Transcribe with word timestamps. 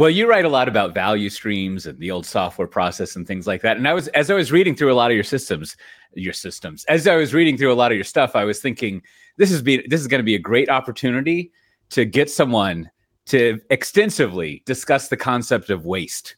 Well, 0.00 0.08
you 0.08 0.26
write 0.26 0.46
a 0.46 0.48
lot 0.48 0.66
about 0.66 0.94
value 0.94 1.28
streams 1.28 1.84
and 1.84 1.98
the 1.98 2.10
old 2.10 2.24
software 2.24 2.66
process 2.66 3.16
and 3.16 3.26
things 3.26 3.46
like 3.46 3.60
that. 3.60 3.76
And 3.76 3.86
I 3.86 3.92
was, 3.92 4.08
as 4.08 4.30
I 4.30 4.34
was 4.34 4.50
reading 4.50 4.74
through 4.74 4.90
a 4.90 4.94
lot 4.94 5.10
of 5.10 5.14
your 5.14 5.24
systems, 5.24 5.76
your 6.14 6.32
systems, 6.32 6.86
as 6.86 7.06
I 7.06 7.16
was 7.16 7.34
reading 7.34 7.58
through 7.58 7.70
a 7.70 7.74
lot 7.74 7.92
of 7.92 7.96
your 7.96 8.04
stuff, 8.04 8.34
I 8.34 8.44
was 8.44 8.60
thinking 8.60 9.02
this 9.36 9.52
is 9.52 9.60
be 9.60 9.86
this 9.88 10.00
is 10.00 10.06
going 10.06 10.20
to 10.20 10.24
be 10.24 10.36
a 10.36 10.38
great 10.38 10.70
opportunity 10.70 11.52
to 11.90 12.06
get 12.06 12.30
someone 12.30 12.90
to 13.26 13.60
extensively 13.68 14.62
discuss 14.64 15.08
the 15.08 15.18
concept 15.18 15.68
of 15.68 15.84
waste, 15.84 16.36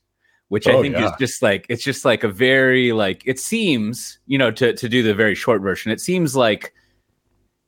which 0.48 0.66
I 0.66 0.72
Oh, 0.72 0.82
think 0.82 0.96
yeah. 0.96 1.06
is 1.06 1.12
just 1.20 1.40
like 1.40 1.64
it's 1.68 1.84
just 1.84 2.04
like 2.04 2.24
a 2.24 2.28
very 2.28 2.92
like 2.92 3.22
it 3.26 3.38
seems 3.38 4.18
you 4.26 4.38
know 4.38 4.50
to 4.50 4.72
to 4.72 4.88
do 4.88 5.04
the 5.04 5.14
very 5.14 5.36
short 5.36 5.62
version. 5.62 5.92
It 5.92 6.00
seems 6.00 6.34
like 6.34 6.74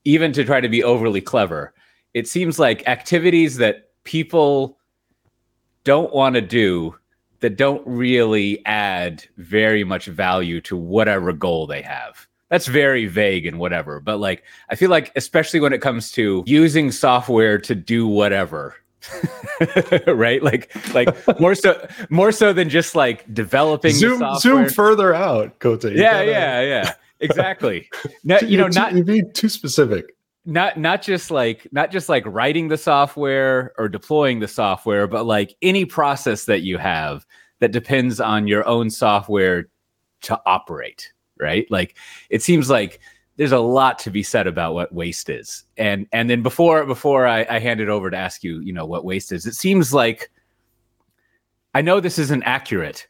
even 0.05 0.33
to 0.33 0.45
try 0.45 0.61
to 0.61 0.69
be 0.69 0.83
overly 0.83 1.21
clever, 1.21 1.73
it 2.15 2.27
seems 2.27 2.59
like 2.59 2.83
activities 2.89 3.59
that 3.59 3.91
people 4.03 4.77
don't 5.85 6.13
want 6.15 6.35
to 6.35 6.41
do 6.41 6.97
that 7.41 7.57
don't 7.57 7.83
really 7.87 8.65
add 8.67 9.25
very 9.37 9.85
much 9.85 10.07
value 10.07 10.61
to 10.63 10.77
whatever 10.77 11.33
goal 11.33 11.67
they 11.67 11.83
have. 11.83 12.27
That's 12.49 12.67
very 12.67 13.07
vague 13.07 13.47
and 13.47 13.59
whatever, 13.59 14.01
but 14.01 14.19
like 14.19 14.45
I 14.71 14.77
feel 14.77 14.91
like 14.91 15.13
especially 15.17 15.61
when 15.61 15.73
it 15.73 15.81
comes 15.81 16.11
to 16.13 16.43
using 16.47 16.91
software 16.91 17.59
to 17.59 17.75
do 17.75 18.07
whatever. 18.07 18.75
right? 20.07 20.43
Like 20.43 20.75
like 20.95 21.09
more 21.41 21.55
so 21.55 21.87
more 22.09 22.33
so 22.33 22.53
than 22.53 22.71
just 22.71 22.95
like 22.95 23.33
developing 23.35 23.93
Zoom 23.93 24.23
zoom 24.39 24.69
further 24.69 25.15
out, 25.15 25.59
Coté. 25.59 25.95
Yeah, 25.97 26.13
gotta- 26.13 26.31
yeah, 26.31 26.61
yeah. 26.63 26.95
Exactly. 27.21 27.89
No, 28.25 28.39
you 28.41 28.59
know, 28.59 28.67
not 28.67 28.93
you're 28.93 29.05
being 29.05 29.33
too 29.33 29.49
specific. 29.49 30.14
Not 30.45 30.79
not 30.79 31.03
just 31.03 31.31
like 31.31 31.67
not 31.73 31.91
just 31.91 32.09
like 32.09 32.25
writing 32.27 32.69
the 32.69 32.77
software 32.77 33.73
or 33.79 33.89
deploying 33.89 34.41
the 34.41 34.49
software 34.49 35.07
but 35.07 35.25
like 35.25 35.57
any 35.63 35.85
process 35.85 36.45
that 36.45 36.61
you 36.63 36.77
have 36.77 37.27
that 37.61 37.73
depends 37.73 38.21
on 38.21 38.47
your 38.47 38.67
own 38.69 38.91
software 38.91 39.69
to 40.21 40.39
operate 40.45 41.13
right? 41.39 41.67
Like 41.71 41.97
it 42.31 42.43
seems 42.43 42.71
like 42.71 43.01
there's 43.37 43.53
a 43.53 43.59
lot 43.59 43.99
to 44.01 44.11
be 44.11 44.23
said 44.23 44.47
about 44.47 44.75
what 44.75 44.95
waste 44.95 45.29
is. 45.29 45.65
And 45.77 46.07
and 46.13 46.31
then 46.31 46.43
before 46.43 46.85
before 46.87 47.27
I, 47.27 47.47
I 47.49 47.59
hand 47.59 47.81
it 47.81 47.89
over 47.89 48.11
to 48.11 48.17
ask 48.17 48.45
you 48.45 48.61
you 48.61 48.73
know 48.73 48.87
what 48.87 49.05
waste 49.05 49.33
is 49.33 49.47
it 49.47 49.55
seems 49.55 49.93
like 49.93 50.31
i 51.75 51.83
know 51.83 51.99
this 52.01 52.19
isn't 52.19 52.43
accurate 52.45 53.09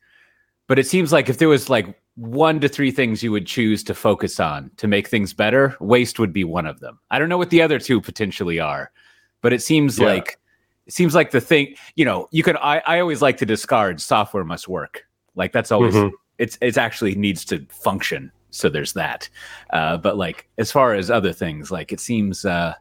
but 0.67 0.78
it 0.78 0.86
seems 0.86 1.12
like 1.12 1.28
if 1.28 1.36
there 1.39 1.48
was 1.48 1.69
like 1.69 2.01
one 2.17 2.61
to 2.61 2.69
three 2.69 2.91
things 2.93 3.23
you 3.23 3.33
would 3.33 3.47
choose 3.47 3.83
to 3.84 3.95
focus 3.95 4.39
on 4.39 4.70
to 4.77 4.87
make 4.87 5.09
things 5.09 5.33
better, 5.33 5.77
waste 5.81 6.19
would 6.19 6.33
be 6.33 6.45
one 6.45 6.67
of 6.67 6.79
them. 6.81 6.98
I 7.11 7.19
don't 7.19 7.29
know 7.29 7.39
what 7.39 7.51
the 7.51 7.61
other 7.62 7.79
two 7.81 8.01
potentially 8.01 8.61
are, 8.61 8.93
but 9.41 9.53
it 9.53 9.62
seems 9.62 9.98
Yeah. 9.98 10.07
like 10.07 10.39
it 10.87 10.92
seems 10.92 11.15
like 11.15 11.31
the 11.31 11.41
thing, 11.41 11.75
you 11.97 12.05
know, 12.05 12.29
you 12.31 12.42
can 12.42 12.57
I, 12.59 12.83
I 12.87 13.01
always 13.01 13.23
like 13.23 13.39
to 13.39 13.47
discard 13.47 14.01
software 14.01 14.45
must 14.45 14.69
work. 14.69 15.07
Like 15.35 15.51
that's 15.53 15.73
always 15.73 15.95
Mhm. 15.95 16.12
it's 16.39 16.57
it's 16.61 16.77
actually 16.79 17.15
needs 17.17 17.45
to 17.47 17.67
function. 17.69 18.31
So 18.51 18.69
there's 18.69 18.92
that. 18.92 19.29
Uh, 19.70 19.97
but 19.97 20.17
like 20.17 20.47
as 20.59 20.70
far 20.70 20.95
as 20.95 21.11
other 21.11 21.33
things, 21.33 21.73
like 21.73 21.91
it 21.92 21.98
seems 22.01 22.45
uh 22.45 22.75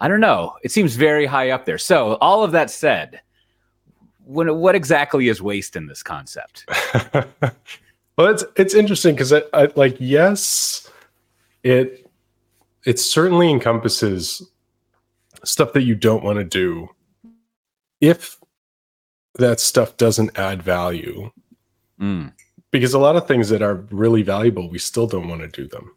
I 0.00 0.08
don't 0.08 0.20
know. 0.20 0.54
It 0.62 0.70
seems 0.72 0.94
very 0.96 1.26
high 1.26 1.50
up 1.50 1.64
there. 1.66 1.78
So 1.78 2.14
all 2.22 2.42
of 2.44 2.52
that 2.52 2.70
said, 2.70 3.20
what 4.24 4.54
what 4.56 4.74
exactly 4.74 5.28
is 5.28 5.42
waste 5.42 5.76
in 5.76 5.86
this 5.86 6.02
concept? 6.02 6.64
well, 8.16 8.28
it's 8.28 8.44
it's 8.56 8.74
interesting 8.74 9.14
because 9.14 9.32
I, 9.32 9.42
I 9.52 9.68
like 9.76 9.96
yes, 9.98 10.90
it 11.62 12.10
it 12.84 12.98
certainly 12.98 13.50
encompasses 13.50 14.42
stuff 15.44 15.72
that 15.72 15.82
you 15.82 15.94
don't 15.94 16.24
want 16.24 16.38
to 16.38 16.44
do 16.44 16.88
if 18.00 18.38
that 19.34 19.60
stuff 19.60 19.96
doesn't 19.96 20.38
add 20.38 20.62
value. 20.62 21.30
Mm. 22.00 22.32
Because 22.70 22.94
a 22.94 22.98
lot 22.98 23.16
of 23.16 23.26
things 23.26 23.48
that 23.48 23.62
are 23.62 23.76
really 23.90 24.22
valuable, 24.22 24.68
we 24.68 24.78
still 24.78 25.06
don't 25.06 25.28
want 25.28 25.40
to 25.42 25.48
do 25.48 25.66
them. 25.66 25.92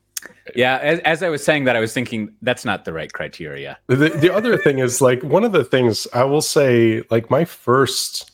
Yeah, 0.56 0.78
as, 0.78 1.00
as 1.00 1.24
I 1.24 1.30
was 1.30 1.44
saying 1.44 1.66
that, 1.66 1.76
I 1.76 1.80
was 1.80 1.94
thinking 1.94 2.34
that's 2.42 2.66
not 2.66 2.86
the 2.86 2.94
right 2.94 3.12
criteria. 3.12 3.78
The, 3.88 4.10
the 4.10 4.34
other 4.34 4.58
thing 4.58 4.80
is 4.80 5.02
like 5.02 5.24
one 5.24 5.44
of 5.44 5.52
the 5.52 5.64
things 5.64 6.08
I 6.14 6.24
will 6.24 6.42
say, 6.42 7.04
like 7.10 7.30
my 7.30 7.46
first 7.46 8.32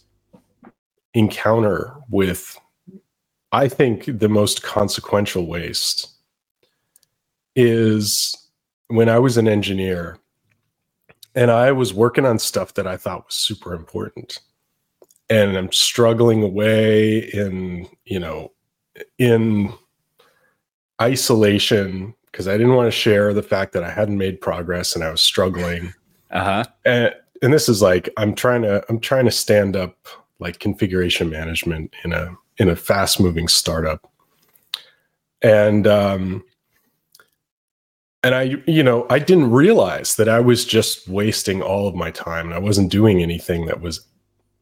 encounter 1.13 1.93
with, 2.09 2.57
I 3.55 3.69
think 3.69 4.19
the 4.19 4.27
most 4.27 4.63
consequential 4.63 5.47
waste 5.47 6.09
is 7.55 8.35
when 8.87 9.07
I 9.07 9.17
was 9.17 9.37
an 9.37 9.47
engineer 9.47 10.19
and 11.35 11.49
I 11.49 11.71
was 11.71 11.93
working 11.93 12.25
on 12.25 12.37
stuff 12.37 12.73
that 12.73 12.85
I 12.85 12.97
thought 12.97 13.25
was 13.25 13.35
super 13.35 13.73
important. 13.73 14.41
And 15.29 15.55
I'm 15.55 15.71
struggling 15.71 16.43
away 16.43 17.29
in, 17.31 17.87
you 18.03 18.19
know, 18.19 18.51
in 19.19 19.71
isolation 21.01 22.13
because 22.25 22.49
I 22.49 22.57
didn't 22.57 22.75
want 22.75 22.87
to 22.87 22.99
share 22.99 23.33
the 23.33 23.41
fact 23.41 23.71
that 23.71 23.85
I 23.85 23.89
hadn't 23.89 24.17
made 24.17 24.41
progress 24.41 24.95
and 24.95 25.03
I 25.03 25.11
was 25.11 25.21
struggling. 25.21 25.93
Uh 26.29 26.43
huh. 26.43 26.63
And, 26.83 27.15
and 27.41 27.53
this 27.53 27.69
is 27.69 27.81
like 27.81 28.09
I'm 28.17 28.35
trying 28.35 28.63
to 28.63 28.83
I'm 28.89 28.99
trying 28.99 29.25
to 29.25 29.31
stand 29.31 29.77
up 29.77 29.95
like 30.39 30.59
configuration 30.59 31.29
management 31.29 31.93
in 32.03 32.11
a 32.11 32.35
in 32.57 32.69
a 32.69 32.75
fast 32.75 33.19
moving 33.19 33.47
startup. 33.47 34.09
And 35.41 35.85
um 35.87 36.43
and 38.23 38.33
I 38.33 38.55
you 38.65 38.83
know, 38.83 39.05
I 39.09 39.19
didn't 39.19 39.51
realize 39.51 40.15
that 40.15 40.29
I 40.29 40.39
was 40.39 40.65
just 40.65 41.07
wasting 41.07 41.61
all 41.61 41.87
of 41.87 41.95
my 41.95 42.11
time 42.11 42.47
and 42.47 42.55
I 42.55 42.59
wasn't 42.59 42.91
doing 42.91 43.21
anything 43.21 43.65
that 43.67 43.81
was 43.81 44.01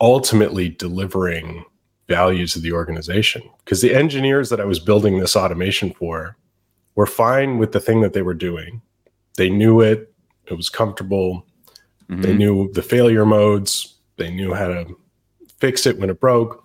ultimately 0.02 0.70
delivering 0.70 1.64
value 2.10 2.46
to 2.48 2.60
the 2.60 2.74
organization 2.74 3.42
because 3.64 3.82
the 3.82 3.96
engineers 3.96 4.50
that 4.50 4.60
I 4.60 4.66
was 4.66 4.80
building 4.80 5.20
this 5.20 5.36
automation 5.36 5.94
for 5.94 6.36
were 6.96 7.06
fine 7.06 7.58
with 7.58 7.72
the 7.72 7.80
thing 7.80 8.02
that 8.02 8.14
they 8.14 8.22
were 8.22 8.34
doing. 8.34 8.82
They 9.38 9.50
knew 9.50 9.80
it, 9.82 10.14
it 10.48 10.56
was 10.56 10.70
comfortable, 10.70 11.46
they 12.10 12.34
Mhm. 12.34 12.38
knew 12.38 12.72
the 12.74 12.82
failure 12.82 13.26
modes, 13.26 13.96
they 14.18 14.30
knew 14.30 14.54
how 14.54 14.68
to 14.68 14.98
fix 15.58 15.86
it 15.88 15.98
when 15.98 16.10
it 16.10 16.20
broke. 16.20 16.63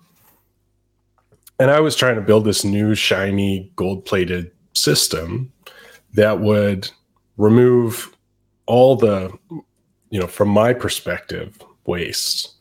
And 1.59 1.71
I 1.71 1.81
was 1.81 1.97
trying 1.97 2.15
to 2.15 2.21
build 2.21 2.45
this 2.45 2.65
new 2.65 2.95
shiny 2.95 3.73
gold 3.77 4.05
plated 4.05 4.53
system 4.75 5.53
that 6.15 6.41
would 6.41 6.91
remove 7.37 8.15
all 8.67 8.97
the, 8.97 9.33
you 10.11 10.21
know, 10.21 10.27
from 10.27 10.49
my 10.49 10.73
perspective, 10.73 11.59
waste 11.87 12.55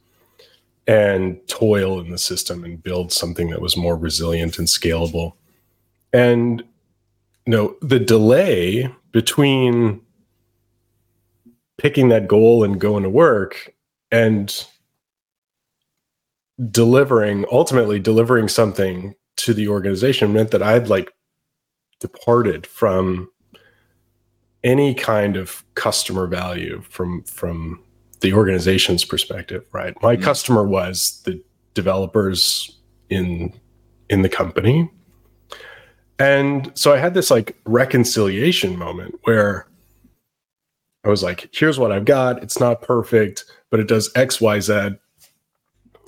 and 0.88 1.46
toil 1.48 2.00
in 2.00 2.10
the 2.12 2.18
system 2.18 2.64
and 2.64 2.82
build 2.82 3.12
something 3.12 3.50
that 3.50 3.62
was 3.62 3.76
more 3.76 3.98
resilient 3.98 4.58
and 4.58 4.68
scalable. 4.68 5.34
And 6.14 6.64
you 7.46 7.52
know, 7.52 7.76
the 7.82 8.00
delay 8.00 8.94
between 9.14 10.02
picking 11.78 12.10
that 12.10 12.28
goal 12.28 12.64
and 12.64 12.80
going 12.80 13.04
to 13.04 13.10
work 13.10 13.74
and 14.12 14.66
delivering 16.72 17.46
ultimately 17.52 18.00
delivering 18.00 18.48
something 18.48 19.14
to 19.36 19.54
the 19.54 19.68
organization 19.68 20.34
meant 20.34 20.52
that 20.52 20.64
I'd 20.64 20.88
like 20.88 21.12
departed 22.00 22.66
from 22.66 23.30
any 24.64 24.94
kind 24.96 25.38
of 25.38 25.64
customer 25.76 26.26
value 26.28 26.82
from 26.90 27.24
from 27.24 27.84
the 28.22 28.34
organization's 28.34 29.06
perspective 29.06 29.64
right? 29.72 29.94
My 30.02 30.16
Mhm. 30.18 30.24
customer 30.24 30.64
was 30.68 31.22
the 31.26 31.42
developers 31.76 32.76
in 33.10 33.54
in 34.10 34.24
the 34.24 34.30
company. 34.30 34.90
And 36.18 36.72
so 36.74 36.92
i 36.94 36.98
had 36.98 37.14
this 37.14 37.30
like 37.30 37.56
reconciliation 37.66 38.76
moment 38.78 39.14
where 39.26 39.68
i 41.06 41.10
was 41.10 41.22
like 41.22 41.50
here's 41.54 41.78
what 41.78 41.92
i've 41.92 42.06
got. 42.06 42.42
It's 42.42 42.60
not 42.60 42.82
perfect 42.82 43.46
but 43.70 43.80
it 43.80 43.88
does 43.88 44.10
x 44.16 44.42
y 44.42 44.60
z 44.60 44.90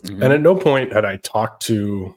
Mhm. 0.04 0.24
and 0.24 0.34
at 0.34 0.42
no 0.42 0.56
point 0.56 0.94
had 0.94 1.06
I 1.06 1.18
talked 1.18 1.64
to 1.68 2.16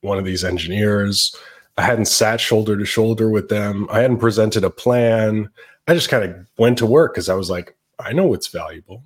one 0.00 0.18
of 0.18 0.24
these 0.24 0.44
engineers. 0.44 1.34
I 1.76 1.82
hadn't 1.82 2.06
sat 2.06 2.40
shoulder 2.40 2.76
to 2.76 2.84
shoulder 2.84 3.28
with 3.30 3.48
them. 3.48 3.86
I 3.90 4.00
hadn't 4.00 4.18
presented 4.18 4.64
a 4.64 4.70
plan. 4.70 5.48
I 5.86 5.94
just 5.94 6.08
kind 6.08 6.24
of 6.24 6.36
went 6.58 6.78
to 6.78 6.86
work 6.86 7.14
because 7.14 7.28
I 7.28 7.34
was 7.34 7.50
like, 7.50 7.76
I 7.98 8.12
know 8.12 8.26
what's 8.26 8.48
valuable. 8.48 9.02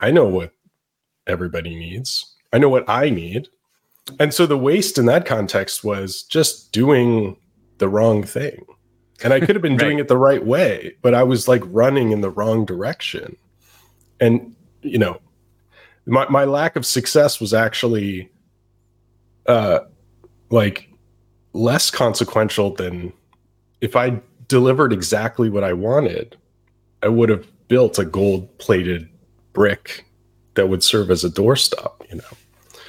I 0.00 0.10
know 0.10 0.26
what 0.26 0.52
everybody 1.26 1.74
needs. 1.74 2.34
I 2.52 2.58
know 2.58 2.68
what 2.68 2.88
I 2.88 3.10
need. 3.10 3.48
And 4.18 4.34
so 4.34 4.46
the 4.46 4.58
waste 4.58 4.98
in 4.98 5.06
that 5.06 5.26
context 5.26 5.84
was 5.84 6.22
just 6.24 6.72
doing 6.72 7.36
the 7.78 7.88
wrong 7.88 8.24
thing. 8.24 8.64
And 9.22 9.32
I 9.32 9.40
could 9.40 9.54
have 9.54 9.62
been 9.62 9.76
doing 9.86 9.98
it 9.98 10.08
the 10.08 10.16
right 10.16 10.44
way, 10.44 10.96
but 11.02 11.14
I 11.14 11.22
was 11.22 11.46
like 11.46 11.62
running 11.66 12.10
in 12.10 12.20
the 12.22 12.30
wrong 12.30 12.64
direction. 12.64 13.36
And, 14.18 14.54
you 14.82 14.98
know, 14.98 15.20
my, 16.10 16.28
my 16.28 16.44
lack 16.44 16.76
of 16.76 16.84
success 16.84 17.40
was 17.40 17.54
actually 17.54 18.30
uh 19.46 19.80
like 20.50 20.88
less 21.52 21.90
consequential 21.90 22.74
than 22.74 23.12
if 23.80 23.96
I 23.96 24.20
delivered 24.48 24.92
exactly 24.92 25.48
what 25.48 25.64
I 25.64 25.72
wanted, 25.72 26.36
I 27.02 27.08
would 27.08 27.28
have 27.28 27.46
built 27.68 27.98
a 27.98 28.04
gold 28.04 28.58
plated 28.58 29.08
brick 29.52 30.04
that 30.54 30.68
would 30.68 30.82
serve 30.82 31.10
as 31.10 31.24
a 31.24 31.30
doorstop, 31.30 32.08
you 32.10 32.16
know. 32.16 32.36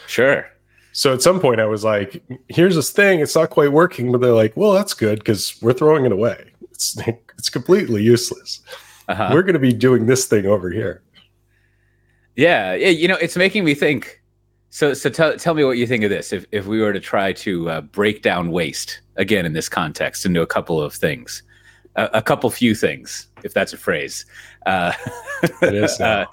Sure. 0.08 0.46
So 0.92 1.14
at 1.14 1.22
some 1.22 1.40
point 1.40 1.62
I 1.62 1.66
was 1.66 1.84
like, 1.84 2.22
here's 2.50 2.76
this 2.76 2.90
thing, 2.90 3.20
it's 3.20 3.36
not 3.36 3.50
quite 3.50 3.72
working, 3.72 4.12
but 4.12 4.20
they're 4.20 4.34
like, 4.34 4.58
well, 4.58 4.74
that's 4.74 4.94
good 4.94 5.20
because 5.20 5.56
we're 5.62 5.74
throwing 5.74 6.06
it 6.06 6.12
away. 6.12 6.52
It's 6.72 6.98
it's 7.38 7.50
completely 7.50 8.04
useless. 8.04 8.60
Uh-huh. 9.08 9.30
We're 9.34 9.44
going 9.44 9.54
to 9.54 9.60
be 9.60 9.74
doing 9.74 10.06
this 10.06 10.26
thing 10.26 10.46
over 10.46 10.70
here. 10.70 11.02
Yeah, 12.36 12.74
yeah, 12.74 12.90
you 12.90 13.08
know, 13.08 13.16
it's 13.16 13.36
making 13.36 13.64
me 13.64 13.74
think. 13.74 14.22
So, 14.70 14.94
so 14.94 15.10
tell 15.10 15.38
tell 15.38 15.54
me 15.54 15.64
what 15.66 15.78
you 15.78 15.86
think 15.86 16.04
of 16.04 16.10
this. 16.10 16.32
If 16.32 16.46
if 16.52 16.66
we 16.66 16.80
were 16.80 16.94
to 16.94 17.00
try 17.00 17.34
to 17.34 17.70
uh, 17.70 17.82
break 17.82 18.22
down 18.22 18.52
waste 18.52 19.02
again 19.18 19.46
in 19.46 19.54
this 19.54 19.68
context 19.68 20.26
into 20.26 20.42
a 20.42 20.48
couple 20.48 20.82
of 20.82 20.94
things, 20.94 21.44
a, 21.96 22.10
a 22.14 22.22
couple 22.22 22.50
few 22.50 22.74
things, 22.74 23.28
if 23.44 23.54
that's 23.54 23.74
a 23.74 23.78
phrase. 23.78 24.26
Uh, 24.66 24.94
is. 25.62 26.00
uh, 26.02 26.26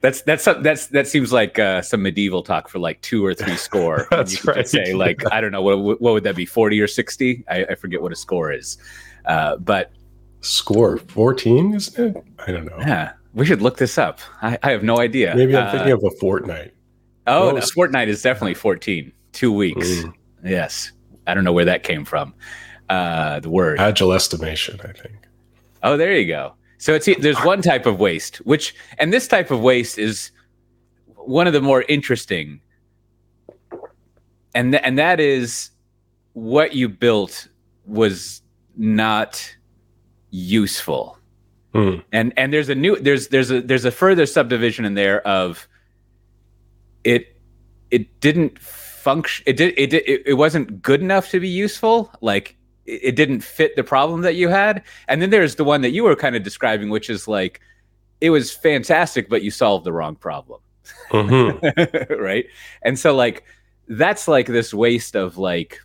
that's 0.00 0.22
that's 0.22 0.44
that's 0.44 0.88
that 0.88 1.06
seems 1.06 1.32
like 1.32 1.58
uh, 1.58 1.80
some 1.82 2.02
medieval 2.02 2.42
talk 2.42 2.68
for 2.68 2.78
like 2.78 3.00
two 3.00 3.24
or 3.24 3.34
three 3.34 3.56
score. 3.56 4.06
that's 4.10 4.44
you 4.44 4.52
right. 4.52 4.68
Say 4.68 4.94
like 4.94 5.22
I 5.32 5.40
don't 5.40 5.52
know 5.52 5.62
what 5.62 6.00
what 6.00 6.12
would 6.12 6.24
that 6.24 6.36
be 6.36 6.46
forty 6.46 6.80
or 6.80 6.86
sixty? 6.86 7.44
I, 7.48 7.64
I 7.70 7.74
forget 7.74 8.02
what 8.02 8.12
a 8.12 8.16
score 8.16 8.52
is, 8.52 8.78
uh, 9.26 9.56
but 9.56 9.92
score 10.40 10.98
fourteen 10.98 11.74
isn't 11.74 12.16
it? 12.16 12.24
I 12.46 12.52
don't 12.52 12.66
know. 12.66 12.78
Yeah, 12.80 13.12
we 13.34 13.46
should 13.46 13.62
look 13.62 13.78
this 13.78 13.98
up. 13.98 14.20
I, 14.42 14.58
I 14.62 14.70
have 14.70 14.82
no 14.82 14.98
idea. 14.98 15.34
Maybe 15.34 15.56
I'm 15.56 15.70
thinking 15.70 15.92
uh, 15.92 15.96
of 15.96 16.04
a 16.04 16.10
fortnight. 16.18 16.74
Oh, 17.26 17.50
no, 17.50 17.60
fortnight 17.60 18.08
is 18.08 18.22
definitely 18.22 18.54
fourteen. 18.54 19.12
Two 19.32 19.52
weeks. 19.52 19.86
Mm. 19.86 20.14
Yes, 20.44 20.92
I 21.26 21.34
don't 21.34 21.44
know 21.44 21.52
where 21.52 21.66
that 21.66 21.82
came 21.82 22.04
from. 22.04 22.34
Uh, 22.88 23.40
the 23.40 23.50
word 23.50 23.78
agile 23.78 24.12
estimation, 24.12 24.80
I 24.82 24.92
think. 24.92 25.16
Oh, 25.82 25.96
there 25.96 26.16
you 26.16 26.26
go. 26.26 26.54
So 26.78 26.94
it's 26.94 27.06
there's 27.20 27.38
one 27.44 27.60
type 27.60 27.86
of 27.86 28.00
waste, 28.00 28.36
which 28.38 28.74
and 28.98 29.12
this 29.12 29.28
type 29.28 29.50
of 29.50 29.60
waste 29.60 29.98
is 29.98 30.30
one 31.16 31.46
of 31.46 31.52
the 31.52 31.60
more 31.60 31.82
interesting, 31.88 32.60
and 34.54 34.72
th- 34.72 34.82
and 34.84 34.98
that 34.98 35.20
is 35.20 35.70
what 36.32 36.74
you 36.74 36.88
built 36.88 37.48
was 37.84 38.40
not 38.76 39.54
useful. 40.30 41.17
Mm. 41.74 42.02
And 42.12 42.32
and 42.36 42.52
there's 42.52 42.68
a 42.68 42.74
new 42.74 42.98
there's 42.98 43.28
there's 43.28 43.50
a 43.50 43.60
there's 43.60 43.84
a 43.84 43.90
further 43.90 44.26
subdivision 44.26 44.84
in 44.84 44.94
there 44.94 45.26
of 45.26 45.68
it 47.04 47.36
it 47.90 48.20
didn't 48.20 48.58
function 48.58 49.44
it 49.46 49.56
did 49.56 49.74
it, 49.76 49.92
it 49.92 50.22
it 50.26 50.34
wasn't 50.34 50.80
good 50.82 51.00
enough 51.02 51.30
to 51.30 51.40
be 51.40 51.48
useful 51.48 52.10
like 52.20 52.58
it 52.88 53.16
didn't 53.16 53.42
fit 53.42 53.76
the 53.76 53.84
problem 53.84 54.22
that 54.22 54.34
you 54.34 54.48
had. 54.48 54.82
And 55.08 55.20
then 55.20 55.30
there's 55.30 55.56
the 55.56 55.64
one 55.64 55.82
that 55.82 55.90
you 55.90 56.04
were 56.04 56.16
kind 56.16 56.34
of 56.34 56.42
describing, 56.42 56.88
which 56.88 57.10
is 57.10 57.28
like 57.28 57.60
it 58.20 58.30
was 58.30 58.50
fantastic, 58.50 59.28
but 59.28 59.42
you 59.42 59.50
solved 59.50 59.84
the 59.84 59.92
wrong 59.92 60.16
problem. 60.16 60.60
Mm-hmm. 61.10 62.14
right. 62.20 62.46
And 62.82 62.98
so 62.98 63.14
like 63.14 63.44
that's 63.88 64.26
like 64.26 64.46
this 64.46 64.72
waste 64.72 65.14
of 65.14 65.36
like 65.36 65.78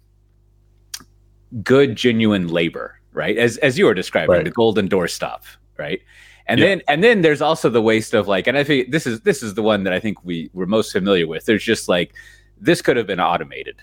good, 1.62 1.96
genuine 1.96 2.48
labor, 2.48 3.00
right? 3.12 3.38
As 3.38 3.58
as 3.58 3.78
you 3.78 3.86
were 3.86 3.94
describing, 3.94 4.36
right. 4.36 4.46
the 4.46 4.52
golden 4.52 4.88
doorstop, 4.88 5.42
right? 5.84 6.02
And 6.48 6.60
yeah. 6.60 6.68
then 6.68 6.82
and 6.88 7.04
then 7.04 7.22
there's 7.22 7.42
also 7.42 7.70
the 7.70 7.82
waste 7.82 8.14
of 8.14 8.28
like, 8.28 8.48
and 8.48 8.58
I 8.58 8.64
think 8.64 8.92
this 8.92 9.06
is 9.06 9.22
this 9.22 9.44
is 9.44 9.54
the 9.54 9.62
one 9.62 9.84
that 9.84 9.94
I 9.94 10.00
think 10.00 10.24
we 10.24 10.50
were 10.54 10.66
most 10.66 10.92
familiar 10.92 11.28
with. 11.28 11.46
There's 11.46 11.64
just 11.64 11.88
like 11.88 12.14
this 12.60 12.82
could 12.82 12.98
have 12.98 13.08
been 13.08 13.20
automated, 13.20 13.78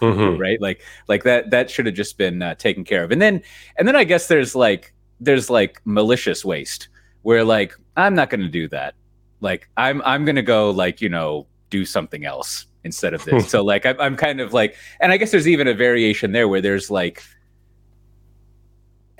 mm-hmm. 0.00 0.40
right? 0.46 0.60
Like 0.60 0.82
like 1.08 1.24
that 1.24 1.50
that 1.50 1.70
should 1.70 1.86
have 1.86 1.94
just 1.94 2.18
been 2.18 2.42
uh, 2.42 2.54
taken 2.54 2.84
care 2.84 3.04
of. 3.04 3.12
And 3.12 3.20
then 3.20 3.42
and 3.78 3.86
then 3.86 3.96
I 3.96 4.04
guess 4.04 4.26
there's 4.28 4.54
like 4.54 4.92
there's 5.20 5.48
like 5.50 5.80
malicious 5.84 6.44
waste 6.44 6.88
where 7.22 7.44
like 7.44 7.74
I'm 7.96 8.14
not 8.14 8.30
going 8.30 8.40
to 8.40 8.48
do 8.48 8.68
that. 8.68 8.94
Like 9.40 9.68
I'm 9.76 10.02
I'm 10.04 10.24
going 10.24 10.36
to 10.36 10.42
go 10.42 10.70
like 10.70 11.00
you 11.00 11.08
know 11.08 11.46
do 11.70 11.84
something 11.84 12.24
else 12.24 12.66
instead 12.84 13.14
of 13.14 13.24
this. 13.24 13.48
so 13.54 13.62
like 13.62 13.86
I'm, 13.86 14.00
I'm 14.00 14.16
kind 14.16 14.40
of 14.40 14.52
like, 14.52 14.76
and 15.00 15.12
I 15.12 15.16
guess 15.16 15.30
there's 15.30 15.48
even 15.48 15.68
a 15.68 15.74
variation 15.74 16.32
there 16.32 16.48
where 16.48 16.60
there's 16.60 16.90
like 16.90 17.22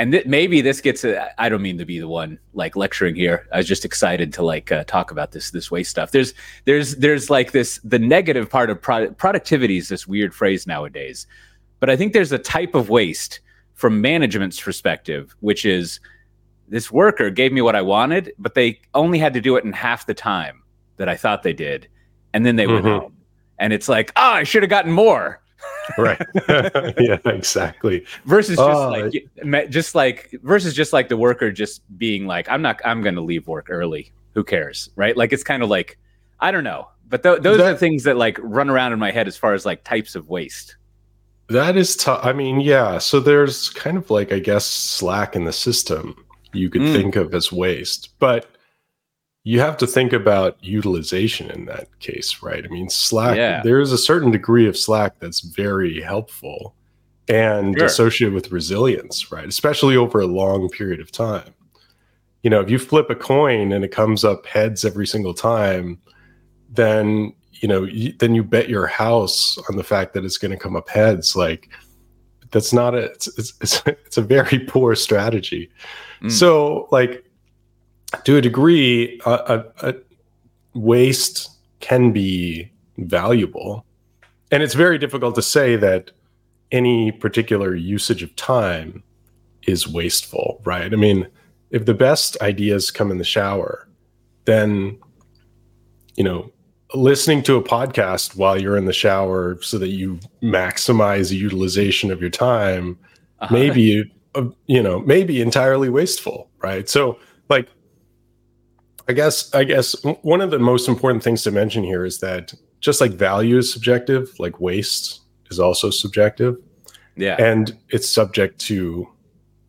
and 0.00 0.12
th- 0.12 0.24
maybe 0.24 0.62
this 0.62 0.80
gets 0.80 1.04
I 1.04 1.48
don't 1.48 1.60
mean 1.60 1.76
to 1.76 1.84
be 1.84 1.98
the 1.98 2.08
one 2.08 2.38
like 2.54 2.74
lecturing 2.74 3.14
here. 3.14 3.46
I 3.52 3.58
was 3.58 3.68
just 3.68 3.84
excited 3.84 4.32
to 4.32 4.42
like 4.42 4.72
uh, 4.72 4.84
talk 4.84 5.10
about 5.10 5.32
this 5.32 5.50
this 5.50 5.70
waste 5.70 5.90
stuff. 5.90 6.10
There's 6.10 6.32
there's 6.64 6.96
there's 6.96 7.28
like 7.28 7.52
this 7.52 7.78
the 7.84 7.98
negative 7.98 8.48
part 8.48 8.70
of 8.70 8.80
pro- 8.80 9.10
productivity 9.10 9.76
is 9.76 9.88
this 9.88 10.06
weird 10.06 10.34
phrase 10.34 10.66
nowadays. 10.66 11.26
But 11.80 11.88
i 11.88 11.96
think 11.96 12.12
there's 12.12 12.30
a 12.30 12.38
type 12.38 12.74
of 12.74 12.90
waste 12.90 13.40
from 13.74 14.00
management's 14.00 14.60
perspective 14.60 15.34
which 15.40 15.64
is 15.64 15.98
this 16.68 16.92
worker 16.92 17.30
gave 17.30 17.52
me 17.52 17.62
what 17.62 17.74
i 17.74 17.82
wanted 17.82 18.32
but 18.38 18.54
they 18.54 18.78
only 18.94 19.18
had 19.18 19.32
to 19.32 19.40
do 19.40 19.56
it 19.56 19.64
in 19.64 19.72
half 19.72 20.06
the 20.06 20.14
time 20.14 20.62
that 20.98 21.08
i 21.08 21.16
thought 21.16 21.42
they 21.42 21.54
did 21.54 21.88
and 22.34 22.44
then 22.44 22.56
they 22.56 22.66
mm-hmm. 22.66 22.86
went 22.86 23.02
home. 23.02 23.16
And 23.58 23.72
it's 23.72 23.88
like 23.88 24.12
oh 24.16 24.32
i 24.32 24.44
should 24.44 24.62
have 24.62 24.70
gotten 24.70 24.92
more 24.92 25.40
right. 25.98 26.20
Yeah 26.98 27.18
exactly. 27.24 28.04
Versus 28.24 28.56
just 28.56 28.60
uh, 28.60 28.90
like 28.90 29.70
just 29.70 29.94
like 29.94 30.34
versus 30.42 30.74
just 30.74 30.92
like 30.92 31.08
the 31.08 31.16
worker 31.16 31.50
just 31.50 31.82
being 31.98 32.26
like 32.26 32.48
i'm 32.48 32.62
not 32.62 32.80
i'm 32.84 33.02
gonna 33.02 33.20
leave 33.20 33.46
work 33.46 33.66
early. 33.70 34.12
Who 34.34 34.44
cares? 34.44 34.90
Right? 34.96 35.16
Like 35.16 35.32
it's 35.32 35.44
kind 35.44 35.62
of 35.62 35.68
like 35.68 35.98
i 36.40 36.50
don't 36.50 36.64
know. 36.64 36.88
But 37.08 37.22
th- 37.22 37.40
those 37.40 37.58
that, 37.58 37.74
are 37.74 37.76
things 37.76 38.04
that 38.04 38.16
like 38.16 38.38
run 38.40 38.70
around 38.70 38.92
in 38.92 38.98
my 38.98 39.10
head 39.10 39.26
as 39.26 39.36
far 39.36 39.54
as 39.54 39.66
like 39.66 39.82
types 39.84 40.14
of 40.14 40.28
waste. 40.28 40.76
That 41.48 41.76
is 41.76 41.96
tough 41.96 42.24
i 42.24 42.32
mean 42.32 42.60
yeah. 42.60 42.98
So 42.98 43.20
there's 43.20 43.70
kind 43.70 43.96
of 43.96 44.10
like 44.10 44.32
i 44.32 44.38
guess 44.38 44.66
slack 44.66 45.34
in 45.36 45.44
the 45.44 45.52
system 45.52 46.24
you 46.52 46.68
could 46.68 46.82
mm. 46.82 46.92
think 46.92 47.16
of 47.16 47.34
as 47.34 47.52
waste. 47.52 48.10
But 48.18 48.46
you 49.50 49.58
have 49.58 49.76
to 49.76 49.84
think 49.84 50.12
about 50.12 50.56
utilization 50.62 51.50
in 51.50 51.64
that 51.64 51.88
case, 51.98 52.40
right? 52.40 52.64
I 52.64 52.68
mean, 52.68 52.88
Slack, 52.88 53.36
yeah. 53.36 53.62
there 53.64 53.80
is 53.80 53.90
a 53.90 53.98
certain 53.98 54.30
degree 54.30 54.68
of 54.68 54.76
Slack 54.76 55.18
that's 55.18 55.40
very 55.40 56.00
helpful 56.00 56.76
and 57.26 57.76
sure. 57.76 57.84
associated 57.84 58.32
with 58.32 58.52
resilience, 58.52 59.32
right? 59.32 59.48
Especially 59.48 59.96
over 59.96 60.20
a 60.20 60.26
long 60.28 60.68
period 60.68 61.00
of 61.00 61.10
time. 61.10 61.52
You 62.44 62.50
know, 62.50 62.60
if 62.60 62.70
you 62.70 62.78
flip 62.78 63.10
a 63.10 63.16
coin 63.16 63.72
and 63.72 63.84
it 63.84 63.88
comes 63.88 64.24
up 64.24 64.46
heads 64.46 64.84
every 64.84 65.04
single 65.04 65.34
time, 65.34 65.98
then, 66.68 67.32
you 67.54 67.66
know, 67.66 67.82
you, 67.82 68.12
then 68.20 68.36
you 68.36 68.44
bet 68.44 68.68
your 68.68 68.86
house 68.86 69.58
on 69.68 69.74
the 69.74 69.82
fact 69.82 70.14
that 70.14 70.24
it's 70.24 70.38
going 70.38 70.52
to 70.52 70.56
come 70.56 70.76
up 70.76 70.88
heads. 70.88 71.34
Like, 71.34 71.70
that's 72.52 72.72
not 72.72 72.94
a, 72.94 73.06
it's, 73.06 73.26
it's, 73.60 73.82
it's 73.86 74.16
a 74.16 74.22
very 74.22 74.60
poor 74.60 74.94
strategy. 74.94 75.72
Mm. 76.22 76.30
So, 76.30 76.86
like, 76.92 77.24
to 78.24 78.36
a 78.36 78.40
degree, 78.40 79.20
a, 79.26 79.30
a, 79.82 79.88
a 79.88 79.94
waste 80.74 81.50
can 81.80 82.12
be 82.12 82.70
valuable. 82.98 83.84
And 84.50 84.62
it's 84.62 84.74
very 84.74 84.98
difficult 84.98 85.34
to 85.36 85.42
say 85.42 85.76
that 85.76 86.10
any 86.72 87.12
particular 87.12 87.74
usage 87.74 88.22
of 88.22 88.34
time 88.36 89.02
is 89.66 89.88
wasteful, 89.88 90.60
right? 90.64 90.92
I 90.92 90.96
mean, 90.96 91.26
if 91.70 91.84
the 91.84 91.94
best 91.94 92.40
ideas 92.40 92.90
come 92.90 93.10
in 93.10 93.18
the 93.18 93.24
shower, 93.24 93.88
then, 94.44 94.98
you 96.16 96.24
know, 96.24 96.52
listening 96.94 97.42
to 97.44 97.56
a 97.56 97.62
podcast 97.62 98.36
while 98.36 98.60
you're 98.60 98.76
in 98.76 98.86
the 98.86 98.92
shower 98.92 99.60
so 99.62 99.78
that 99.78 99.88
you 99.88 100.18
maximize 100.42 101.30
the 101.30 101.36
utilization 101.36 102.10
of 102.10 102.20
your 102.20 102.30
time 102.30 102.98
uh-huh. 103.40 103.54
maybe 103.54 104.10
uh, 104.34 104.44
you 104.66 104.82
know 104.82 105.00
maybe 105.00 105.40
entirely 105.40 105.88
wasteful 105.88 106.50
right 106.58 106.88
so 106.88 107.18
like 107.48 107.68
I 109.10 109.12
guess 109.12 109.52
I 109.52 109.64
guess 109.64 109.96
one 110.22 110.40
of 110.40 110.52
the 110.52 110.60
most 110.60 110.86
important 110.86 111.24
things 111.24 111.42
to 111.42 111.50
mention 111.50 111.82
here 111.82 112.04
is 112.04 112.20
that 112.20 112.54
just 112.78 113.00
like 113.00 113.10
value 113.10 113.58
is 113.58 113.72
subjective, 113.72 114.30
like 114.38 114.60
waste 114.60 115.22
is 115.50 115.58
also 115.58 115.90
subjective. 115.90 116.56
Yeah. 117.16 117.34
And 117.40 117.76
it's 117.88 118.08
subject 118.08 118.60
to 118.68 119.08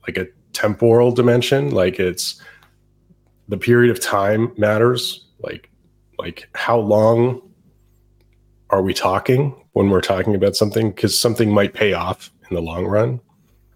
like 0.07 0.19
a 0.19 0.27
temporal 0.53 1.11
dimension, 1.11 1.71
like 1.71 1.99
it's 1.99 2.39
the 3.47 3.57
period 3.57 3.89
of 3.89 3.99
time 3.99 4.53
matters, 4.59 5.25
like 5.39 5.71
like 6.19 6.47
how 6.53 6.77
long 6.77 7.41
are 8.69 8.83
we 8.83 8.93
talking 8.93 9.55
when 9.73 9.89
we're 9.89 10.01
talking 10.01 10.35
about 10.35 10.55
something 10.55 10.91
because 10.91 11.19
something 11.19 11.51
might 11.51 11.73
pay 11.73 11.93
off 11.93 12.29
in 12.47 12.55
the 12.55 12.61
long 12.61 12.85
run. 12.85 13.19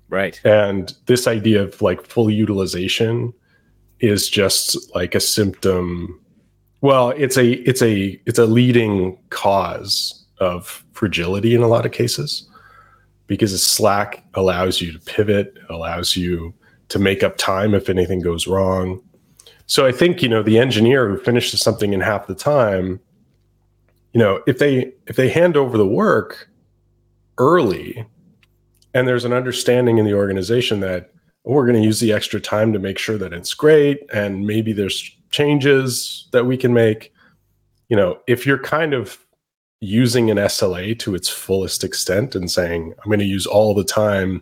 Right. 0.10 0.40
And 0.44 0.94
this 1.08 1.26
idea 1.26 1.64
of 1.64 1.82
like 1.82 2.06
full 2.06 2.30
utilization 2.30 3.34
is 4.06 4.30
just 4.30 4.94
like 4.96 5.16
a 5.16 5.20
symptom. 5.20 6.20
Well 6.82 7.10
it's 7.12 7.38
a 7.38 7.54
it's 7.68 7.82
a 7.82 8.20
it's 8.26 8.40
a 8.40 8.46
leading 8.46 9.18
cause 9.30 10.26
of 10.40 10.84
fragility 10.94 11.56
in 11.56 11.62
a 11.62 11.68
lot 11.68 11.86
of 11.86 11.92
cases 11.92 12.48
because 13.28 13.62
slack 13.62 14.24
allows 14.36 14.82
you 14.82 14.92
to 14.92 15.00
pivot 15.00 15.58
allows 15.70 16.16
you 16.16 16.54
to 16.90 17.00
make 17.00 17.24
up 17.24 17.38
time 17.38 17.74
if 17.74 17.90
anything 17.90 18.22
goes 18.22 18.48
wrong. 18.48 19.02
So 19.68 19.86
i 19.86 19.92
think 19.92 20.22
you 20.22 20.30
know 20.30 20.44
the 20.44 20.60
engineer 20.60 21.10
who 21.10 21.18
finishes 21.18 21.62
something 21.62 21.94
in 21.94 22.02
half 22.02 22.28
the 22.28 22.36
time 22.36 23.00
you 24.14 24.20
know 24.20 24.42
if 24.46 24.60
they 24.60 24.94
if 25.08 25.16
they 25.16 25.30
hand 25.30 25.58
over 25.58 25.78
the 25.78 25.88
work 25.88 26.50
early 27.38 28.06
and 28.94 29.08
there's 29.08 29.26
an 29.26 29.34
understanding 29.34 29.98
in 29.98 30.06
the 30.06 30.14
organization 30.14 30.80
that 30.80 31.12
we're 31.54 31.66
going 31.66 31.80
to 31.80 31.86
use 31.86 32.00
the 32.00 32.12
extra 32.12 32.40
time 32.40 32.74
to 32.74 32.80
make 32.80 32.98
sure 32.98 33.18
that 33.18 33.34
it's 33.34 33.54
great 33.54 34.00
and 34.14 34.46
maybe 34.46 34.74
there's 34.74 35.12
changes 35.30 36.28
that 36.32 36.46
we 36.46 36.58
can 36.58 36.74
make 36.74 37.14
you 37.90 37.96
know 37.96 38.20
if 38.28 38.46
you're 38.46 38.62
kind 38.62 38.94
of 38.94 39.26
using 39.86 40.32
an 40.32 40.38
SLA 40.38 40.98
to 41.00 41.16
its 41.16 41.30
fullest 41.30 41.84
extent 41.84 42.36
and 42.36 42.50
saying, 42.50 42.94
I'm 42.98 43.10
going 43.10 43.20
to 43.20 43.26
use 43.26 43.46
all 43.46 43.74
the 43.74 43.84
time 43.84 44.42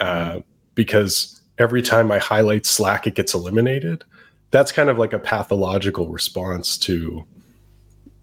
uh, 0.00 0.40
because 0.74 1.40
every 1.58 1.82
time 1.82 2.12
I 2.12 2.18
highlight 2.18 2.66
Slack, 2.66 3.06
it 3.06 3.14
gets 3.14 3.34
eliminated. 3.34 4.04
That's 4.50 4.72
kind 4.72 4.90
of 4.90 4.98
like 4.98 5.12
a 5.12 5.18
pathological 5.18 6.08
response 6.08 6.76
to 6.78 7.24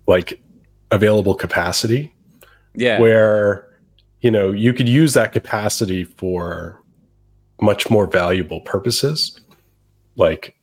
like 0.07 0.41
available 0.91 1.35
capacity. 1.35 2.13
Yeah. 2.75 2.99
Where, 2.99 3.67
you 4.21 4.31
know, 4.31 4.51
you 4.51 4.73
could 4.73 4.89
use 4.89 5.13
that 5.13 5.31
capacity 5.31 6.03
for 6.03 6.81
much 7.61 7.89
more 7.89 8.07
valuable 8.07 8.61
purposes. 8.61 9.39
Like 10.15 10.55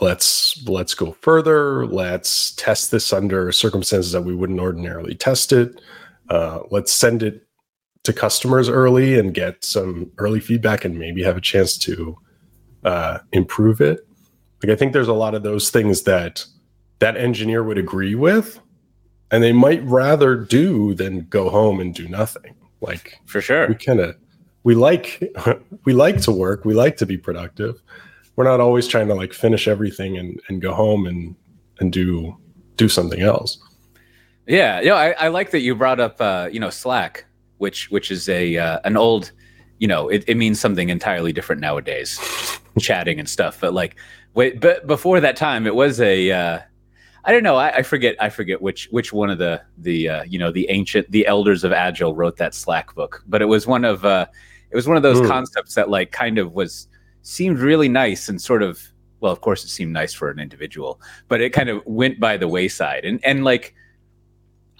let's 0.00 0.62
let's 0.66 0.94
go 0.94 1.12
further. 1.20 1.86
Let's 1.86 2.52
test 2.52 2.90
this 2.90 3.12
under 3.12 3.52
circumstances 3.52 4.12
that 4.12 4.22
we 4.22 4.34
wouldn't 4.34 4.60
ordinarily 4.60 5.14
test 5.14 5.52
it. 5.52 5.80
Uh, 6.28 6.60
let's 6.70 6.92
send 6.92 7.22
it 7.22 7.46
to 8.02 8.12
customers 8.12 8.68
early 8.68 9.18
and 9.18 9.32
get 9.34 9.64
some 9.64 10.10
early 10.18 10.40
feedback 10.40 10.84
and 10.84 10.98
maybe 10.98 11.22
have 11.22 11.36
a 11.36 11.40
chance 11.40 11.78
to 11.78 12.16
uh, 12.84 13.18
improve 13.32 13.80
it. 13.80 14.06
Like 14.62 14.72
i 14.72 14.76
think 14.76 14.92
there's 14.92 15.08
a 15.08 15.12
lot 15.12 15.34
of 15.34 15.42
those 15.42 15.70
things 15.70 16.04
that 16.04 16.44
that 16.98 17.18
engineer 17.18 17.62
would 17.62 17.76
agree 17.76 18.14
with 18.14 18.58
and 19.30 19.42
they 19.42 19.52
might 19.52 19.82
rather 19.84 20.36
do 20.36 20.94
than 20.94 21.26
go 21.28 21.50
home 21.50 21.80
and 21.80 21.94
do 21.94 22.08
nothing. 22.08 22.54
Like 22.80 23.18
for 23.26 23.40
sure. 23.40 23.66
we 23.66 23.74
kind 23.74 24.00
of 24.00 24.16
we 24.64 24.74
like 24.74 25.22
we 25.84 25.92
like 25.92 26.20
to 26.20 26.32
work 26.32 26.64
we 26.64 26.74
like 26.74 26.96
to 26.96 27.06
be 27.06 27.16
productive 27.16 27.80
we're 28.36 28.44
not 28.44 28.60
always 28.60 28.88
trying 28.88 29.08
to 29.08 29.14
like 29.14 29.32
finish 29.32 29.68
everything 29.68 30.18
and, 30.18 30.40
and 30.48 30.60
go 30.60 30.74
home 30.74 31.06
and 31.06 31.36
and 31.80 31.92
do 31.92 32.36
do 32.76 32.88
something 32.88 33.20
else. 33.20 33.58
Yeah, 34.46 34.80
know, 34.82 34.96
I, 34.96 35.10
I 35.12 35.28
like 35.28 35.50
that 35.52 35.60
you 35.60 35.74
brought 35.74 36.00
up 36.00 36.20
uh, 36.20 36.48
you 36.52 36.60
know 36.60 36.70
Slack, 36.70 37.24
which 37.58 37.90
which 37.90 38.10
is 38.10 38.28
a 38.28 38.56
uh, 38.56 38.80
an 38.84 38.96
old, 38.96 39.32
you 39.78 39.88
know, 39.88 40.08
it, 40.08 40.24
it 40.26 40.36
means 40.36 40.60
something 40.60 40.88
entirely 40.88 41.32
different 41.32 41.60
nowadays, 41.60 42.18
chatting 42.78 43.18
and 43.18 43.28
stuff. 43.28 43.58
But 43.60 43.72
like, 43.72 43.96
wait, 44.34 44.60
but 44.60 44.86
before 44.86 45.20
that 45.20 45.36
time, 45.36 45.66
it 45.66 45.74
was 45.74 46.00
a 46.00 46.30
uh, 46.30 46.58
I 47.24 47.32
don't 47.32 47.42
know. 47.42 47.56
I, 47.56 47.76
I, 47.76 47.82
forget. 47.82 48.16
I 48.20 48.28
forget 48.28 48.60
which 48.60 48.88
which 48.90 49.12
one 49.12 49.30
of 49.30 49.38
the 49.38 49.62
the 49.78 50.08
uh, 50.08 50.24
you 50.24 50.38
know 50.38 50.50
the 50.50 50.68
ancient 50.68 51.10
the 51.10 51.26
elders 51.26 51.64
of 51.64 51.72
Agile 51.72 52.14
wrote 52.14 52.36
that 52.36 52.54
Slack 52.54 52.94
book. 52.94 53.22
But 53.26 53.40
it 53.40 53.46
was 53.46 53.66
one 53.66 53.84
of 53.84 54.04
uh, 54.04 54.26
it 54.74 54.76
was 54.76 54.88
one 54.88 54.96
of 54.96 55.04
those 55.04 55.20
mm. 55.20 55.28
concepts 55.28 55.76
that 55.76 55.88
like 55.88 56.10
kind 56.10 56.36
of 56.36 56.52
was 56.52 56.88
seemed 57.22 57.60
really 57.60 57.88
nice 57.88 58.28
and 58.28 58.42
sort 58.42 58.60
of 58.60 58.82
well 59.20 59.30
of 59.30 59.40
course 59.40 59.62
it 59.62 59.68
seemed 59.68 59.92
nice 59.92 60.12
for 60.12 60.30
an 60.30 60.40
individual 60.40 61.00
but 61.28 61.40
it 61.40 61.50
kind 61.50 61.68
of 61.68 61.80
went 61.86 62.18
by 62.18 62.36
the 62.36 62.48
wayside 62.48 63.04
and 63.04 63.24
and 63.24 63.44
like 63.44 63.72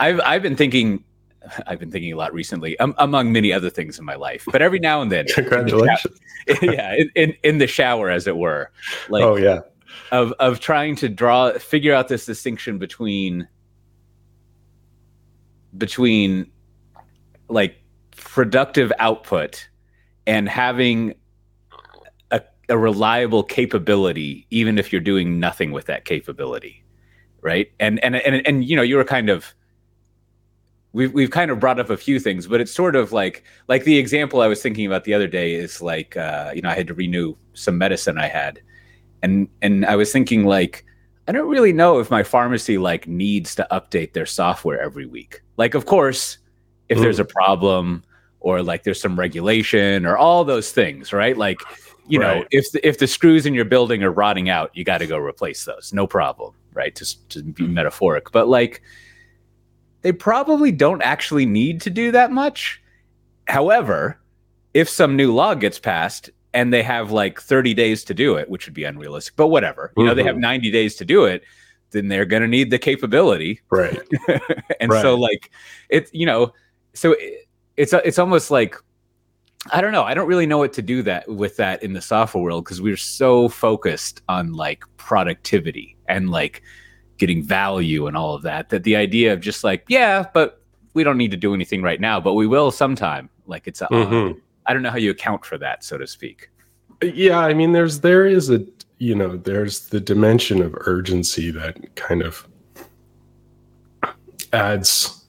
i've 0.01 0.21
i've 0.23 0.43
been 0.43 0.57
thinking 0.57 1.05
I've 1.67 1.79
been 1.79 1.91
thinking 1.91 2.11
a 2.11 2.17
lot 2.17 2.33
recently, 2.33 2.79
um, 2.79 2.95
among 2.97 3.31
many 3.31 3.53
other 3.53 3.69
things 3.69 3.99
in 3.99 4.05
my 4.07 4.15
life. 4.15 4.47
But 4.51 4.63
every 4.63 4.79
now 4.79 5.03
and 5.03 5.13
then, 5.13 5.27
congratulations, 5.27 6.19
in 6.47 6.57
the 6.63 6.73
yeah, 6.75 6.95
in, 6.95 7.11
in, 7.15 7.35
in 7.43 7.59
the 7.59 7.67
shower, 7.67 8.09
as 8.09 8.27
it 8.27 8.35
were. 8.35 8.71
Like, 9.11 9.25
oh 9.25 9.37
yeah, 9.37 9.61
of 10.11 10.33
of 10.41 10.61
trying 10.61 10.97
to 10.97 11.11
draw, 11.11 11.53
figure 11.59 11.93
out 11.93 12.09
this 12.09 12.25
distinction 12.25 12.79
between 12.79 13.47
between 15.77 16.51
like 17.51 17.77
productive 18.17 18.91
output 18.99 19.69
and 20.27 20.49
having 20.49 21.15
a 22.31 22.43
a 22.69 22.79
reliable 22.79 23.43
capability, 23.43 24.47
even 24.51 24.79
if 24.79 24.93
you're 24.93 25.01
doing 25.01 25.39
nothing 25.39 25.73
with 25.73 25.87
that 25.87 26.05
capability, 26.05 26.85
right? 27.41 27.71
And 27.81 28.03
and 28.05 28.17
and 28.17 28.47
and 28.47 28.65
you 28.65 28.77
know, 28.77 28.83
you 28.83 28.97
were 28.97 29.05
kind 29.05 29.29
of 29.29 29.55
we've 30.93 31.13
we've 31.13 31.31
kind 31.31 31.51
of 31.51 31.61
brought 31.61 31.79
up 31.79 31.91
a 31.91 31.97
few 31.97 32.19
things, 32.19 32.47
but 32.47 32.61
it's 32.61 32.73
sort 32.73 32.97
of 32.97 33.13
like 33.13 33.45
like 33.69 33.85
the 33.85 33.99
example 33.99 34.41
I 34.41 34.47
was 34.47 34.63
thinking 34.63 34.87
about 34.87 35.05
the 35.05 35.15
other 35.15 35.29
day 35.29 35.55
is 35.55 35.83
like 35.83 36.17
uh, 36.17 36.53
you 36.55 36.63
know 36.63 36.71
I 36.71 36.75
had 36.75 36.87
to 36.89 36.95
renew 36.95 37.37
some 37.53 37.77
medicine 37.79 38.19
I 38.19 38.29
had, 38.29 38.61
and 39.23 39.49
and 39.63 39.85
I 39.85 39.97
was 39.97 40.13
thinking 40.13 40.45
like 40.45 40.85
I 41.27 41.33
don't 41.33 41.49
really 41.49 41.73
know 41.73 41.99
if 42.01 42.11
my 42.11 42.23
pharmacy 42.23 42.79
like 42.79 43.09
needs 43.09 43.55
to 43.55 43.67
update 43.71 44.13
their 44.13 44.27
software 44.27 44.81
every 44.81 45.07
week. 45.07 45.43
Like, 45.57 45.75
of 45.75 45.87
course, 45.87 46.39
if 46.89 46.99
mm. 46.99 47.03
there's 47.03 47.19
a 47.19 47.25
problem 47.25 48.05
or 48.45 48.63
like 48.63 48.83
there's 48.83 49.01
some 49.01 49.19
regulation 49.19 50.05
or 50.05 50.19
all 50.19 50.45
those 50.45 50.71
things, 50.71 51.15
right? 51.15 51.37
Like 51.37 51.59
you 52.07 52.21
right. 52.21 52.41
know, 52.41 52.47
if 52.51 52.71
the, 52.73 52.87
if 52.87 52.99
the 52.99 53.07
screws 53.07 53.47
in 53.47 53.55
your 53.55 53.65
building 53.65 54.05
are 54.05 54.13
rotting 54.13 54.51
out, 54.51 54.71
you 54.75 54.85
got 54.85 54.99
to 54.99 55.07
go 55.07 55.17
replace 55.17 55.65
those. 55.65 55.93
No 55.95 56.07
problem, 56.07 56.53
right? 56.75 56.95
To, 56.95 57.29
to 57.31 57.43
be 57.43 57.67
metaphoric, 57.67 58.31
but 58.33 58.47
like 58.47 58.83
they 60.03 60.13
probably 60.13 60.71
don't 60.71 61.01
actually 61.01 61.47
need 61.47 61.81
to 61.81 61.91
do 61.91 62.13
that 62.13 62.31
much. 62.31 62.83
However, 63.49 64.21
if 64.75 64.91
some 64.91 65.17
new 65.17 65.33
law 65.33 65.55
gets 65.55 65.79
passed 65.79 66.29
and 66.53 66.71
they 66.71 66.83
have 66.83 67.11
like 67.11 67.41
30 67.41 67.73
days 67.73 68.05
to 68.05 68.15
do 68.15 68.37
it, 68.37 68.51
which 68.51 68.67
would 68.67 68.75
be 68.75 68.85
unrealistic, 68.85 69.37
but 69.37 69.47
whatever, 69.47 69.91
you 69.97 70.03
mm-hmm. 70.03 70.09
know, 70.09 70.15
they 70.15 70.23
have 70.23 70.35
mm-hmm. 70.35 70.43
90 70.43 70.71
days 70.71 70.97
to 70.97 71.07
do 71.07 71.25
it, 71.25 71.43
then 71.93 72.09
they're 72.09 72.27
going 72.27 72.43
to 72.43 72.49
need 72.49 72.71
the 72.71 72.79
capability. 72.79 73.63
Right. 73.71 73.99
and 74.81 74.93
right. 74.93 75.01
so 75.01 75.15
like 75.15 75.51
it's, 75.89 76.13
you 76.13 76.27
know, 76.27 76.53
so 76.93 77.13
it, 77.13 77.44
it's, 77.77 77.93
it's 77.93 78.19
almost 78.19 78.51
like 78.51 78.77
I 79.73 79.81
don't 79.81 79.93
know. 79.93 80.03
I 80.03 80.13
don't 80.13 80.29
really 80.29 80.47
know 80.47 80.59
what 80.59 80.75
to 80.75 80.83
do 80.83 81.03
that 81.03 81.27
with 81.29 81.57
that 81.57 81.83
in 81.83 81.95
the 81.95 82.03
software 82.03 82.43
world 82.43 82.65
because 82.65 82.83
we're 82.83 82.99
so 82.99 83.49
focused 83.49 84.21
on 84.29 84.53
like 84.53 84.85
productivity 84.99 85.97
and 86.07 86.29
like 86.31 86.63
getting 87.17 87.43
value 87.43 88.07
and 88.07 88.17
all 88.17 88.35
of 88.35 88.43
that 88.43 88.69
that 88.69 88.83
the 88.85 88.97
idea 88.97 89.33
of 89.33 89.41
just 89.41 89.65
like 89.65 89.85
yeah, 89.89 90.27
but 90.35 90.61
we 90.93 91.03
don't 91.03 91.17
need 91.17 91.31
to 91.31 91.37
do 91.37 91.55
anything 91.55 91.83
right 91.83 92.01
now, 92.01 92.21
but 92.21 92.35
we 92.35 92.47
will 92.47 92.71
sometime. 92.71 93.31
Like 93.47 93.67
it's 93.67 93.81
a, 93.81 93.87
mm-hmm. 93.87 94.39
I 94.67 94.73
don't 94.73 94.83
know 94.83 94.91
how 94.91 94.99
you 94.99 95.11
account 95.11 95.45
for 95.45 95.57
that, 95.59 95.83
so 95.83 95.97
to 95.97 96.07
speak. 96.07 96.51
Yeah, 97.03 97.41
I 97.41 97.55
mean, 97.55 97.73
there's 97.73 98.01
there 98.01 98.27
is 98.27 98.51
a 98.51 98.65
you 98.99 99.15
know 99.15 99.37
there's 99.37 99.89
the 99.89 100.01
dimension 100.01 100.61
of 100.61 100.75
urgency 100.77 101.51
that 101.53 101.97
kind 101.97 102.23
of 102.23 102.47
adds 104.53 105.24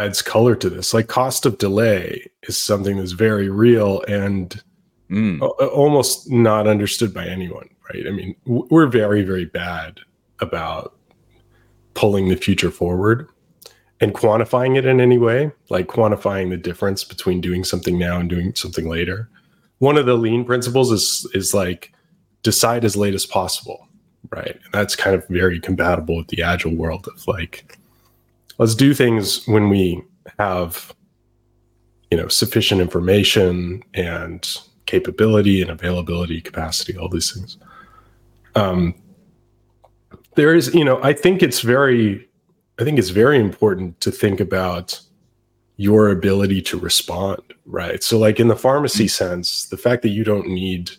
adds 0.00 0.22
color 0.22 0.56
to 0.56 0.70
this. 0.70 0.94
Like 0.94 1.08
cost 1.08 1.44
of 1.46 1.58
delay 1.58 2.30
is 2.44 2.56
something 2.56 2.96
that's 2.96 3.12
very 3.12 3.48
real 3.50 4.02
and 4.08 4.60
mm. 5.10 5.40
almost 5.72 6.30
not 6.30 6.66
understood 6.66 7.12
by 7.12 7.26
anyone, 7.26 7.68
right? 7.92 8.06
I 8.06 8.10
mean, 8.10 8.34
we're 8.46 8.86
very, 8.86 9.22
very 9.22 9.44
bad 9.44 10.00
about 10.40 10.96
pulling 11.94 12.28
the 12.28 12.36
future 12.36 12.70
forward 12.70 13.28
and 14.00 14.14
quantifying 14.14 14.78
it 14.78 14.86
in 14.86 15.00
any 15.00 15.18
way, 15.18 15.52
like 15.68 15.88
quantifying 15.88 16.48
the 16.48 16.56
difference 16.56 17.04
between 17.04 17.40
doing 17.40 17.62
something 17.62 17.98
now 17.98 18.18
and 18.18 18.30
doing 18.30 18.54
something 18.54 18.88
later. 18.88 19.28
One 19.78 19.98
of 19.98 20.06
the 20.06 20.14
lean 20.14 20.44
principles 20.44 20.90
is 20.90 21.30
is 21.34 21.52
like 21.52 21.92
decide 22.42 22.84
as 22.84 22.96
late 22.96 23.14
as 23.14 23.26
possible, 23.26 23.86
right? 24.30 24.58
And 24.64 24.72
that's 24.72 24.96
kind 24.96 25.14
of 25.14 25.26
very 25.28 25.60
compatible 25.60 26.16
with 26.16 26.28
the 26.28 26.42
agile 26.42 26.74
world 26.74 27.06
of 27.06 27.26
like 27.28 27.78
let's 28.60 28.74
do 28.74 28.92
things 28.92 29.48
when 29.48 29.70
we 29.70 30.02
have 30.38 30.94
you 32.10 32.18
know 32.18 32.28
sufficient 32.28 32.80
information 32.80 33.82
and 33.94 34.58
capability 34.86 35.62
and 35.62 35.70
availability 35.70 36.40
capacity 36.40 36.96
all 36.96 37.08
these 37.08 37.32
things 37.32 37.56
um, 38.54 38.94
there 40.34 40.54
is 40.54 40.72
you 40.74 40.84
know 40.84 41.00
i 41.02 41.12
think 41.12 41.42
it's 41.42 41.62
very 41.62 42.28
i 42.78 42.84
think 42.84 42.98
it's 42.98 43.08
very 43.08 43.38
important 43.38 43.98
to 44.00 44.10
think 44.10 44.40
about 44.40 45.00
your 45.76 46.10
ability 46.10 46.60
to 46.60 46.78
respond 46.78 47.40
right 47.64 48.02
so 48.02 48.18
like 48.18 48.38
in 48.38 48.48
the 48.48 48.56
pharmacy 48.56 49.06
mm-hmm. 49.06 49.32
sense 49.32 49.64
the 49.66 49.78
fact 49.78 50.02
that 50.02 50.10
you 50.10 50.22
don't 50.22 50.48
need 50.48 50.90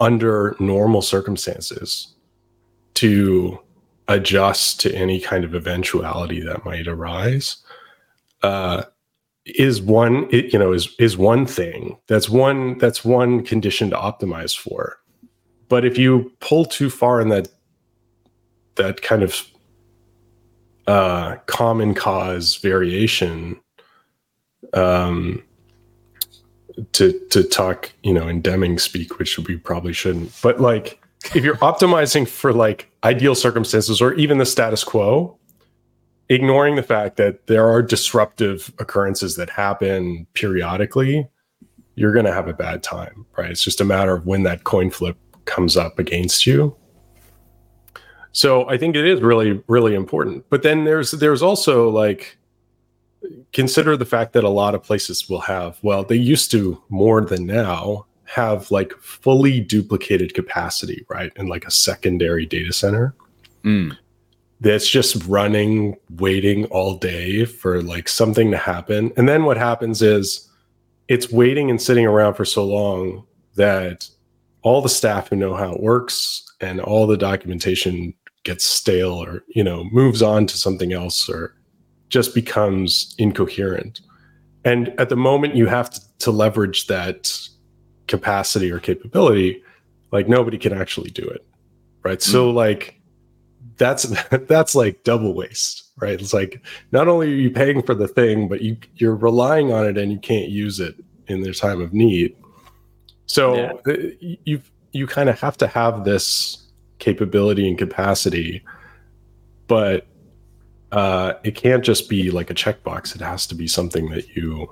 under 0.00 0.56
normal 0.58 1.02
circumstances 1.02 2.14
to 2.94 3.58
adjust 4.08 4.80
to 4.80 4.94
any 4.94 5.20
kind 5.20 5.44
of 5.44 5.54
eventuality 5.54 6.40
that 6.40 6.64
might 6.64 6.88
arise 6.88 7.58
uh, 8.42 8.82
is 9.46 9.80
one 9.80 10.28
you 10.30 10.58
know 10.58 10.72
is 10.72 10.94
is 10.98 11.16
one 11.16 11.46
thing 11.46 11.98
that's 12.06 12.28
one 12.28 12.78
that's 12.78 13.04
one 13.04 13.44
condition 13.44 13.90
to 13.90 13.96
optimize 13.96 14.56
for 14.56 14.98
but 15.68 15.84
if 15.84 15.98
you 15.98 16.32
pull 16.40 16.64
too 16.64 16.90
far 16.90 17.20
in 17.20 17.28
that 17.28 17.48
that 18.76 19.02
kind 19.02 19.22
of 19.22 19.46
uh, 20.86 21.36
common 21.46 21.94
cause 21.94 22.56
variation 22.56 23.60
um, 24.74 25.42
to 26.92 27.18
to 27.30 27.42
talk 27.42 27.92
you 28.02 28.12
know 28.12 28.28
in 28.28 28.40
Deming 28.40 28.78
speak, 28.78 29.18
which 29.18 29.38
we 29.38 29.56
probably 29.56 29.92
shouldn't. 29.92 30.32
But 30.42 30.60
like 30.60 31.01
if 31.34 31.44
you're 31.44 31.56
optimizing 31.56 32.26
for 32.26 32.52
like 32.52 32.90
ideal 33.04 33.34
circumstances 33.34 34.00
or 34.00 34.14
even 34.14 34.38
the 34.38 34.46
status 34.46 34.84
quo, 34.84 35.38
ignoring 36.28 36.76
the 36.76 36.82
fact 36.82 37.16
that 37.16 37.46
there 37.46 37.68
are 37.68 37.82
disruptive 37.82 38.72
occurrences 38.78 39.36
that 39.36 39.50
happen 39.50 40.26
periodically, 40.34 41.28
you're 41.94 42.12
going 42.12 42.24
to 42.24 42.32
have 42.32 42.48
a 42.48 42.54
bad 42.54 42.82
time, 42.82 43.26
right? 43.36 43.50
It's 43.50 43.62
just 43.62 43.80
a 43.80 43.84
matter 43.84 44.16
of 44.16 44.26
when 44.26 44.42
that 44.44 44.64
coin 44.64 44.90
flip 44.90 45.16
comes 45.44 45.76
up 45.76 45.98
against 45.98 46.46
you. 46.46 46.74
So 48.32 48.68
I 48.68 48.78
think 48.78 48.96
it 48.96 49.06
is 49.06 49.20
really, 49.20 49.62
really 49.66 49.94
important. 49.94 50.46
But 50.48 50.62
then 50.62 50.84
there's 50.84 51.10
there's 51.10 51.42
also 51.42 51.90
like 51.90 52.38
consider 53.52 53.96
the 53.96 54.06
fact 54.06 54.32
that 54.32 54.42
a 54.42 54.48
lot 54.48 54.74
of 54.74 54.82
places 54.82 55.28
will 55.28 55.40
have, 55.42 55.78
well, 55.82 56.02
they 56.02 56.16
used 56.16 56.50
to 56.52 56.82
more 56.88 57.20
than 57.20 57.46
now 57.46 58.06
have 58.32 58.70
like 58.70 58.94
fully 58.94 59.60
duplicated 59.60 60.32
capacity, 60.32 61.04
right? 61.10 61.32
In 61.36 61.48
like 61.48 61.66
a 61.66 61.70
secondary 61.70 62.46
data 62.46 62.72
center. 62.72 63.14
Mm. 63.62 63.94
That's 64.58 64.88
just 64.88 65.22
running, 65.26 65.98
waiting 66.08 66.64
all 66.66 66.96
day 66.96 67.44
for 67.44 67.82
like 67.82 68.08
something 68.08 68.50
to 68.50 68.56
happen. 68.56 69.12
And 69.18 69.28
then 69.28 69.44
what 69.44 69.58
happens 69.58 70.00
is 70.00 70.48
it's 71.08 71.30
waiting 71.30 71.68
and 71.68 71.82
sitting 71.82 72.06
around 72.06 72.32
for 72.32 72.46
so 72.46 72.64
long 72.64 73.26
that 73.56 74.08
all 74.62 74.80
the 74.80 74.88
staff 74.88 75.28
who 75.28 75.36
know 75.36 75.54
how 75.54 75.74
it 75.74 75.82
works 75.82 76.42
and 76.58 76.80
all 76.80 77.06
the 77.06 77.18
documentation 77.18 78.14
gets 78.44 78.64
stale 78.64 79.22
or 79.22 79.44
you 79.48 79.62
know 79.62 79.84
moves 79.92 80.22
on 80.22 80.46
to 80.46 80.56
something 80.56 80.92
else 80.92 81.28
or 81.28 81.54
just 82.08 82.34
becomes 82.34 83.14
incoherent 83.18 84.00
and 84.64 84.88
at 84.98 85.08
the 85.08 85.16
moment 85.16 85.54
you 85.54 85.66
have 85.66 85.90
to, 85.90 86.00
to 86.18 86.30
leverage 86.32 86.86
that 86.88 87.48
capacity 88.06 88.70
or 88.70 88.78
capability 88.78 89.62
like 90.10 90.28
nobody 90.28 90.58
can 90.58 90.72
actually 90.72 91.10
do 91.10 91.26
it 91.26 91.44
right 92.02 92.18
mm. 92.18 92.22
so 92.22 92.50
like 92.50 93.00
that's 93.76 94.02
that's 94.48 94.74
like 94.74 95.02
double 95.04 95.34
waste 95.34 95.90
right 96.00 96.20
it's 96.20 96.34
like 96.34 96.64
not 96.90 97.08
only 97.08 97.28
are 97.28 97.36
you 97.36 97.50
paying 97.50 97.82
for 97.82 97.94
the 97.94 98.08
thing 98.08 98.48
but 98.48 98.60
you 98.60 98.76
you're 98.96 99.16
relying 99.16 99.72
on 99.72 99.86
it 99.86 99.96
and 99.96 100.12
you 100.12 100.18
can't 100.18 100.48
use 100.48 100.80
it 100.80 100.96
in 101.28 101.42
their 101.42 101.52
time 101.52 101.80
of 101.80 101.92
need 101.92 102.36
so 103.26 103.56
yeah. 103.56 103.72
Uh, 103.86 103.96
you 104.20 104.60
you 104.92 105.06
kind 105.06 105.28
of 105.28 105.40
have 105.40 105.56
to 105.58 105.66
have 105.66 106.04
this 106.04 106.68
capability 106.98 107.66
and 107.68 107.78
capacity, 107.78 108.62
but 109.66 110.06
uh, 110.92 111.34
it 111.42 111.54
can't 111.54 111.82
just 111.82 112.08
be 112.08 112.30
like 112.30 112.50
a 112.50 112.54
checkbox. 112.54 113.14
It 113.14 113.22
has 113.22 113.46
to 113.48 113.54
be 113.54 113.66
something 113.66 114.10
that 114.10 114.28
you, 114.36 114.70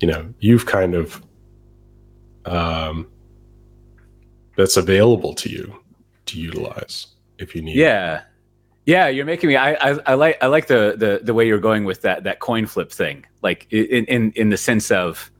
you 0.00 0.08
know, 0.08 0.32
you've 0.40 0.66
kind 0.66 0.94
of 0.94 1.22
um, 2.44 3.10
that's 4.56 4.76
available 4.76 5.34
to 5.34 5.48
you 5.48 5.80
to 6.26 6.40
utilize 6.40 7.08
if 7.38 7.54
you 7.54 7.62
need. 7.62 7.76
Yeah. 7.76 8.22
Yeah, 8.84 9.06
you're 9.08 9.24
making 9.24 9.48
me. 9.48 9.56
I, 9.56 9.74
I, 9.74 9.98
I 10.06 10.14
like 10.14 10.38
I 10.42 10.48
like 10.48 10.66
the, 10.66 10.94
the 10.96 11.20
the 11.22 11.32
way 11.32 11.46
you're 11.46 11.60
going 11.60 11.84
with 11.84 12.02
that 12.02 12.24
that 12.24 12.40
coin 12.40 12.66
flip 12.66 12.90
thing. 12.90 13.24
Like 13.40 13.68
in 13.70 14.04
in 14.06 14.32
in 14.32 14.48
the 14.48 14.56
sense 14.56 14.90
of 14.90 15.30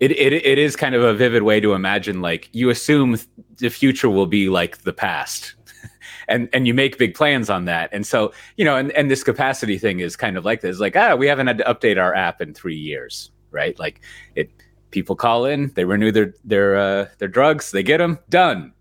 it, 0.00 0.10
it 0.12 0.32
it 0.32 0.58
is 0.58 0.76
kind 0.76 0.94
of 0.94 1.02
a 1.02 1.14
vivid 1.14 1.42
way 1.42 1.60
to 1.60 1.72
imagine 1.72 2.20
like 2.20 2.48
you 2.52 2.70
assume 2.70 3.18
the 3.56 3.70
future 3.70 4.10
will 4.10 4.26
be 4.26 4.48
like 4.48 4.78
the 4.82 4.92
past 4.92 5.54
and 6.28 6.48
and 6.52 6.66
you 6.66 6.74
make 6.74 6.98
big 6.98 7.14
plans 7.14 7.48
on 7.48 7.64
that 7.64 7.88
and 7.92 8.06
so 8.06 8.32
you 8.56 8.64
know 8.64 8.76
and, 8.76 8.92
and 8.92 9.10
this 9.10 9.22
capacity 9.22 9.78
thing 9.78 10.00
is 10.00 10.14
kind 10.14 10.36
of 10.36 10.44
like 10.44 10.60
this 10.60 10.78
like 10.80 10.96
ah 10.96 11.14
we 11.14 11.26
haven't 11.26 11.46
had 11.46 11.56
to 11.56 11.64
update 11.64 11.98
our 11.98 12.14
app 12.14 12.42
in 12.42 12.52
three 12.52 12.76
years 12.76 13.30
right 13.50 13.78
like 13.78 14.02
it 14.34 14.50
people 14.96 15.14
call 15.14 15.44
in 15.44 15.70
they 15.74 15.84
renew 15.84 16.10
their 16.10 16.34
their 16.44 16.76
uh, 16.76 17.06
their 17.18 17.28
drugs 17.28 17.70
they 17.70 17.82
get 17.82 17.98
them 17.98 18.18
done 18.30 18.72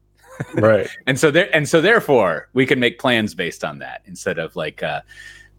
right 0.53 0.87
and 1.07 1.19
so 1.19 1.29
there 1.29 1.53
and 1.53 1.67
so 1.67 1.81
therefore 1.81 2.47
we 2.53 2.65
can 2.65 2.79
make 2.79 2.99
plans 2.99 3.35
based 3.35 3.63
on 3.63 3.79
that 3.79 4.01
instead 4.05 4.39
of 4.39 4.55
like 4.55 4.81
uh 4.81 5.01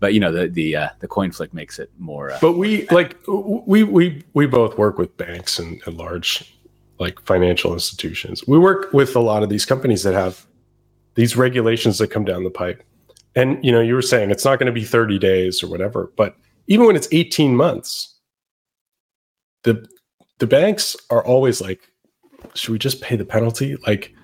but 0.01 0.15
you 0.15 0.21
know 0.21 0.33
the 0.33 0.49
the 0.49 0.77
uh, 0.77 0.89
the 1.01 1.09
coin 1.09 1.31
flick 1.33 1.55
makes 1.55 1.79
it 1.79 1.91
more. 1.99 2.31
Uh, 2.31 2.39
but 2.41 2.53
we 2.53 2.87
like 2.89 3.17
we 3.27 3.83
we 3.83 4.23
we 4.35 4.47
both 4.47 4.77
work 4.77 4.99
with 4.99 5.17
banks 5.17 5.59
and, 5.59 5.81
and 5.87 5.97
large 5.97 6.55
like 6.99 7.21
financial 7.23 7.73
institutions. 7.73 8.47
We 8.47 8.59
work 8.59 8.93
with 8.93 9.17
a 9.17 9.21
lot 9.21 9.43
of 9.43 9.49
these 9.49 9.65
companies 9.65 10.03
that 10.03 10.15
have 10.15 10.47
these 11.15 11.37
regulations 11.37 11.99
that 11.99 12.09
come 12.09 12.25
down 12.25 12.45
the 12.45 12.51
pipe. 12.51 12.83
And 13.35 13.63
you 13.65 13.73
know, 13.73 13.81
you 13.81 13.95
were 13.95 14.03
saying 14.03 14.31
it's 14.31 14.45
not 14.45 14.59
going 14.59 14.67
to 14.67 14.73
be 14.73 14.85
30 14.85 15.19
days 15.19 15.63
or 15.63 15.69
whatever, 15.69 16.13
but 16.17 16.37
even 16.69 16.87
when 16.87 16.97
it's 16.97 17.09
18 17.13 17.57
months, 17.57 18.15
the 19.63 19.87
the 20.39 20.47
banks 20.47 20.97
are 21.11 21.25
always 21.25 21.61
like, 21.61 21.81
should 22.55 22.73
we 22.73 22.79
just 22.79 23.01
pay 23.01 23.17
the 23.17 23.25
penalty? 23.25 23.77
Like, 23.87 24.15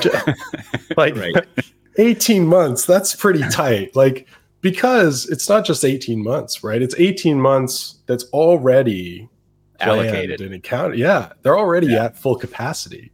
just 0.00 0.28
like 0.96 1.16
18 1.98 2.46
months? 2.46 2.84
That's 2.84 3.14
pretty 3.14 3.42
tight. 3.48 3.94
Like 3.94 4.28
because 4.60 5.28
it's 5.28 5.46
not 5.46 5.64
just 5.64 5.84
18 5.84 6.22
months, 6.22 6.64
right? 6.64 6.80
It's 6.80 6.94
18 6.96 7.38
months 7.38 7.96
that's 8.06 8.24
already 8.32 9.28
allocated 9.78 10.40
and 10.40 10.54
accounted. 10.54 10.98
Yeah, 10.98 11.32
they're 11.42 11.58
already 11.58 11.88
yeah. 11.88 12.06
at 12.06 12.16
full 12.16 12.36
capacity. 12.36 13.12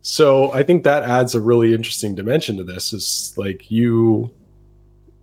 So 0.00 0.50
I 0.52 0.62
think 0.62 0.84
that 0.84 1.02
adds 1.02 1.34
a 1.34 1.40
really 1.42 1.74
interesting 1.74 2.14
dimension 2.14 2.56
to 2.56 2.64
this 2.64 2.94
is 2.94 3.34
like 3.36 3.70
you 3.70 4.32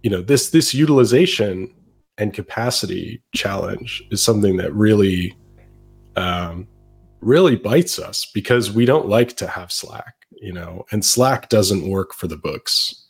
you 0.03 0.11
know, 0.11 0.21
this 0.21 0.51
this 0.51 0.71
utilization 0.71 1.73
and 2.19 2.31
capacity 2.31 3.23
challenge 3.33 4.03
is 4.11 4.21
something 4.21 4.57
that 4.57 4.71
really 4.71 5.35
um 6.15 6.67
really 7.21 7.55
bites 7.55 7.97
us 7.97 8.29
because 8.33 8.71
we 8.71 8.85
don't 8.85 9.07
like 9.07 9.35
to 9.35 9.47
have 9.47 9.71
slack, 9.71 10.13
you 10.31 10.53
know, 10.53 10.85
and 10.91 11.03
slack 11.03 11.49
doesn't 11.49 11.89
work 11.89 12.13
for 12.13 12.27
the 12.27 12.37
books 12.37 13.05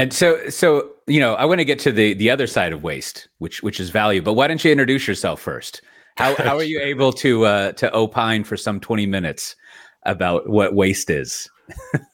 and 0.00 0.14
so, 0.14 0.48
so 0.48 0.92
you 1.06 1.20
know, 1.20 1.34
I 1.34 1.44
want 1.44 1.60
to 1.60 1.64
get 1.64 1.78
to 1.80 1.92
the 1.92 2.14
the 2.14 2.30
other 2.30 2.46
side 2.46 2.72
of 2.72 2.82
waste, 2.82 3.28
which 3.36 3.62
which 3.62 3.78
is 3.78 3.90
value. 3.90 4.22
But 4.22 4.32
why 4.32 4.46
don't 4.46 4.64
you 4.64 4.72
introduce 4.72 5.06
yourself 5.06 5.42
first? 5.42 5.82
How 6.16 6.34
how 6.36 6.56
are 6.56 6.62
you 6.62 6.80
able 6.82 7.12
to 7.14 7.44
uh, 7.44 7.72
to 7.72 7.94
opine 7.94 8.44
for 8.44 8.56
some 8.56 8.80
twenty 8.80 9.04
minutes 9.04 9.56
about 10.04 10.48
what 10.48 10.74
waste 10.74 11.10
is? 11.10 11.50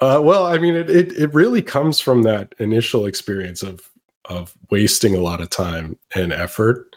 uh, 0.01 0.21
well, 0.23 0.47
I 0.47 0.59
mean, 0.59 0.75
it, 0.75 0.91
it 0.91 1.12
it 1.12 1.33
really 1.33 1.62
comes 1.62 2.01
from 2.01 2.25
that 2.25 2.55
initial 2.59 3.07
experience 3.07 3.62
of 3.62 3.89
of 4.25 4.53
wasting 4.71 5.15
a 5.15 5.21
lot 5.21 5.41
of 5.41 5.49
time 5.51 5.97
and 6.17 6.33
effort. 6.33 6.97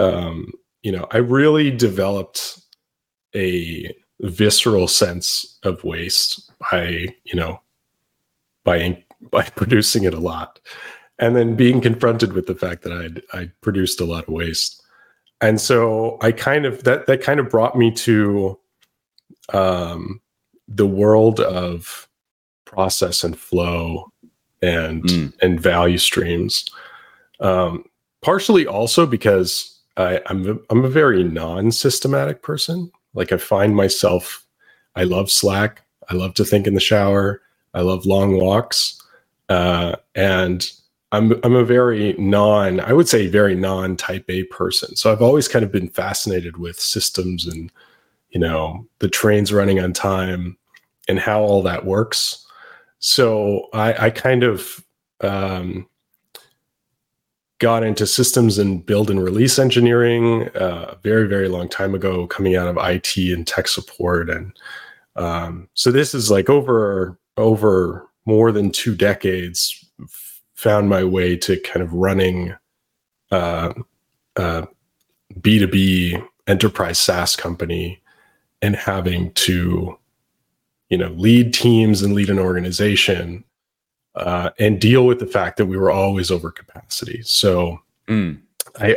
Um, 0.00 0.52
you 0.88 0.96
know, 0.96 1.06
I 1.10 1.18
really 1.18 1.70
developed 1.70 2.58
a 3.36 3.94
visceral 4.20 4.88
sense 4.88 5.58
of 5.62 5.84
waste 5.84 6.50
by 6.58 7.14
you 7.24 7.34
know 7.34 7.60
by 8.64 9.04
by 9.30 9.42
producing 9.42 10.04
it 10.04 10.14
a 10.14 10.18
lot 10.18 10.60
and 11.18 11.36
then 11.36 11.56
being 11.56 11.82
confronted 11.82 12.32
with 12.32 12.46
the 12.46 12.54
fact 12.54 12.84
that 12.84 12.92
I'd 12.94 13.20
I 13.34 13.50
produced 13.60 14.00
a 14.00 14.06
lot 14.06 14.28
of 14.28 14.32
waste. 14.32 14.82
And 15.42 15.60
so 15.60 16.16
I 16.22 16.32
kind 16.32 16.64
of 16.64 16.84
that 16.84 17.04
that 17.06 17.20
kind 17.20 17.38
of 17.38 17.50
brought 17.50 17.76
me 17.76 17.90
to 17.90 18.58
um, 19.52 20.22
the 20.68 20.86
world 20.86 21.38
of 21.38 22.08
process 22.64 23.22
and 23.24 23.38
flow 23.38 24.10
and 24.62 25.02
mm. 25.02 25.34
and 25.42 25.60
value 25.60 25.98
streams. 25.98 26.64
Um, 27.40 27.84
partially 28.22 28.66
also 28.66 29.04
because 29.04 29.77
I, 29.98 30.20
I'm 30.26 30.60
I'm 30.70 30.84
a 30.84 30.88
very 30.88 31.24
non-systematic 31.24 32.42
person. 32.42 32.90
Like 33.14 33.32
I 33.32 33.36
find 33.36 33.76
myself, 33.76 34.46
I 34.96 35.04
love 35.04 35.30
Slack. 35.30 35.82
I 36.08 36.14
love 36.14 36.32
to 36.34 36.44
think 36.44 36.66
in 36.66 36.74
the 36.74 36.80
shower. 36.80 37.42
I 37.74 37.82
love 37.82 38.06
long 38.06 38.38
walks 38.38 38.98
uh, 39.48 39.96
and 40.14 40.70
I'm 41.12 41.40
I'm 41.42 41.54
a 41.54 41.64
very 41.64 42.14
non, 42.14 42.80
I 42.80 42.92
would 42.92 43.08
say 43.08 43.28
very 43.28 43.54
non 43.54 43.96
type 43.96 44.24
A 44.28 44.44
person. 44.44 44.94
So 44.96 45.10
I've 45.10 45.22
always 45.22 45.48
kind 45.48 45.64
of 45.64 45.72
been 45.72 45.88
fascinated 45.88 46.58
with 46.58 46.78
systems 46.78 47.46
and 47.46 47.72
you 48.30 48.40
know 48.40 48.86
the 48.98 49.08
trains 49.08 49.52
running 49.52 49.80
on 49.80 49.92
time 49.92 50.56
and 51.08 51.18
how 51.18 51.40
all 51.40 51.62
that 51.62 51.86
works. 51.86 52.46
So 52.98 53.68
I, 53.72 54.06
I 54.06 54.10
kind 54.10 54.42
of 54.42 54.84
um, 55.22 55.88
got 57.58 57.82
into 57.82 58.06
systems 58.06 58.58
and 58.58 58.84
build 58.84 59.10
and 59.10 59.22
release 59.22 59.58
engineering 59.58 60.48
uh, 60.50 60.94
very 61.02 61.26
very 61.26 61.48
long 61.48 61.68
time 61.68 61.94
ago, 61.94 62.26
coming 62.26 62.56
out 62.56 62.68
of 62.68 62.78
IT 62.80 63.16
and 63.16 63.46
tech 63.46 63.68
support, 63.68 64.30
and 64.30 64.52
um, 65.16 65.68
so 65.74 65.90
this 65.90 66.14
is 66.14 66.30
like 66.30 66.48
over 66.48 67.18
over 67.36 68.08
more 68.26 68.52
than 68.52 68.70
two 68.70 68.94
decades 68.94 69.84
found 70.58 70.88
my 70.88 71.04
way 71.04 71.36
to 71.36 71.56
kind 71.60 71.82
of 71.84 71.92
running 71.92 72.52
uh, 73.30 73.72
uh, 74.36 74.66
B2B 75.40 76.26
enterprise 76.48 76.98
SaaS 76.98 77.36
company 77.36 78.02
and 78.60 78.74
having 78.74 79.32
to, 79.34 79.96
you 80.88 80.98
know, 80.98 81.10
lead 81.10 81.54
teams 81.54 82.02
and 82.02 82.12
lead 82.12 82.28
an 82.28 82.40
organization 82.40 83.44
uh, 84.18 84.50
and 84.58 84.80
deal 84.80 85.06
with 85.06 85.18
the 85.18 85.26
fact 85.26 85.56
that 85.56 85.66
we 85.66 85.76
were 85.76 85.90
always 85.90 86.30
over 86.30 86.50
capacity. 86.50 87.22
So 87.22 87.80
mm. 88.08 88.40
I, 88.78 88.96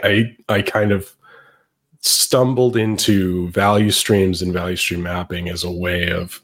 I, 0.49 0.55
I 0.55 0.61
kind 0.61 0.91
of 0.91 1.15
stumbled 2.01 2.75
into 2.75 3.49
value 3.49 3.91
streams 3.91 4.41
and 4.41 4.51
value 4.51 4.75
stream 4.75 5.03
mapping 5.03 5.49
as 5.49 5.63
a 5.63 5.71
way 5.71 6.11
of 6.11 6.41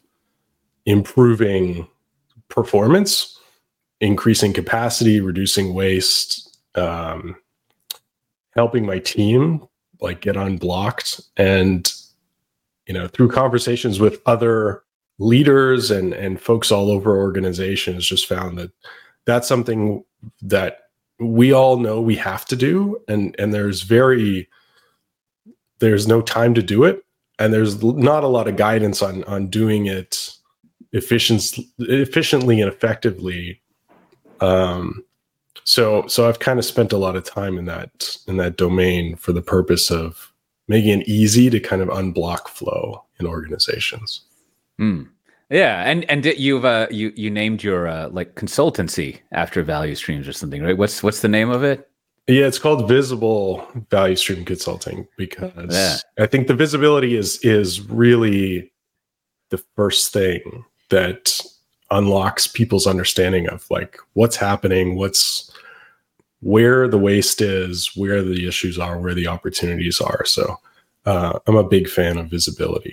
improving 0.86 1.86
performance, 2.48 3.38
increasing 4.00 4.52
capacity, 4.52 5.20
reducing 5.20 5.74
waste, 5.74 6.58
um, 6.74 7.36
helping 8.54 8.86
my 8.86 8.98
team 8.98 9.66
like 10.00 10.20
get 10.20 10.36
unblocked, 10.36 11.20
and 11.36 11.92
you 12.86 12.94
know 12.94 13.08
through 13.08 13.28
conversations 13.28 13.98
with 13.98 14.22
other 14.26 14.84
leaders 15.18 15.90
and 15.90 16.12
and 16.14 16.40
folks 16.40 16.70
all 16.70 16.90
over 16.90 17.16
organizations 17.16 18.06
just 18.06 18.26
found 18.26 18.56
that 18.58 18.70
that's 19.24 19.48
something 19.48 20.04
that 20.40 20.80
we 21.18 21.52
all 21.52 21.76
know 21.76 22.00
we 22.00 22.14
have 22.14 22.44
to 22.44 22.56
do 22.56 23.00
and 23.08 23.34
and 23.38 23.52
there's 23.52 23.82
very 23.82 24.48
there's 25.80 26.06
no 26.06 26.20
time 26.20 26.54
to 26.54 26.62
do 26.62 26.84
it 26.84 27.04
and 27.38 27.52
there's 27.52 27.82
not 27.82 28.24
a 28.24 28.28
lot 28.28 28.48
of 28.48 28.56
guidance 28.56 29.02
on 29.02 29.24
on 29.24 29.48
doing 29.48 29.86
it 29.86 30.32
efficient, 30.92 31.58
efficiently 31.78 32.60
and 32.60 32.72
effectively. 32.72 33.60
Um 34.40 35.04
so 35.64 36.06
so 36.06 36.26
i've 36.26 36.38
kind 36.38 36.58
of 36.58 36.64
spent 36.64 36.94
a 36.94 36.96
lot 36.96 37.14
of 37.14 37.24
time 37.24 37.58
in 37.58 37.66
that 37.66 38.16
in 38.26 38.38
that 38.38 38.56
domain 38.56 39.14
for 39.16 39.32
the 39.32 39.42
purpose 39.42 39.90
of 39.90 40.32
making 40.66 41.00
it 41.00 41.08
easy 41.08 41.50
to 41.50 41.60
kind 41.60 41.82
of 41.82 41.88
unblock 41.88 42.48
flow 42.48 43.04
in 43.20 43.26
organizations 43.26 44.22
Mm. 44.80 45.08
Yeah, 45.50 45.82
and 45.84 46.04
and 46.10 46.24
you've 46.24 46.64
uh, 46.64 46.88
you 46.90 47.12
you 47.16 47.30
named 47.30 47.62
your 47.62 47.88
uh, 47.88 48.08
like 48.10 48.34
consultancy 48.34 49.20
after 49.32 49.62
value 49.62 49.94
streams 49.94 50.28
or 50.28 50.32
something, 50.32 50.62
right? 50.62 50.76
What's 50.76 51.02
what's 51.02 51.20
the 51.20 51.28
name 51.28 51.50
of 51.50 51.64
it? 51.64 51.88
Yeah, 52.26 52.46
it's 52.46 52.58
called 52.58 52.86
Visible 52.86 53.66
Value 53.90 54.16
Stream 54.16 54.44
Consulting 54.44 55.08
because 55.16 55.74
yeah. 55.74 55.96
I 56.22 56.26
think 56.26 56.46
the 56.46 56.54
visibility 56.54 57.16
is 57.16 57.38
is 57.38 57.80
really 57.88 58.70
the 59.48 59.58
first 59.74 60.12
thing 60.12 60.66
that 60.90 61.40
unlocks 61.90 62.46
people's 62.46 62.86
understanding 62.86 63.48
of 63.48 63.64
like 63.70 63.96
what's 64.12 64.36
happening, 64.36 64.96
what's 64.96 65.50
where 66.40 66.86
the 66.86 66.98
waste 66.98 67.40
is, 67.40 67.90
where 67.96 68.22
the 68.22 68.46
issues 68.46 68.78
are, 68.78 69.00
where 69.00 69.14
the 69.14 69.26
opportunities 69.26 69.98
are. 70.00 70.26
So 70.26 70.56
uh, 71.06 71.38
I'm 71.46 71.56
a 71.56 71.64
big 71.64 71.88
fan 71.88 72.18
of 72.18 72.28
visibility. 72.28 72.92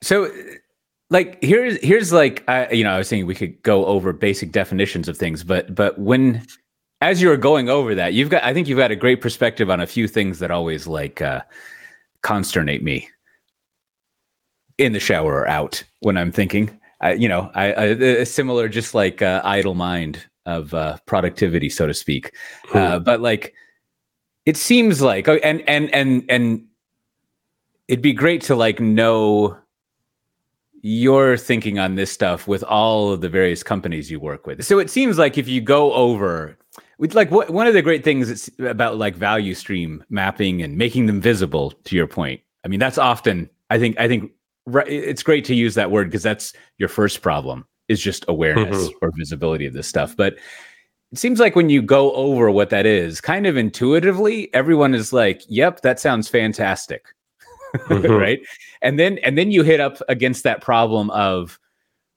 So 0.00 0.30
like 1.10 1.42
here's 1.42 1.78
here's 1.82 2.12
like 2.12 2.44
I 2.48 2.70
you 2.70 2.84
know 2.84 2.90
I 2.90 2.98
was 2.98 3.08
saying 3.08 3.26
we 3.26 3.34
could 3.34 3.60
go 3.62 3.86
over 3.86 4.12
basic 4.12 4.52
definitions 4.52 5.08
of 5.08 5.16
things, 5.16 5.44
but 5.44 5.74
but 5.74 5.98
when 5.98 6.42
as 7.00 7.22
you're 7.22 7.36
going 7.36 7.68
over 7.68 7.94
that, 7.94 8.12
you've 8.12 8.30
got 8.30 8.44
I 8.44 8.52
think 8.52 8.68
you've 8.68 8.78
got 8.78 8.90
a 8.90 8.96
great 8.96 9.20
perspective 9.20 9.70
on 9.70 9.80
a 9.80 9.86
few 9.86 10.08
things 10.08 10.38
that 10.40 10.50
always 10.50 10.86
like 10.86 11.22
uh, 11.22 11.42
consternate 12.22 12.82
me 12.82 13.08
in 14.78 14.92
the 14.92 15.00
shower 15.00 15.34
or 15.34 15.48
out 15.48 15.82
when 16.00 16.16
I'm 16.16 16.32
thinking. 16.32 16.78
I, 17.00 17.12
you 17.12 17.28
know, 17.28 17.50
I, 17.54 17.72
I 17.72 17.84
a 17.84 18.26
similar 18.26 18.68
just 18.68 18.94
like 18.94 19.22
uh, 19.22 19.40
idle 19.44 19.74
mind 19.74 20.26
of 20.46 20.74
uh, 20.74 20.96
productivity, 21.06 21.68
so 21.68 21.86
to 21.86 21.94
speak. 21.94 22.34
Uh, 22.74 22.98
but 22.98 23.20
like, 23.20 23.54
it 24.46 24.56
seems 24.56 25.00
like, 25.00 25.28
oh, 25.28 25.36
and 25.36 25.62
and 25.68 25.94
and 25.94 26.24
and 26.28 26.66
it'd 27.86 28.02
be 28.02 28.12
great 28.12 28.42
to 28.42 28.56
like 28.56 28.80
know 28.80 29.56
your 30.88 31.36
thinking 31.36 31.78
on 31.78 31.96
this 31.96 32.10
stuff 32.10 32.48
with 32.48 32.64
all 32.64 33.12
of 33.12 33.20
the 33.20 33.28
various 33.28 33.62
companies 33.62 34.10
you 34.10 34.18
work 34.18 34.46
with. 34.46 34.64
So 34.64 34.78
it 34.78 34.88
seems 34.88 35.18
like 35.18 35.36
if 35.36 35.46
you 35.46 35.60
go 35.60 35.92
over 35.92 36.56
with 36.96 37.14
like 37.14 37.30
what, 37.30 37.50
one 37.50 37.66
of 37.66 37.74
the 37.74 37.82
great 37.82 38.02
things 38.02 38.48
about 38.58 38.96
like 38.96 39.14
value 39.14 39.54
stream 39.54 40.02
mapping 40.08 40.62
and 40.62 40.78
making 40.78 41.04
them 41.04 41.20
visible 41.20 41.72
to 41.84 41.94
your 41.94 42.06
point. 42.06 42.40
I 42.64 42.68
mean, 42.68 42.80
that's 42.80 42.96
often 42.96 43.50
I 43.68 43.78
think 43.78 44.00
I 44.00 44.08
think 44.08 44.32
it's 44.86 45.22
great 45.22 45.44
to 45.44 45.54
use 45.54 45.74
that 45.74 45.90
word 45.90 46.08
because 46.08 46.22
that's 46.22 46.54
your 46.78 46.88
first 46.88 47.20
problem 47.20 47.66
is 47.88 48.00
just 48.00 48.24
awareness 48.26 48.88
mm-hmm. 48.88 48.96
or 49.02 49.12
visibility 49.14 49.66
of 49.66 49.74
this 49.74 49.86
stuff. 49.86 50.16
But 50.16 50.38
it 51.12 51.18
seems 51.18 51.38
like 51.38 51.54
when 51.54 51.68
you 51.68 51.82
go 51.82 52.12
over 52.12 52.50
what 52.50 52.70
that 52.70 52.86
is, 52.86 53.20
kind 53.20 53.46
of 53.46 53.58
intuitively, 53.58 54.52
everyone 54.54 54.94
is 54.94 55.12
like, 55.12 55.42
"Yep, 55.48 55.82
that 55.82 56.00
sounds 56.00 56.28
fantastic." 56.28 57.04
mm-hmm. 57.74 58.10
right? 58.10 58.40
And 58.82 58.98
then 58.98 59.18
and 59.18 59.36
then 59.36 59.50
you 59.50 59.62
hit 59.62 59.80
up 59.80 59.98
against 60.08 60.44
that 60.44 60.60
problem 60.60 61.10
of 61.10 61.58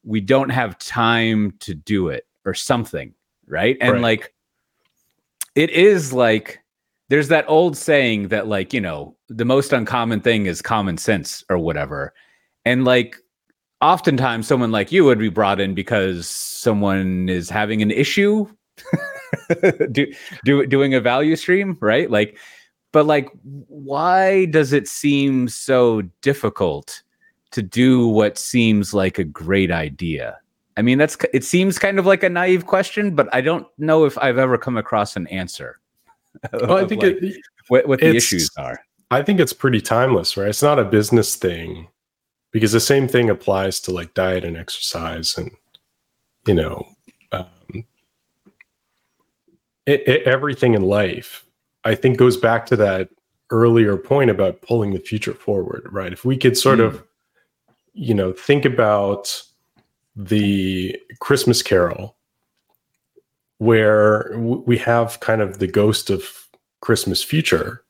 we 0.04 0.21
don't 0.21 0.50
have 0.50 0.78
time 0.80 1.54
to 1.60 1.74
do 1.74 2.08
it 2.10 2.26
or 2.45 2.54
something, 2.54 3.13
right? 3.47 3.78
And 3.82 3.93
right. 3.93 4.02
like 4.02 4.34
it 5.56 5.69
is 5.69 6.13
like 6.13 6.60
there's 7.10 7.28
that 7.28 7.45
old 7.47 7.76
saying 7.76 8.30
that 8.30 8.47
like, 8.47 8.74
you 8.74 8.82
know, 8.82 9.15
the 9.28 9.45
most 9.45 9.74
uncommon 9.74 10.21
thing 10.21 10.45
is 10.45 10.62
common 10.62 10.97
sense 10.97 11.43
or 11.50 11.58
whatever. 11.58 12.13
And 12.63 12.86
like 12.86 13.17
oftentimes 13.82 14.47
someone 14.47 14.71
like 14.71 14.91
you 14.91 15.04
would 15.04 15.19
be 15.19 15.30
brought 15.30 15.60
in 15.60 15.74
because 15.74 16.28
someone 16.28 17.28
is 17.28 17.50
having 17.50 17.82
an 17.82 17.91
issue 17.91 18.47
do, 19.91 20.12
do, 20.45 20.65
doing 20.65 20.93
a 20.93 21.02
value 21.02 21.36
stream, 21.36 21.78
right? 21.82 22.10
Like 22.10 22.38
but 22.91 23.06
like 23.06 23.30
why 23.67 24.45
does 24.45 24.73
it 24.73 24.88
seem 24.88 25.47
so 25.47 26.01
difficult 26.21 27.04
to 27.51 27.62
do 27.62 28.08
what 28.08 28.38
seems 28.38 28.93
like 28.93 29.19
a 29.19 29.23
great 29.23 29.71
idea? 29.71 30.38
I 30.77 30.82
mean 30.82 30.97
that's 30.97 31.17
it 31.34 31.43
seems 31.43 31.77
kind 31.77 31.99
of 31.99 32.06
like 32.06 32.23
a 32.23 32.30
naive 32.30 32.65
question 32.65 33.13
but 33.13 33.27
i 33.34 33.41
don't 33.41 33.67
know 33.77 34.06
if 34.06 34.17
i've 34.17 34.38
ever 34.38 34.58
come 34.58 34.77
across 34.77 35.17
an 35.17 35.27
answer 35.27 35.80
well 36.54 36.77
i 36.77 36.86
think 36.86 37.04
like 37.04 37.17
it, 37.21 37.36
what, 37.67 37.88
what 37.88 37.99
the 37.99 38.15
issues 38.15 38.49
are. 38.58 38.80
I 39.12 39.21
think 39.21 39.41
it's 39.41 39.54
pretty 39.54 39.82
timeless 39.82 40.38
right? 40.38 40.47
It's 40.47 40.63
not 40.63 40.80
a 40.80 40.86
business 40.86 41.36
thing 41.36 41.89
because 42.51 42.71
the 42.71 42.80
same 42.80 43.08
thing 43.08 43.30
applies 43.30 43.80
to 43.82 43.91
like 43.91 44.13
diet 44.13 44.45
and 44.45 44.56
exercise 44.56 45.38
and 45.38 45.51
you 46.47 46.54
know 46.54 46.88
um, 47.34 47.45
it, 49.86 50.08
it, 50.08 50.23
everything 50.23 50.73
in 50.73 50.84
life 50.84 51.45
I 51.83 51.95
think 51.95 52.17
goes 52.17 52.37
back 52.37 52.65
to 52.67 52.75
that 52.77 53.09
earlier 53.49 53.97
point 53.97 54.29
about 54.29 54.61
pulling 54.61 54.93
the 54.93 54.99
future 54.99 55.33
forward, 55.33 55.87
right? 55.91 56.13
If 56.13 56.23
we 56.23 56.37
could 56.37 56.57
sort 56.57 56.79
mm. 56.79 56.85
of, 56.85 57.03
you 57.93 58.13
know, 58.13 58.31
think 58.31 58.65
about 58.65 59.41
the 60.15 60.97
Christmas 61.19 61.61
Carol, 61.61 62.15
where 63.57 64.29
w- 64.33 64.63
we 64.65 64.77
have 64.77 65.19
kind 65.19 65.41
of 65.41 65.59
the 65.59 65.67
ghost 65.67 66.09
of 66.09 66.47
Christmas 66.79 67.23
future. 67.23 67.83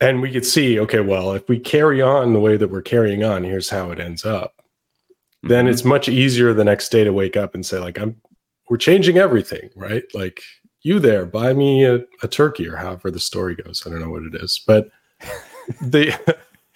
And 0.00 0.20
we 0.20 0.32
could 0.32 0.46
see, 0.46 0.80
okay, 0.80 1.00
well, 1.00 1.32
if 1.32 1.48
we 1.48 1.58
carry 1.58 2.00
on 2.02 2.32
the 2.32 2.40
way 2.40 2.56
that 2.56 2.68
we're 2.68 2.82
carrying 2.82 3.22
on, 3.22 3.44
here's 3.44 3.70
how 3.70 3.90
it 3.90 4.00
ends 4.00 4.24
up. 4.24 4.56
Mm-hmm. 4.58 5.48
Then 5.48 5.68
it's 5.68 5.84
much 5.84 6.08
easier 6.08 6.54
the 6.54 6.64
next 6.64 6.90
day 6.90 7.04
to 7.04 7.12
wake 7.12 7.36
up 7.36 7.54
and 7.54 7.64
say, 7.64 7.78
like, 7.78 7.98
I'm, 7.98 8.20
we're 8.68 8.78
changing 8.78 9.18
everything, 9.18 9.70
right? 9.76 10.04
Like, 10.14 10.42
you 10.82 10.98
there, 10.98 11.24
buy 11.26 11.52
me 11.52 11.84
a, 11.84 12.00
a 12.22 12.28
turkey 12.28 12.68
or 12.68 12.76
however 12.76 13.10
the 13.10 13.20
story 13.20 13.54
goes. 13.54 13.82
I 13.86 13.90
don't 13.90 14.00
know 14.00 14.10
what 14.10 14.24
it 14.24 14.34
is, 14.34 14.60
but 14.66 14.90
the 15.80 16.12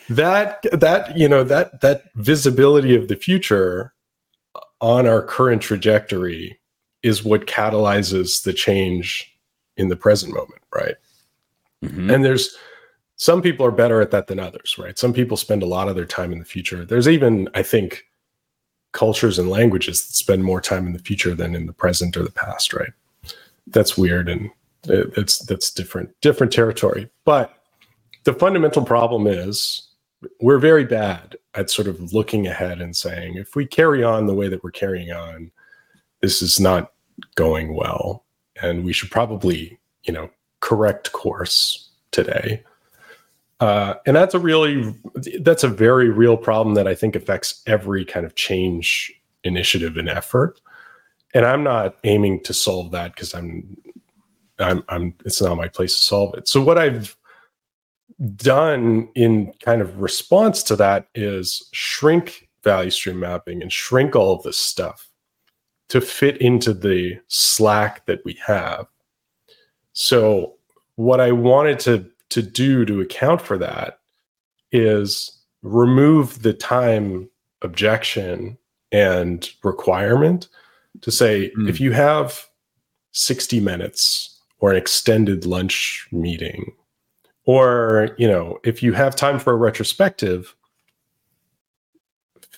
that 0.09 0.65
that 0.73 1.17
you 1.17 1.29
know 1.29 1.43
that 1.45 1.81
that 1.81 2.05
visibility 2.15 2.95
of 2.95 3.09
the 3.09 3.17
future 3.17 3.93
on 4.81 5.07
our 5.07 5.23
current 5.23 5.63
trajectory 5.63 6.59
is 7.03 7.25
what 7.25 7.47
catalyzes 7.47 8.43
the 8.45 8.53
change 8.53 9.37
in 9.77 9.89
the 9.89 9.97
present 9.97 10.35
moment, 10.35 10.63
right? 10.75 10.97
Mm-hmm. 11.85 12.11
And 12.11 12.25
there's 12.25 12.57
some 13.17 13.41
people 13.41 13.65
are 13.65 13.71
better 13.71 14.01
at 14.01 14.11
that 14.11 14.27
than 14.27 14.39
others, 14.39 14.77
right? 14.79 14.99
Some 14.99 15.13
people 15.13 15.37
spend 15.37 15.63
a 15.63 15.67
lot 15.67 15.89
of 15.89 15.97
their 15.97 16.05
time 16.05 16.33
in 16.33 16.39
the 16.39 16.45
future. 16.45 16.85
There's 16.85 17.09
even, 17.09 17.49
I 17.55 17.63
think, 17.63 18.05
cultures 18.93 19.39
and 19.39 19.49
languages 19.49 20.07
that 20.07 20.15
spend 20.15 20.45
more 20.45 20.61
time 20.61 20.87
in 20.87 20.93
the 20.93 20.99
future 20.99 21.35
than 21.35 21.55
in 21.55 21.67
the 21.67 21.73
present 21.73 22.17
or 22.17 22.23
the 22.23 22.31
past, 22.31 22.73
right? 22.73 22.93
That's 23.69 23.99
weird 23.99 24.29
and 24.29 24.51
it's 24.89 25.39
that's 25.47 25.71
different 25.71 26.11
different 26.21 26.53
territory. 26.53 27.11
But 27.25 27.53
the 28.25 28.35
fundamental 28.35 28.85
problem 28.85 29.27
is 29.27 29.89
we're 30.41 30.59
very 30.59 30.85
bad 30.85 31.37
at 31.55 31.71
sort 31.71 31.89
of 31.89 32.13
looking 32.13 32.47
ahead 32.47 32.81
and 32.81 32.97
saying 32.97 33.37
if 33.37 33.57
we 33.57 33.67
carry 33.67 34.03
on 34.03 34.27
the 34.27 34.35
way 34.35 34.49
that 34.49 34.63
we're 34.63 34.71
carrying 34.71 35.13
on 35.13 35.51
this 36.21 36.43
is 36.43 36.59
not 36.59 36.93
going 37.35 37.75
well. 37.75 38.25
And 38.63 38.85
we 38.85 38.93
should 38.93 39.11
probably 39.11 39.79
you 40.05 40.13
know 40.13 40.31
correct 40.61 41.13
course 41.13 41.91
today. 42.11 42.63
Uh, 43.61 43.95
and 44.07 44.15
that's 44.15 44.35
a 44.35 44.39
really 44.39 44.95
that's 45.41 45.65
a 45.65 45.69
very 45.69 46.11
real 46.11 46.37
problem 46.37 46.75
that 46.75 46.87
i 46.87 46.95
think 46.95 47.17
affects 47.17 47.63
every 47.67 48.05
kind 48.05 48.27
of 48.27 48.35
change 48.35 49.11
initiative 49.45 49.97
and 49.97 50.11
effort 50.11 50.61
and 51.37 51.45
I'm 51.45 51.63
not 51.63 51.97
aiming 52.05 52.43
to 52.45 52.55
solve 52.55 52.93
that 52.93 53.15
because 53.15 53.35
I'm, 53.35 53.77
I'm, 54.59 54.83
I'm, 54.89 55.15
it's 55.27 55.43
not 55.43 55.59
my 55.59 55.69
place 55.69 55.99
to 55.99 56.03
solve 56.03 56.35
it. 56.35 56.49
So 56.49 56.63
what 56.63 56.79
I've 56.79 57.15
done 58.37 59.11
in 59.15 59.53
kind 59.61 59.83
of 59.83 60.01
response 60.01 60.63
to 60.63 60.77
that 60.77 61.09
is 61.15 61.69
shrink 61.75 62.49
value 62.65 62.89
stream 62.89 63.21
mapping 63.21 63.61
and 63.61 63.71
shrink 63.71 64.17
all 64.17 64.35
of 64.35 64.45
this 64.45 64.57
stuff 64.57 65.11
to 65.91 66.01
fit 66.01 66.39
into 66.39 66.73
the 66.73 67.21
slack 67.29 68.07
that 68.07 68.25
we 68.25 68.39
have. 68.47 68.87
So 69.93 70.55
what 70.95 71.21
I 71.21 71.33
wanted 71.33 71.79
to 71.81 72.11
to 72.31 72.41
do 72.41 72.87
to 72.87 73.03
account 73.03 73.43
for 73.43 73.59
that 73.59 74.01
is 74.73 75.39
remove 75.63 76.43
the 76.43 76.55
time 76.55 77.29
objection 77.61 78.57
and 78.91 79.51
requirement 79.63 80.49
to 81.03 81.11
say 81.11 81.51
mm. 81.59 81.69
if 81.69 81.81
you 81.81 81.93
have 81.93 82.47
60 83.13 83.61
minutes 83.61 84.41
or 84.59 84.71
an 84.71 84.77
extended 84.77 85.47
lunch 85.47 86.07
meeting 86.13 86.73
or 87.45 88.15
you 88.19 88.29
know 88.29 88.59
if 88.65 88.83
you 88.83 88.93
have 88.93 89.17
time 89.17 89.39
for 89.39 89.53
a 89.53 89.57
retrospective 89.57 90.55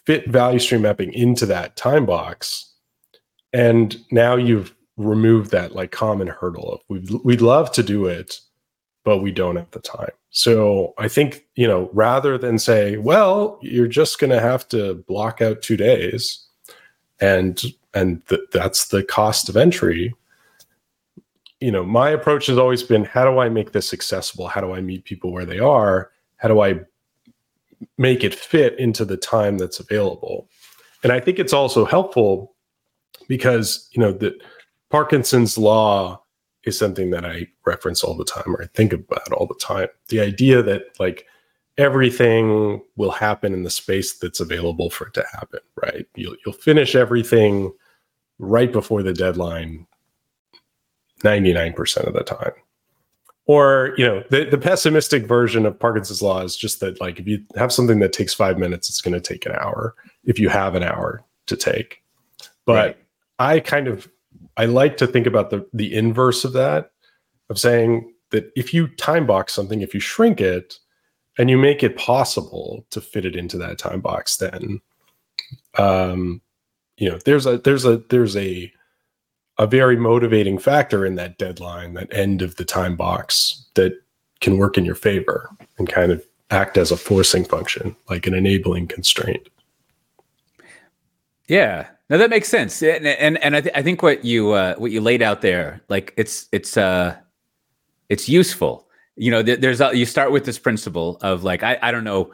fit 0.04 0.28
value 0.28 0.58
stream 0.58 0.82
mapping 0.82 1.12
into 1.12 1.46
that 1.46 1.76
time 1.76 2.04
box 2.04 2.72
and 3.52 3.98
now 4.10 4.36
you've 4.36 4.74
removed 4.96 5.50
that 5.52 5.74
like 5.74 5.92
common 5.92 6.26
hurdle 6.26 6.72
of 6.72 6.80
we'd, 6.88 7.10
we'd 7.24 7.40
love 7.40 7.70
to 7.70 7.82
do 7.82 8.06
it 8.06 8.40
but 9.04 9.18
we 9.18 9.30
don't 9.30 9.58
at 9.58 9.70
the 9.72 9.80
time 9.80 10.10
so 10.30 10.92
i 10.98 11.06
think 11.06 11.46
you 11.54 11.66
know 11.66 11.88
rather 11.92 12.36
than 12.36 12.58
say 12.58 12.96
well 12.96 13.58
you're 13.62 13.86
just 13.86 14.18
going 14.18 14.30
to 14.30 14.40
have 14.40 14.66
to 14.66 14.94
block 15.06 15.40
out 15.40 15.62
two 15.62 15.76
days 15.76 16.46
and 17.20 17.62
and 17.94 18.26
th- 18.28 18.42
that's 18.52 18.88
the 18.88 19.02
cost 19.02 19.48
of 19.48 19.56
entry. 19.56 20.14
You 21.60 21.72
know 21.72 21.84
my 21.84 22.10
approach 22.10 22.46
has 22.46 22.58
always 22.58 22.82
been 22.82 23.04
how 23.04 23.24
do 23.24 23.38
i 23.38 23.48
make 23.48 23.72
this 23.72 23.92
accessible? 23.92 24.48
How 24.48 24.60
do 24.60 24.72
i 24.72 24.80
meet 24.80 25.04
people 25.04 25.32
where 25.32 25.46
they 25.46 25.58
are? 25.58 26.10
How 26.36 26.48
do 26.48 26.60
i 26.60 26.80
make 27.96 28.24
it 28.24 28.34
fit 28.34 28.78
into 28.78 29.04
the 29.04 29.16
time 29.16 29.58
that's 29.58 29.80
available? 29.80 30.48
And 31.02 31.12
i 31.12 31.20
think 31.20 31.38
it's 31.38 31.52
also 31.52 31.84
helpful 31.84 32.54
because 33.28 33.88
you 33.92 34.00
know 34.00 34.12
that 34.12 34.34
parkinson's 34.90 35.58
law 35.58 36.22
is 36.64 36.78
something 36.78 37.10
that 37.10 37.24
i 37.24 37.46
reference 37.66 38.02
all 38.02 38.16
the 38.16 38.24
time 38.24 38.54
or 38.54 38.62
i 38.62 38.66
think 38.74 38.92
about 38.92 39.32
all 39.32 39.46
the 39.46 39.54
time. 39.60 39.88
The 40.08 40.20
idea 40.20 40.62
that 40.62 40.82
like 41.00 41.26
everything 41.78 42.82
will 42.96 43.12
happen 43.12 43.54
in 43.54 43.62
the 43.62 43.70
space 43.70 44.18
that's 44.18 44.40
available 44.40 44.90
for 44.90 45.06
it 45.06 45.14
to 45.14 45.24
happen 45.32 45.60
right? 45.82 46.06
You'll, 46.14 46.36
you'll 46.44 46.54
finish 46.54 46.94
everything 46.94 47.72
right 48.38 48.72
before 48.72 49.02
the 49.02 49.12
deadline 49.12 49.86
99% 51.24 51.96
of 52.06 52.14
the 52.14 52.22
time. 52.22 52.52
Or 53.46 53.94
you 53.96 54.06
know 54.06 54.22
the, 54.28 54.44
the 54.44 54.58
pessimistic 54.58 55.24
version 55.24 55.64
of 55.64 55.78
parkinson's 55.78 56.20
law 56.20 56.42
is 56.42 56.54
just 56.54 56.80
that 56.80 57.00
like 57.00 57.18
if 57.18 57.26
you 57.26 57.42
have 57.56 57.72
something 57.72 57.98
that 58.00 58.12
takes 58.12 58.34
five 58.34 58.58
minutes 58.58 58.90
it's 58.90 59.00
going 59.00 59.14
to 59.14 59.22
take 59.22 59.46
an 59.46 59.52
hour 59.52 59.94
if 60.24 60.38
you 60.38 60.50
have 60.50 60.74
an 60.74 60.82
hour 60.82 61.24
to 61.46 61.56
take. 61.56 62.02
But 62.66 62.74
right. 62.74 62.96
i 63.38 63.60
kind 63.60 63.88
of 63.88 64.06
i 64.58 64.66
like 64.66 64.98
to 64.98 65.06
think 65.06 65.26
about 65.26 65.48
the 65.48 65.66
the 65.72 65.94
inverse 65.94 66.44
of 66.44 66.52
that 66.52 66.90
of 67.48 67.58
saying 67.58 68.12
that 68.32 68.52
if 68.54 68.74
you 68.74 68.86
time 68.86 69.26
box 69.26 69.54
something 69.54 69.80
if 69.80 69.94
you 69.94 70.00
shrink 70.00 70.42
it 70.42 70.78
and 71.38 71.48
you 71.48 71.56
make 71.56 71.82
it 71.82 71.96
possible 71.96 72.84
to 72.90 73.00
fit 73.00 73.24
it 73.24 73.36
into 73.36 73.56
that 73.56 73.78
time 73.78 74.00
box 74.00 74.36
then 74.36 74.80
um 75.78 76.40
you 76.96 77.08
know 77.08 77.18
there's 77.24 77.46
a 77.46 77.58
there's 77.58 77.84
a 77.84 77.98
there's 78.08 78.36
a 78.36 78.72
a 79.58 79.66
very 79.66 79.96
motivating 79.96 80.58
factor 80.58 81.04
in 81.04 81.16
that 81.16 81.36
deadline, 81.36 81.94
that 81.94 82.12
end 82.12 82.42
of 82.42 82.56
the 82.56 82.64
time 82.64 82.96
box 82.96 83.66
that 83.74 83.92
can 84.40 84.56
work 84.56 84.78
in 84.78 84.84
your 84.84 84.94
favor 84.94 85.50
and 85.78 85.88
kind 85.88 86.12
of 86.12 86.24
act 86.50 86.78
as 86.78 86.92
a 86.92 86.96
forcing 86.96 87.44
function, 87.44 87.94
like 88.08 88.26
an 88.26 88.34
enabling 88.34 88.86
constraint. 88.86 89.48
Yeah, 91.48 91.88
now 92.08 92.18
that 92.18 92.30
makes 92.30 92.48
sense, 92.48 92.82
and 92.82 93.06
and, 93.06 93.42
and 93.42 93.56
I, 93.56 93.60
th- 93.60 93.74
I 93.74 93.82
think 93.82 94.02
what 94.02 94.24
you 94.24 94.52
uh, 94.52 94.74
what 94.76 94.92
you 94.92 95.00
laid 95.00 95.22
out 95.22 95.40
there, 95.40 95.80
like 95.88 96.14
it's 96.16 96.46
it's 96.52 96.76
uh 96.76 97.16
it's 98.08 98.28
useful. 98.28 98.87
You 99.18 99.30
know, 99.30 99.42
th- 99.42 99.60
there's 99.60 99.80
a, 99.80 99.96
you 99.96 100.06
start 100.06 100.32
with 100.32 100.44
this 100.44 100.58
principle 100.58 101.18
of 101.22 101.44
like 101.44 101.62
I 101.62 101.78
I 101.82 101.92
don't 101.92 102.04
know 102.04 102.32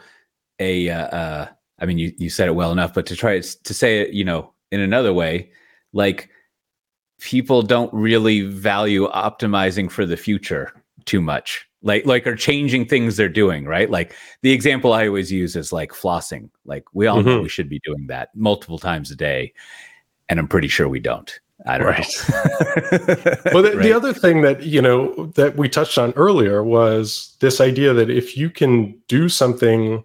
a 0.59 0.89
uh, 0.91 1.07
uh 1.07 1.49
I 1.79 1.87
mean 1.87 1.99
you 1.99 2.13
you 2.19 2.31
said 2.31 2.49
it 2.49 2.55
well 2.55 2.73
enough, 2.73 2.95
but 2.95 3.07
to 3.07 3.17
try 3.17 3.41
to 3.41 3.75
say 3.75 4.01
it 4.01 4.15
you 4.15 4.25
know 4.25 4.53
in 4.71 4.81
another 4.81 5.13
way, 5.13 5.51
like 5.93 6.31
people 7.21 7.63
don't 7.63 7.93
really 7.93 8.43
value 8.43 9.09
optimizing 9.09 9.91
for 9.91 10.05
the 10.07 10.17
future 10.17 10.73
too 11.05 11.21
much. 11.21 11.67
Like 11.83 12.07
like 12.07 12.27
are 12.27 12.37
changing 12.37 12.87
things 12.87 13.17
they're 13.17 13.29
doing 13.29 13.67
right? 13.67 13.91
Like 13.91 14.15
the 14.43 14.53
example 14.53 14.93
i 14.93 15.07
always 15.07 15.31
use 15.33 15.57
is 15.57 15.73
like 15.73 15.93
flossing. 15.93 16.51
Like 16.65 16.85
we 16.93 17.07
all 17.07 17.19
mm-hmm. 17.19 17.29
know 17.29 17.41
we 17.41 17.49
should 17.49 17.69
be 17.69 17.81
doing 17.85 18.07
that 18.09 18.31
multiple 18.35 18.79
times 18.79 19.11
a 19.11 19.17
day 19.17 19.53
and 20.29 20.39
i'm 20.39 20.49
pretty 20.49 20.69
sure 20.69 20.89
we 20.89 21.01
don't 21.01 21.41
i 21.67 21.79
don't 21.79 21.89
right. 21.89 22.07
know 22.29 22.37
well 23.53 23.63
the, 23.63 23.73
right. 23.75 23.83
the 23.83 23.93
other 23.93 24.13
thing 24.13 24.43
that 24.43 24.63
you 24.63 24.81
know 24.81 25.27
that 25.35 25.57
we 25.57 25.69
touched 25.69 25.99
on 25.99 26.13
earlier 26.13 26.63
was 26.63 27.37
this 27.41 27.61
idea 27.61 27.93
that 27.93 28.11
if 28.11 28.37
you 28.37 28.51
can 28.51 28.99
do 29.09 29.29
something 29.29 30.05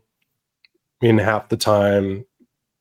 in 1.01 1.17
half 1.17 1.49
the 1.49 1.57
time 1.57 2.25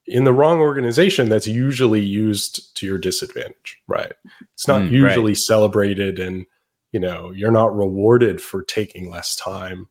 in 0.06 0.24
the 0.24 0.32
wrong 0.32 0.60
organization 0.60 1.28
that's 1.28 1.46
usually 1.46 2.00
used 2.00 2.74
to 2.76 2.86
your 2.86 2.98
disadvantage 2.98 3.78
right 3.86 4.12
it's 4.54 4.68
not 4.68 4.82
mm, 4.82 4.90
usually 4.90 5.32
right. 5.32 5.38
celebrated 5.38 6.18
and 6.18 6.46
you 6.92 7.00
know 7.00 7.30
you're 7.30 7.50
not 7.50 7.76
rewarded 7.76 8.40
for 8.40 8.62
taking 8.62 9.10
less 9.10 9.36
time 9.36 9.88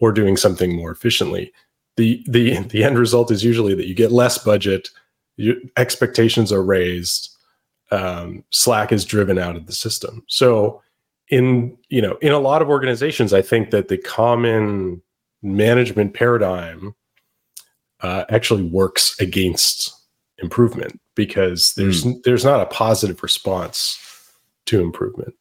or 0.00 0.12
doing 0.12 0.36
something 0.36 0.74
more 0.74 0.90
efficiently 0.90 1.52
the 1.96 2.24
the 2.26 2.58
the 2.68 2.84
end 2.84 2.98
result 2.98 3.30
is 3.30 3.44
usually 3.44 3.74
that 3.74 3.86
you 3.86 3.94
get 3.94 4.12
less 4.12 4.38
budget 4.38 4.88
your 5.36 5.56
expectations 5.76 6.52
are 6.52 6.62
raised 6.62 7.36
um, 7.90 8.44
slack 8.50 8.92
is 8.92 9.04
driven 9.04 9.38
out 9.38 9.56
of 9.56 9.66
the 9.66 9.72
system 9.72 10.24
so 10.28 10.82
in 11.28 11.76
you 11.88 12.02
know 12.02 12.16
in 12.20 12.32
a 12.32 12.38
lot 12.38 12.62
of 12.62 12.68
organizations 12.68 13.32
i 13.32 13.42
think 13.42 13.70
that 13.70 13.88
the 13.88 13.98
common 13.98 15.00
management 15.42 16.14
paradigm 16.14 16.94
uh, 18.00 18.24
actually 18.28 18.62
works 18.62 19.18
against 19.20 19.92
improvement 20.38 21.00
because 21.14 21.74
there's 21.74 22.04
mm. 22.04 22.22
there's 22.22 22.44
not 22.44 22.60
a 22.60 22.66
positive 22.66 23.22
response 23.22 23.98
to 24.66 24.80
improvement. 24.80 25.34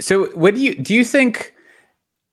So 0.00 0.26
what 0.30 0.54
do 0.54 0.60
you 0.60 0.74
do 0.74 0.94
you 0.94 1.04
think 1.04 1.54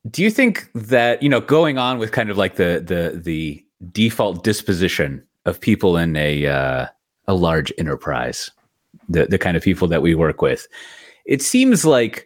do 0.10 0.24
you 0.24 0.32
think 0.32 0.70
that 0.74 1.22
you 1.22 1.30
know 1.30 1.42
going 1.42 1.78
on 1.78 2.00
with 2.00 2.12
kind 2.12 2.30
of 2.30 2.38
like 2.38 2.56
the 2.56 2.84
the 2.86 3.20
the 3.20 3.64
default 3.92 4.44
disposition 4.44 5.24
of 5.46 5.60
people 5.60 5.98
in 5.98 6.16
a 6.16 6.46
uh, 6.46 6.88
a 7.28 7.34
large 7.34 7.72
enterprise 7.78 8.52
the 9.10 9.26
the 9.26 9.38
kind 9.38 9.58
of 9.58 9.64
people 9.64 9.88
that 9.88 10.02
we 10.02 10.16
work 10.16 10.42
with 10.42 10.68
it 11.26 11.42
seems 11.42 11.86
like 11.86 12.26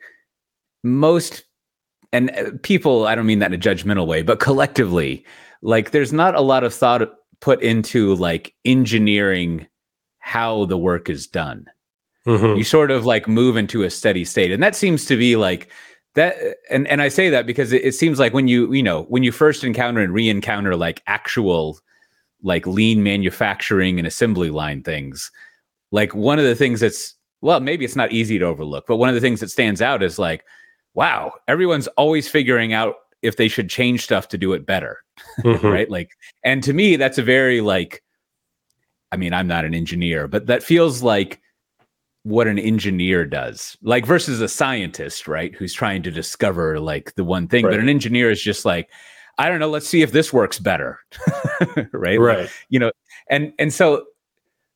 most 0.84 1.44
and 2.12 2.32
uh, 2.32 2.52
people 2.64 3.08
i 3.08 3.16
don't 3.16 3.26
mean 3.26 3.40
that 3.40 3.54
in 3.54 3.60
a 3.60 3.64
judgmental 3.64 4.08
way 4.08 4.22
but 4.22 4.40
collectively 4.40 5.26
like 5.62 5.92
there's 5.92 6.14
not 6.14 6.36
a 6.36 6.42
lot 6.42 6.64
of 6.64 6.74
thought 6.74 7.02
put 7.40 7.62
into 7.62 8.16
like 8.16 8.54
engineering 8.66 9.68
how 10.20 10.66
the 10.66 10.78
work 10.78 11.10
is 11.10 11.28
done. 11.28 11.66
Mm-hmm. 12.26 12.58
You 12.58 12.64
sort 12.64 12.92
of 12.92 13.06
like 13.06 13.28
move 13.28 13.58
into 13.58 13.84
a 13.84 13.90
steady 13.90 14.24
state. 14.24 14.52
And 14.52 14.62
that 14.62 14.76
seems 14.76 15.06
to 15.06 15.18
be 15.18 15.36
like 15.36 15.70
that 16.14 16.36
and 16.70 16.88
and 16.88 17.02
I 17.02 17.10
say 17.10 17.30
that 17.30 17.48
because 17.48 17.74
it, 17.74 17.84
it 17.84 17.96
seems 17.96 18.20
like 18.20 18.34
when 18.34 18.48
you, 18.48 18.72
you 18.72 18.84
know, 18.84 19.04
when 19.04 19.24
you 19.24 19.32
first 19.32 19.64
encounter 19.64 20.02
and 20.02 20.14
re-encounter 20.14 20.76
like 20.76 21.02
actual 21.08 21.80
like 22.44 22.66
lean 22.68 23.04
manufacturing 23.04 23.98
and 23.98 24.08
assembly 24.08 24.52
line 24.52 24.84
things, 24.84 25.32
like 25.92 26.16
one 26.16 26.40
of 26.40 26.46
the 26.46 26.56
things 26.56 26.80
that's 26.80 27.16
well, 27.42 27.60
maybe 27.60 27.84
it's 27.86 27.96
not 27.96 28.12
easy 28.12 28.38
to 28.38 28.46
overlook, 28.46 28.86
but 28.88 28.98
one 28.98 29.10
of 29.10 29.16
the 29.16 29.22
things 29.22 29.40
that 29.40 29.50
stands 29.50 29.82
out 29.82 30.04
is 30.04 30.20
like, 30.20 30.46
wow, 30.94 31.34
everyone's 31.48 31.88
always 31.88 32.28
figuring 32.28 32.72
out 32.72 32.96
if 33.22 33.38
they 33.38 33.48
should 33.48 33.70
change 33.70 34.04
stuff 34.04 34.28
to 34.30 34.38
do 34.38 34.54
it 34.54 34.66
better 34.66 35.04
mm-hmm. 35.40 35.68
right 35.68 35.90
like 35.90 36.12
and 36.44 36.64
to 36.64 36.74
me 36.74 36.96
that's 36.96 37.18
a 37.18 37.24
very 37.24 37.62
like 37.62 38.04
i 39.12 39.18
mean 39.18 39.34
i'm 39.34 39.48
not 39.48 39.66
an 39.66 39.74
engineer 39.74 40.28
but 40.28 40.48
that 40.48 40.64
feels 40.64 41.04
like 41.04 41.42
what 42.24 42.48
an 42.48 42.60
engineer 42.60 43.26
does 43.26 43.78
like 43.82 44.06
versus 44.06 44.42
a 44.42 44.48
scientist 44.48 45.28
right 45.28 45.56
who's 45.56 45.74
trying 45.74 46.04
to 46.04 46.12
discover 46.12 46.80
like 46.80 47.14
the 47.16 47.24
one 47.24 47.48
thing 47.48 47.66
right. 47.66 47.72
but 47.72 47.80
an 47.80 47.90
engineer 47.90 48.30
is 48.30 48.42
just 48.42 48.66
like 48.66 48.90
i 49.38 49.50
don't 49.50 49.60
know 49.60 49.70
let's 49.70 49.88
see 49.88 50.02
if 50.02 50.12
this 50.12 50.32
works 50.32 50.60
better 50.60 51.00
right 51.92 52.20
right 52.20 52.40
like, 52.40 52.52
you 52.70 52.80
know 52.80 52.92
and 53.30 53.54
and 53.60 53.74
so 53.74 54.06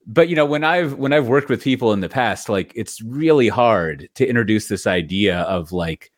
but 0.06 0.30
you 0.30 0.36
know 0.36 0.46
when 0.46 0.64
i've 0.64 0.94
when 0.96 1.14
i've 1.14 1.28
worked 1.28 1.50
with 1.50 1.64
people 1.64 1.94
in 1.94 2.00
the 2.00 2.10
past 2.10 2.50
like 2.50 2.72
it's 2.76 3.02
really 3.02 3.48
hard 3.48 4.08
to 4.16 4.28
introduce 4.28 4.68
this 4.68 4.86
idea 4.86 5.40
of 5.42 5.72
like 5.72 6.12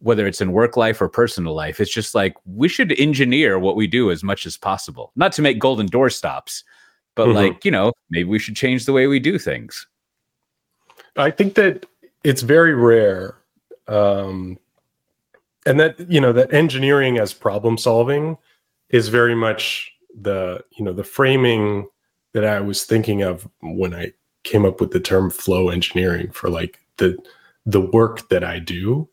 whether 0.00 0.26
it's 0.26 0.40
in 0.40 0.52
work 0.52 0.76
life 0.76 1.00
or 1.00 1.08
personal 1.08 1.54
life 1.54 1.80
it's 1.80 1.92
just 1.92 2.14
like 2.14 2.34
we 2.44 2.68
should 2.68 2.98
engineer 2.98 3.58
what 3.58 3.76
we 3.76 3.86
do 3.86 4.10
as 4.10 4.22
much 4.22 4.46
as 4.46 4.56
possible 4.56 5.12
not 5.16 5.32
to 5.32 5.42
make 5.42 5.58
golden 5.58 5.86
door 5.86 6.10
stops 6.10 6.64
but 7.14 7.26
mm-hmm. 7.26 7.36
like 7.36 7.64
you 7.64 7.70
know 7.70 7.92
maybe 8.10 8.28
we 8.28 8.38
should 8.38 8.56
change 8.56 8.84
the 8.84 8.92
way 8.92 9.06
we 9.06 9.18
do 9.18 9.38
things 9.38 9.86
i 11.16 11.30
think 11.30 11.54
that 11.54 11.86
it's 12.22 12.42
very 12.42 12.74
rare 12.74 13.36
um 13.88 14.58
and 15.66 15.80
that 15.80 15.98
you 16.10 16.20
know 16.20 16.32
that 16.32 16.52
engineering 16.52 17.18
as 17.18 17.32
problem 17.32 17.78
solving 17.78 18.36
is 18.90 19.08
very 19.08 19.34
much 19.34 19.90
the 20.20 20.62
you 20.72 20.84
know 20.84 20.92
the 20.92 21.04
framing 21.04 21.86
that 22.34 22.44
i 22.44 22.60
was 22.60 22.84
thinking 22.84 23.22
of 23.22 23.48
when 23.62 23.94
i 23.94 24.12
came 24.42 24.66
up 24.66 24.80
with 24.80 24.90
the 24.90 25.00
term 25.00 25.30
flow 25.30 25.70
engineering 25.70 26.30
for 26.30 26.50
like 26.50 26.78
the 26.98 27.16
the 27.64 27.80
work 27.80 28.28
that 28.28 28.44
i 28.44 28.58
do 28.58 29.08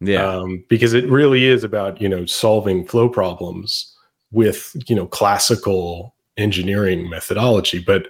yeah. 0.00 0.26
Um, 0.26 0.64
because 0.68 0.92
it 0.92 1.08
really 1.08 1.46
is 1.46 1.64
about, 1.64 2.00
you 2.00 2.08
know, 2.08 2.26
solving 2.26 2.86
flow 2.86 3.08
problems 3.08 3.96
with, 4.30 4.76
you 4.88 4.94
know, 4.94 5.06
classical 5.06 6.14
engineering 6.36 7.08
methodology. 7.08 7.78
But, 7.78 8.08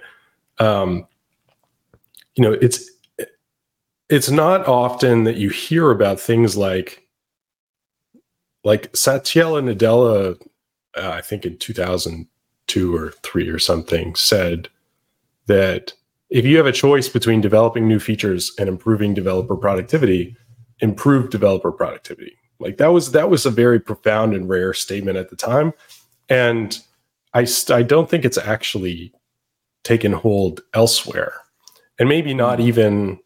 um, 0.59 1.07
you 2.35 2.43
know, 2.43 2.53
it's, 2.53 2.89
it's 4.09 4.29
not 4.29 4.67
often 4.67 5.23
that 5.23 5.37
you 5.37 5.49
hear 5.49 5.91
about 5.91 6.19
things 6.19 6.57
like, 6.57 7.07
like 8.63 8.93
Satya 8.95 9.45
Nadella, 9.45 10.35
uh, 10.95 11.09
I 11.09 11.21
think 11.21 11.45
in 11.45 11.57
2000, 11.57 12.27
two 12.67 12.95
or 12.95 13.11
three 13.23 13.49
or 13.49 13.59
something 13.59 14.15
said 14.15 14.69
that 15.47 15.93
if 16.29 16.45
you 16.45 16.57
have 16.57 16.65
a 16.65 16.71
choice 16.71 17.07
between 17.07 17.41
developing 17.41 17.87
new 17.87 17.99
features 17.99 18.51
and 18.59 18.67
improving 18.67 19.13
developer 19.13 19.55
productivity, 19.55 20.35
improve 20.79 21.29
developer 21.29 21.71
productivity. 21.71 22.37
Like 22.59 22.77
that 22.77 22.87
was 22.87 23.11
that 23.11 23.29
was 23.29 23.45
a 23.45 23.51
very 23.51 23.79
profound 23.79 24.33
and 24.33 24.49
rare 24.49 24.73
statement 24.73 25.17
at 25.17 25.29
the 25.29 25.35
time, 25.35 25.73
and 26.27 26.77
I 27.33 27.47
I 27.69 27.83
don't 27.83 28.09
think 28.09 28.25
it's 28.25 28.37
actually 28.37 29.13
taken 29.83 30.11
hold 30.11 30.61
elsewhere, 30.73 31.33
and 31.99 32.09
maybe 32.09 32.33
not 32.33 32.59
even 32.59 33.19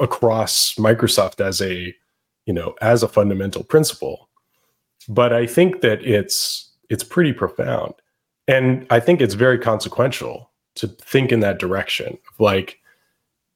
across 0.00 0.74
Microsoft 0.76 1.44
as 1.44 1.60
a 1.60 1.94
you 2.46 2.54
know 2.54 2.74
as 2.80 3.02
a 3.02 3.08
fundamental 3.08 3.62
principle. 3.62 4.28
But 5.06 5.34
i 5.34 5.46
think 5.46 5.82
that 5.82 6.02
it's 6.02 6.73
it's 6.90 7.04
pretty 7.04 7.32
profound. 7.32 7.94
And 8.46 8.86
i 8.90 9.00
think 9.00 9.20
it's 9.20 9.34
very 9.34 9.58
consequential 9.58 10.50
to 10.74 10.88
think 10.88 11.32
in 11.32 11.40
that 11.40 11.58
direction 11.58 12.18
like 12.38 12.78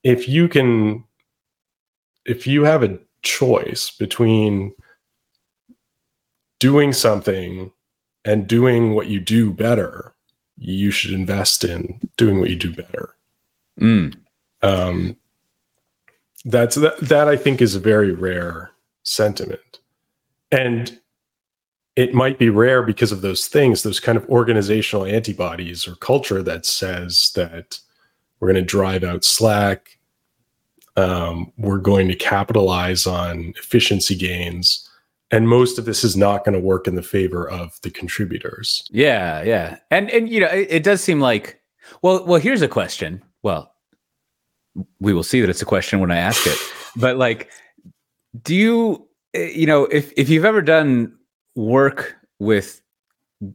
if 0.02 0.28
you 0.28 0.48
can 0.48 1.04
if 2.24 2.46
you 2.46 2.64
have 2.64 2.82
a 2.82 2.98
choice 3.22 3.90
between 3.90 4.72
doing 6.58 6.92
something 6.92 7.70
and 8.24 8.46
doing 8.46 8.94
what 8.94 9.08
you 9.08 9.20
do 9.20 9.52
better 9.52 10.14
you 10.56 10.90
should 10.90 11.12
invest 11.12 11.64
in 11.64 12.00
doing 12.16 12.40
what 12.40 12.50
you 12.50 12.56
do 12.56 12.72
better. 12.72 13.14
Mm. 13.80 14.16
um, 14.62 15.16
that's 16.44 16.76
that, 16.76 16.98
that 17.00 17.28
i 17.28 17.36
think 17.36 17.60
is 17.60 17.74
a 17.74 17.80
very 17.80 18.12
rare 18.12 18.72
sentiment. 19.08 19.80
And 20.52 20.98
it 21.98 22.14
might 22.14 22.38
be 22.38 22.48
rare 22.48 22.82
because 22.84 23.10
of 23.10 23.22
those 23.22 23.48
things 23.48 23.82
those 23.82 23.98
kind 23.98 24.16
of 24.16 24.28
organizational 24.28 25.04
antibodies 25.04 25.88
or 25.88 25.96
culture 25.96 26.42
that 26.42 26.64
says 26.64 27.32
that 27.34 27.78
we're 28.38 28.46
going 28.46 28.64
to 28.64 28.72
drive 28.76 29.02
out 29.02 29.24
slack 29.24 29.98
um, 30.96 31.52
we're 31.58 31.78
going 31.78 32.08
to 32.08 32.14
capitalize 32.14 33.06
on 33.06 33.52
efficiency 33.58 34.14
gains 34.14 34.88
and 35.30 35.48
most 35.48 35.78
of 35.78 35.84
this 35.84 36.04
is 36.04 36.16
not 36.16 36.44
going 36.44 36.54
to 36.54 36.60
work 36.60 36.86
in 36.86 36.94
the 36.94 37.02
favor 37.02 37.50
of 37.50 37.78
the 37.82 37.90
contributors. 37.90 38.82
Yeah 38.90 39.42
yeah. 39.42 39.76
And 39.90 40.10
and 40.10 40.28
you 40.28 40.40
know 40.40 40.46
it, 40.46 40.68
it 40.70 40.82
does 40.82 41.02
seem 41.02 41.20
like 41.20 41.60
well 42.00 42.24
well 42.24 42.40
here's 42.40 42.62
a 42.62 42.68
question. 42.68 43.22
Well 43.42 43.74
we 45.00 45.12
will 45.12 45.22
see 45.22 45.40
that 45.40 45.50
it's 45.50 45.62
a 45.62 45.66
question 45.66 46.00
when 46.00 46.10
I 46.10 46.18
ask 46.18 46.46
it. 46.46 46.58
but 46.96 47.16
like, 47.16 47.50
do 48.42 48.54
you, 48.54 49.08
eh, 49.34 49.50
you 49.54 49.66
know, 49.66 49.84
if 49.86 50.12
if 50.16 50.28
you've 50.28 50.44
ever 50.44 50.62
done 50.62 51.17
work 51.58 52.16
with 52.38 52.80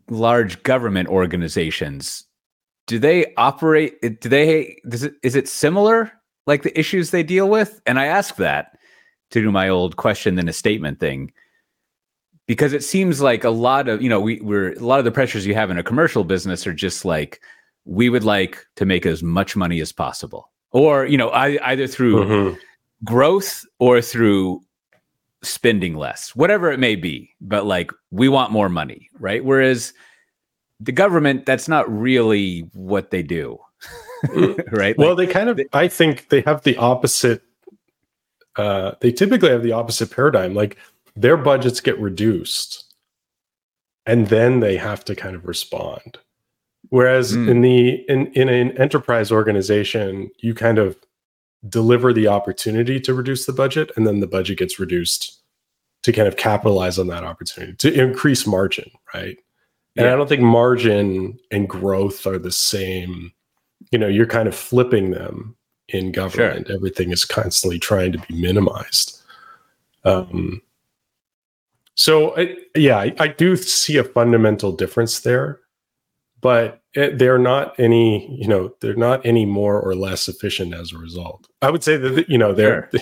large 0.09 0.61
government 0.63 1.07
organizations, 1.07 2.25
do 2.85 2.99
they 2.99 3.33
operate? 3.35 4.19
Do 4.19 4.29
they? 4.29 4.77
Does 4.87 5.03
it, 5.03 5.15
is 5.23 5.35
it 5.35 5.47
similar? 5.47 6.11
Like 6.45 6.63
the 6.63 6.77
issues 6.77 7.11
they 7.11 7.23
deal 7.23 7.49
with? 7.49 7.81
And 7.85 7.97
I 7.97 8.05
ask 8.05 8.35
that 8.35 8.77
to 9.31 9.41
do 9.41 9.51
my 9.51 9.69
old 9.69 9.95
question 9.95 10.35
than 10.35 10.49
a 10.49 10.53
statement 10.53 10.99
thing 10.99 11.31
because 12.45 12.73
it 12.73 12.83
seems 12.83 13.21
like 13.21 13.45
a 13.45 13.49
lot 13.49 13.87
of 13.87 14.01
you 14.01 14.09
know 14.09 14.19
we, 14.19 14.39
we're 14.41 14.73
a 14.73 14.79
lot 14.79 14.99
of 14.99 15.05
the 15.05 15.11
pressures 15.11 15.45
you 15.45 15.55
have 15.55 15.71
in 15.71 15.77
a 15.77 15.83
commercial 15.83 16.25
business 16.25 16.67
are 16.67 16.73
just 16.73 17.05
like 17.05 17.39
we 17.85 18.09
would 18.09 18.25
like 18.25 18.65
to 18.75 18.85
make 18.85 19.05
as 19.05 19.23
much 19.23 19.55
money 19.55 19.79
as 19.79 19.91
possible 19.93 20.51
or 20.71 21.05
you 21.05 21.17
know 21.17 21.29
I, 21.29 21.57
either 21.71 21.87
through 21.87 22.25
mm-hmm. 22.25 22.57
growth 23.05 23.63
or 23.79 24.01
through 24.01 24.61
spending 25.43 25.95
less 25.95 26.36
whatever 26.36 26.71
it 26.71 26.79
may 26.79 26.95
be 26.95 27.29
but 27.41 27.65
like 27.65 27.91
we 28.12 28.29
want 28.29 28.51
more 28.51 28.69
money 28.69 29.10
right 29.19 29.43
whereas 29.43 29.93
the 30.79 30.91
government 30.91 31.45
that's 31.45 31.67
not 31.67 31.91
really 31.91 32.62
what 32.73 33.12
they 33.12 33.21
do 33.21 33.58
mm. 34.27 34.71
right 34.77 34.97
well 34.97 35.15
like, 35.15 35.27
they 35.27 35.34
kind 35.34 35.49
of 35.49 35.58
they, 35.58 35.67
i 35.73 35.88
think 35.88 36.29
they 36.29 36.41
have 36.41 36.63
the 36.63 36.77
opposite 36.77 37.41
uh 38.58 38.91
they 39.01 39.12
typically 39.12 39.49
have 39.49 39.63
the 39.63 39.71
opposite 39.71 40.10
paradigm 40.10 40.53
like 40.53 40.77
their 41.15 41.38
budgets 41.38 41.82
get 41.82 41.99
reduced 41.99 42.95
and 44.06 44.27
then 44.27 44.60
they 44.60 44.77
have 44.77 45.06
to 45.06 45.15
kind 45.15 45.36
of 45.36 45.45
respond 45.45 46.17
Whereas 46.89 47.36
mm. 47.36 47.49
in 47.49 47.62
the 47.62 48.06
in 48.10 48.27
in 48.34 48.49
an 48.49 48.77
enterprise 48.77 49.32
organization, 49.32 50.29
you 50.39 50.53
kind 50.53 50.77
of 50.77 50.97
deliver 51.69 52.13
the 52.13 52.28
opportunity 52.28 52.99
to 52.99 53.13
reduce 53.13 53.45
the 53.45 53.54
budget, 53.54 53.91
and 53.95 54.06
then 54.06 54.19
the 54.19 54.28
budget 54.28 54.58
gets 54.58 54.80
reduced 54.80 55.39
to 56.04 56.12
kind 56.12 56.28
of 56.28 56.36
capitalize 56.36 56.99
on 56.99 57.08
that 57.08 57.23
opportunity 57.23 57.73
to 57.78 57.93
increase 57.93 58.45
margin, 58.45 58.91
right? 59.13 59.38
And 59.95 60.06
yeah. 60.06 60.13
I 60.13 60.15
don't 60.15 60.28
think 60.28 60.41
margin 60.41 61.39
and 61.52 61.69
growth 61.69 62.26
are 62.26 62.39
the 62.39 62.52
same. 62.52 63.32
You 63.91 63.99
know, 63.99 64.08
you're 64.08 64.26
kind 64.26 64.47
of 64.47 64.56
flipping 64.56 65.12
them 65.12 65.56
in 65.89 66.12
government. 66.12 66.67
Sure. 66.67 66.76
Everything 66.76 67.12
is 67.12 67.26
constantly 67.26 67.80
trying 67.80 68.12
to 68.12 68.19
be 68.19 68.41
minimized. 68.41 69.21
Um, 70.04 70.62
so, 71.95 72.36
I, 72.36 72.58
yeah, 72.76 72.97
I, 72.97 73.13
I 73.19 73.28
do 73.28 73.56
see 73.56 73.97
a 73.97 74.04
fundamental 74.04 74.71
difference 74.71 75.19
there 75.19 75.60
but 76.43 76.82
it, 76.93 77.17
they're 77.17 77.39
not 77.39 77.79
any 77.79 78.38
you 78.39 78.47
know 78.47 78.75
they're 78.82 78.95
not 78.95 79.25
any 79.25 79.45
more 79.45 79.82
or 79.82 79.95
less 79.95 80.27
efficient 80.27 80.75
as 80.75 80.91
a 80.91 80.97
result. 80.97 81.47
I 81.63 81.71
would 81.71 81.84
say 81.84 81.97
that 81.97 82.29
you 82.29 82.38
know 82.38 82.53
they're 82.53 82.89
sure. 82.91 83.01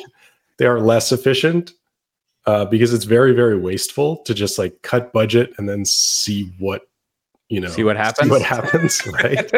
they 0.57 0.65
are 0.65 0.79
less 0.79 1.11
efficient 1.11 1.71
uh, 2.45 2.65
because 2.65 2.93
it's 2.93 3.03
very 3.03 3.33
very 3.33 3.57
wasteful 3.57 4.17
to 4.23 4.33
just 4.33 4.57
like 4.57 4.81
cut 4.83 5.11
budget 5.11 5.53
and 5.57 5.67
then 5.67 5.83
see 5.83 6.53
what 6.59 6.83
you 7.49 7.59
know 7.59 7.67
see 7.67 7.83
what 7.83 7.97
happens? 7.97 8.27
see 8.27 8.29
what 8.29 8.41
happens 8.41 9.01
right? 9.23 9.51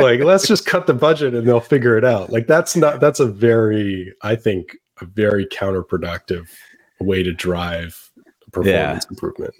Like 0.00 0.20
let's 0.20 0.48
just 0.48 0.66
cut 0.66 0.86
the 0.86 0.94
budget 0.94 1.34
and 1.34 1.46
they'll 1.46 1.60
figure 1.60 1.96
it 1.96 2.04
out. 2.04 2.30
Like 2.30 2.46
that's 2.46 2.74
not 2.74 3.00
that's 3.00 3.20
a 3.20 3.26
very 3.26 4.12
i 4.22 4.34
think 4.34 4.76
a 5.00 5.04
very 5.04 5.46
counterproductive 5.46 6.48
way 7.00 7.22
to 7.22 7.32
drive 7.32 8.10
performance 8.50 9.04
yeah. 9.04 9.10
improvement 9.10 9.54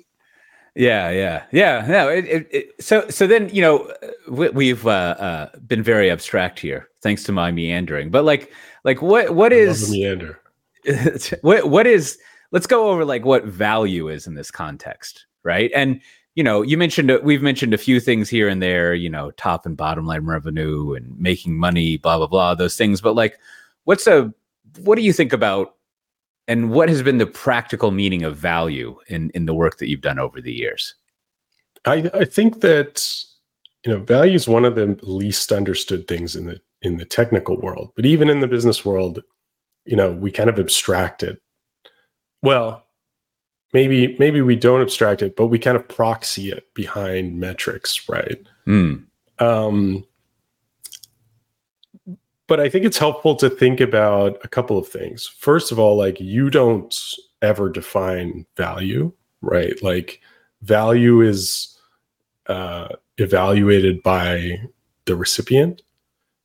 yeah, 0.79 1.11
yeah, 1.11 1.43
yeah. 1.51 1.85
No, 1.88 2.09
it, 2.09 2.25
it, 2.27 2.49
it, 2.53 2.83
so 2.83 3.09
so 3.09 3.27
then 3.27 3.49
you 3.49 3.61
know 3.61 3.93
we, 4.29 4.69
have 4.69 4.87
uh, 4.87 5.17
uh, 5.19 5.59
been 5.67 5.83
very 5.83 6.09
abstract 6.09 6.61
here, 6.61 6.88
thanks 7.03 7.25
to 7.25 7.33
my 7.33 7.51
meandering. 7.51 8.11
But 8.11 8.25
like 8.25 8.53
like 8.85 9.03
what 9.03 9.35
what 9.35 9.53
is 9.53 9.91
meander? 9.91 10.41
what 11.43 11.69
what 11.69 11.88
is? 11.88 12.19
Let's 12.53 12.69
go 12.69 12.91
over 12.91 13.05
like 13.05 13.25
what 13.25 13.45
value 13.45 14.09
is 14.09 14.29
in 14.29 14.35
this 14.35 14.53
context, 14.53 15.27
right? 15.43 15.73
And 15.75 16.01
you 16.37 16.45
know, 16.45 16.62
you 16.62 16.79
mentioned 16.79 17.11
we've 17.25 17.43
mentioned 17.43 17.75
a 17.75 17.79
few 17.79 17.99
things 17.99 18.29
here 18.29 18.49
and 18.49 18.62
there, 18.62 18.95
you 18.95 19.11
know, 19.11 19.33
top 19.33 19.67
and 19.67 19.77
bottom 19.77 20.07
line 20.07 20.27
revenue 20.27 20.95
and 20.95 21.19
making 21.19 21.59
money, 21.59 21.97
blah 21.97 22.19
blah 22.19 22.29
blah, 22.29 22.55
those 22.55 22.77
things. 22.77 23.01
But 23.01 23.17
like, 23.17 23.37
what's 23.83 24.07
a 24.07 24.33
what 24.79 24.95
do 24.95 25.03
you 25.03 25.12
think 25.12 25.33
about 25.33 25.75
and 26.49 26.71
what 26.71 26.89
has 26.89 27.03
been 27.03 27.19
the 27.19 27.27
practical 27.27 27.91
meaning 27.91 28.25
of 28.25 28.37
value 28.37 28.97
in 29.07 29.31
in 29.31 29.47
the 29.47 29.55
work 29.55 29.79
that 29.79 29.89
you've 29.89 30.01
done 30.01 30.19
over 30.19 30.41
the 30.41 30.53
years? 30.53 30.95
I 31.85 32.11
i 32.15 32.25
think 32.25 32.61
that 32.63 33.07
you 33.85 33.93
know 33.93 34.01
value 34.01 34.35
is 34.35 34.49
one 34.49 34.65
of 34.65 34.75
the 34.75 34.99
least 35.03 35.53
understood 35.53 36.09
things 36.09 36.35
in 36.35 36.47
the 36.47 36.61
in 36.83 36.97
the 36.97 37.05
technical 37.05 37.57
world 37.61 37.93
but 37.95 38.07
even 38.07 38.29
in 38.29 38.41
the 38.41 38.49
business 38.49 38.85
world 38.85 39.23
you 39.85 39.97
know 39.97 40.13
we 40.13 40.33
kind 40.33 40.51
of 40.51 40.59
abstract 40.59 41.23
it. 41.23 41.41
Well 42.43 42.85
maybe 43.73 44.17
maybe 44.19 44.41
we 44.41 44.57
don't 44.57 44.81
abstract 44.81 45.23
it 45.23 45.37
but 45.37 45.49
we 45.49 45.59
kind 45.59 45.77
of 45.77 45.87
proxy 45.87 46.51
it 46.51 46.65
behind 46.75 47.39
metrics 47.39 48.09
right? 48.09 48.41
Mm. 48.67 49.05
um 49.39 50.05
but 52.49 52.59
I 52.59 52.69
think 52.69 52.85
it's 52.85 52.99
helpful 52.99 53.37
to 53.37 53.49
think 53.49 53.81
about 53.81 54.39
a 54.43 54.49
couple 54.49 54.79
of 54.79 54.89
things. 54.89 55.27
First 55.27 55.71
of 55.71 55.79
all, 55.79 55.97
like 55.97 56.19
you 56.19 56.51
don't 56.51 56.95
ever 57.43 57.69
define 57.69 58.47
value, 58.57 59.13
right? 59.43 59.81
Like 59.83 60.21
value 60.63 61.21
is 61.21 61.79
uh, 62.46 62.88
evaluated 63.19 64.03
by 64.03 64.61
the 65.05 65.15
recipient. 65.15 65.83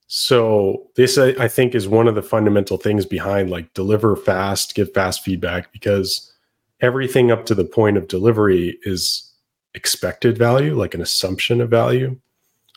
So 0.08 0.90
this, 0.96 1.18
I, 1.18 1.30
I 1.40 1.48
think, 1.48 1.74
is 1.74 1.88
one 1.88 2.08
of 2.08 2.16
the 2.16 2.22
fundamental 2.22 2.78
things 2.78 3.06
behind 3.06 3.50
like 3.50 3.74
deliver 3.74 4.16
fast, 4.16 4.76
give 4.76 4.94
fast 4.94 5.24
feedback, 5.24 5.72
because 5.72 6.32
everything 6.82 7.32
up 7.32 7.46
to 7.48 7.56
the 7.56 7.64
point 7.64 7.98
of 7.98 8.10
delivery 8.10 8.78
is 8.84 9.32
expected 9.74 10.38
value, 10.38 10.76
like 10.76 10.94
an 10.94 11.02
assumption 11.02 11.62
of 11.62 11.70
value, 11.70 12.20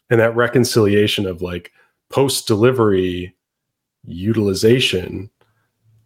and 0.08 0.20
that 0.20 0.34
reconciliation 0.36 1.26
of 1.26 1.42
like 1.42 1.72
post 2.10 2.46
delivery 2.46 3.34
utilization 4.04 5.30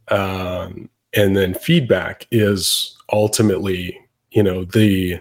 um, 0.08 0.88
and 1.14 1.36
then 1.36 1.54
feedback 1.54 2.26
is 2.30 2.96
ultimately 3.12 3.98
you 4.30 4.42
know 4.42 4.64
the 4.64 5.20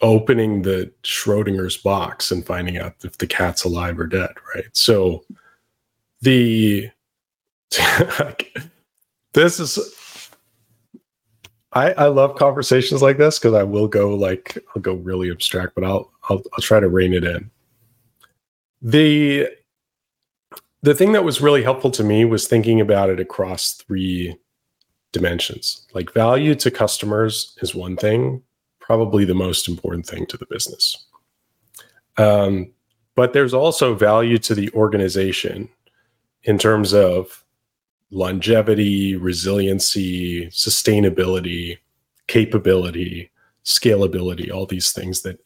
opening 0.00 0.62
the 0.62 0.90
schrodinger's 1.02 1.76
box 1.76 2.30
and 2.30 2.46
finding 2.46 2.78
out 2.78 2.94
if 3.04 3.18
the 3.18 3.26
cat's 3.26 3.64
alive 3.64 3.98
or 3.98 4.06
dead 4.06 4.32
right 4.54 4.66
so 4.72 5.24
the 6.20 6.88
this 9.32 9.58
is 9.58 9.78
I, 11.74 11.92
I 11.92 12.06
love 12.08 12.36
conversations 12.36 13.00
like 13.00 13.16
this 13.16 13.38
because 13.38 13.54
I 13.54 13.62
will 13.62 13.88
go 13.88 14.14
like 14.14 14.58
I'll 14.74 14.82
go 14.82 14.94
really 14.94 15.30
abstract, 15.30 15.74
but 15.74 15.84
I'll 15.84 16.12
I'll, 16.28 16.42
I'll 16.52 16.60
try 16.60 16.80
to 16.80 16.88
rein 16.88 17.14
it 17.14 17.24
in. 17.24 17.50
The 18.82 19.48
the 20.82 20.94
thing 20.94 21.12
that 21.12 21.24
was 21.24 21.40
really 21.40 21.62
helpful 21.62 21.90
to 21.92 22.04
me 22.04 22.24
was 22.24 22.48
thinking 22.48 22.80
about 22.80 23.08
it 23.08 23.20
across 23.20 23.74
three 23.74 24.36
dimensions. 25.12 25.86
Like 25.94 26.12
value 26.12 26.54
to 26.56 26.70
customers 26.70 27.56
is 27.62 27.74
one 27.74 27.96
thing, 27.96 28.42
probably 28.80 29.24
the 29.24 29.34
most 29.34 29.68
important 29.68 30.06
thing 30.06 30.26
to 30.26 30.36
the 30.36 30.46
business. 30.46 31.06
Um, 32.16 32.72
but 33.14 33.32
there's 33.32 33.54
also 33.54 33.94
value 33.94 34.38
to 34.38 34.54
the 34.54 34.70
organization 34.72 35.68
in 36.44 36.58
terms 36.58 36.92
of 36.92 37.44
longevity, 38.10 39.16
resiliency, 39.16 40.46
sustainability, 40.48 41.78
capability, 42.26 43.30
scalability, 43.64 44.52
all 44.52 44.66
these 44.66 44.92
things 44.92 45.22
that 45.22 45.38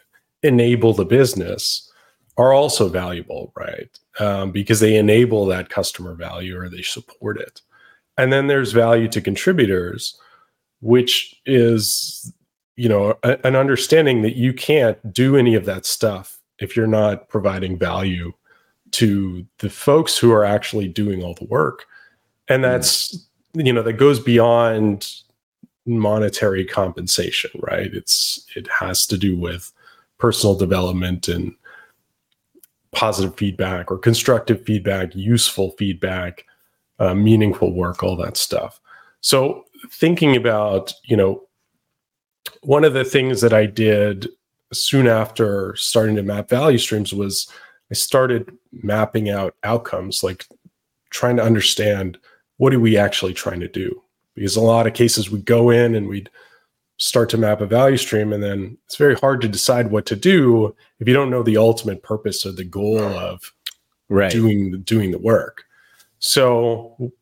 enable 0.42 0.92
the 0.92 1.04
business 1.04 1.85
are 2.36 2.52
also 2.52 2.88
valuable, 2.88 3.52
right? 3.56 3.88
Um, 4.18 4.50
because 4.52 4.80
they 4.80 4.96
enable 4.96 5.46
that 5.46 5.70
customer 5.70 6.14
value 6.14 6.58
or 6.58 6.68
they 6.68 6.82
support 6.82 7.38
it. 7.38 7.62
And 8.18 8.32
then 8.32 8.46
there's 8.46 8.72
value 8.72 9.08
to 9.08 9.20
contributors, 9.20 10.18
which 10.80 11.40
is, 11.46 12.32
you 12.76 12.88
know, 12.88 13.14
a, 13.22 13.38
an 13.46 13.56
understanding 13.56 14.22
that 14.22 14.36
you 14.36 14.52
can't 14.52 15.12
do 15.12 15.36
any 15.36 15.54
of 15.54 15.64
that 15.64 15.86
stuff 15.86 16.38
if 16.58 16.76
you're 16.76 16.86
not 16.86 17.28
providing 17.28 17.78
value 17.78 18.32
to 18.92 19.46
the 19.58 19.70
folks 19.70 20.16
who 20.16 20.32
are 20.32 20.44
actually 20.44 20.88
doing 20.88 21.22
all 21.22 21.34
the 21.34 21.44
work. 21.44 21.86
And 22.48 22.62
hmm. 22.64 22.70
that's, 22.70 23.26
you 23.54 23.72
know, 23.72 23.82
that 23.82 23.94
goes 23.94 24.20
beyond 24.20 25.10
monetary 25.86 26.64
compensation, 26.64 27.50
right? 27.62 27.92
It's 27.94 28.44
it 28.56 28.68
has 28.68 29.06
to 29.06 29.16
do 29.16 29.36
with 29.36 29.72
personal 30.18 30.54
development 30.56 31.28
and 31.28 31.54
positive 32.96 33.36
feedback 33.36 33.90
or 33.90 33.98
constructive 33.98 34.64
feedback, 34.64 35.14
useful 35.14 35.72
feedback, 35.72 36.46
uh, 36.98 37.14
meaningful 37.14 37.74
work, 37.74 38.02
all 38.02 38.16
that 38.16 38.38
stuff. 38.38 38.80
So 39.20 39.64
thinking 39.90 40.34
about, 40.34 40.94
you 41.04 41.14
know, 41.14 41.42
one 42.62 42.84
of 42.84 42.94
the 42.94 43.04
things 43.04 43.42
that 43.42 43.52
I 43.52 43.66
did 43.66 44.28
soon 44.72 45.06
after 45.06 45.76
starting 45.76 46.16
to 46.16 46.22
map 46.22 46.48
value 46.48 46.78
streams 46.78 47.12
was 47.12 47.46
I 47.90 47.94
started 47.94 48.50
mapping 48.72 49.28
out 49.28 49.54
outcomes, 49.62 50.22
like 50.22 50.46
trying 51.10 51.36
to 51.36 51.42
understand 51.42 52.16
what 52.56 52.72
are 52.72 52.80
we 52.80 52.96
actually 52.96 53.34
trying 53.34 53.60
to 53.60 53.68
do? 53.68 54.02
Because 54.34 54.56
a 54.56 54.62
lot 54.62 54.86
of 54.86 54.94
cases 54.94 55.30
we 55.30 55.42
go 55.42 55.68
in 55.68 55.94
and 55.94 56.08
we'd 56.08 56.30
start 56.98 57.28
to 57.30 57.38
map 57.38 57.60
a 57.60 57.66
value 57.66 57.96
stream 57.96 58.32
and 58.32 58.42
then 58.42 58.76
it's 58.86 58.96
very 58.96 59.14
hard 59.14 59.40
to 59.42 59.48
decide 59.48 59.90
what 59.90 60.06
to 60.06 60.16
do 60.16 60.74
if 60.98 61.06
you 61.06 61.12
don't 61.12 61.30
know 61.30 61.42
the 61.42 61.56
ultimate 61.56 62.02
purpose 62.02 62.46
or 62.46 62.52
the 62.52 62.64
goal 62.64 62.98
of 62.98 63.52
right. 64.08 64.32
doing 64.32 64.80
doing 64.82 65.10
the 65.10 65.18
work. 65.18 65.64
So 66.18 67.12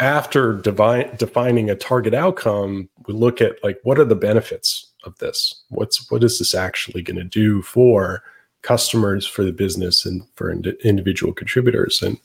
after 0.00 0.54
divine, 0.54 1.14
defining 1.16 1.70
a 1.70 1.76
target 1.76 2.14
outcome 2.14 2.88
we 3.06 3.14
look 3.14 3.40
at 3.40 3.62
like 3.62 3.78
what 3.82 3.98
are 3.98 4.04
the 4.04 4.16
benefits 4.16 4.90
of 5.04 5.16
this? 5.18 5.62
What's 5.68 6.10
what 6.10 6.24
is 6.24 6.38
this 6.38 6.54
actually 6.54 7.02
going 7.02 7.16
to 7.16 7.24
do 7.24 7.62
for 7.62 8.22
customers 8.62 9.26
for 9.26 9.44
the 9.44 9.52
business 9.52 10.04
and 10.04 10.22
for 10.34 10.50
ind- 10.50 10.76
individual 10.84 11.32
contributors? 11.32 12.02
And 12.02 12.18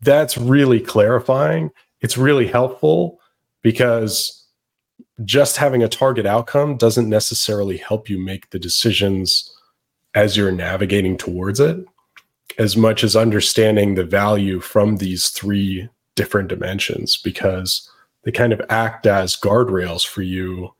that's 0.00 0.36
really 0.38 0.80
clarifying. 0.80 1.70
It's 2.00 2.18
really 2.18 2.46
helpful 2.46 3.20
because 3.62 4.43
just 5.24 5.56
having 5.56 5.82
a 5.82 5.88
target 5.88 6.26
outcome 6.26 6.76
doesn't 6.76 7.08
necessarily 7.08 7.76
help 7.76 8.08
you 8.08 8.18
make 8.18 8.50
the 8.50 8.58
decisions 8.58 9.54
as 10.14 10.36
you're 10.36 10.52
navigating 10.52 11.16
towards 11.16 11.60
it. 11.60 11.84
As 12.58 12.76
much 12.76 13.02
as 13.02 13.16
understanding 13.16 13.94
the 13.94 14.04
value 14.04 14.60
from 14.60 14.96
these 14.96 15.30
three 15.30 15.88
different 16.14 16.48
dimensions 16.48 17.16
because 17.16 17.90
they 18.24 18.32
kind 18.32 18.52
of 18.52 18.62
act 18.68 19.06
as 19.06 19.36
guardrails 19.36 20.06
for 20.06 20.22
you 20.22 20.74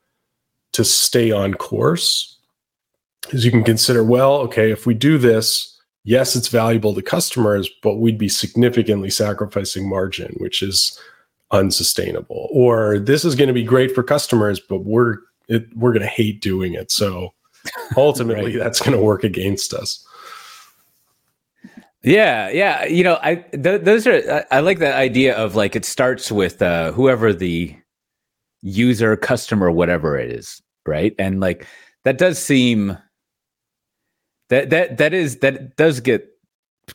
to 0.73 0.85
stay 0.85 1.31
on 1.31 1.55
course. 1.55 2.39
As 3.33 3.45
you 3.45 3.51
can 3.51 3.65
consider 3.65 4.05
well 4.05 4.35
okay 4.41 4.71
if 4.71 4.85
we 4.85 4.93
do 4.93 5.17
this 5.17 5.81
yes 6.05 6.37
it's 6.37 6.49
valuable 6.49 6.95
to 6.95 7.01
customers 7.01 7.71
but 7.83 7.97
we'd 7.97 8.19
be 8.19 8.29
significantly 8.29 9.09
sacrificing 9.09 9.89
margin 9.89 10.35
which 10.37 10.63
is 10.63 11.01
unsustainable 11.55 12.49
or 12.53 12.99
this 12.99 13.25
is 13.25 13.35
going 13.35 13.49
to 13.49 13.55
be 13.55 13.63
great 13.63 13.95
for 13.95 14.03
customers 14.03 14.61
but 14.61 14.85
we're 14.85 15.17
it, 15.49 15.67
we're 15.77 15.93
going 15.93 16.03
to 16.03 16.09
hate 16.09 16.41
doing 16.41 16.73
it. 16.75 16.91
So 16.91 17.33
ultimately 17.97 18.57
right. 18.57 18.65
that's 18.65 18.81
going 18.81 18.97
to 18.97 19.03
work 19.03 19.25
against 19.25 19.73
us. 19.73 20.07
Yeah 22.03 22.51
yeah 22.51 22.85
you 22.85 23.03
know 23.03 23.19
i 23.23 23.37
th- 23.37 23.81
those 23.81 24.07
are 24.07 24.21
I, 24.31 24.59
I, 24.59 24.61
like 24.61 24.79
that 24.81 24.95
idea 24.95 25.35
of 25.35 25.55
like 25.55 25.75
it 25.75 25.87
starts 25.87 26.31
with 26.31 26.61
uh 26.61 26.93
whoever 26.93 27.33
the 27.33 27.75
user 28.61 29.17
customer 29.17 29.71
whatever 29.71 30.19
it 30.19 30.31
is 30.31 30.61
right? 30.87 31.15
And 31.19 31.41
like 31.41 31.67
that 32.05 32.19
does 32.19 32.39
seem 32.39 32.99
that 34.49 34.71
that 34.71 34.99
that 34.99 35.15
is 35.15 35.39
that 35.39 35.77
does 35.77 36.01
get 36.01 36.29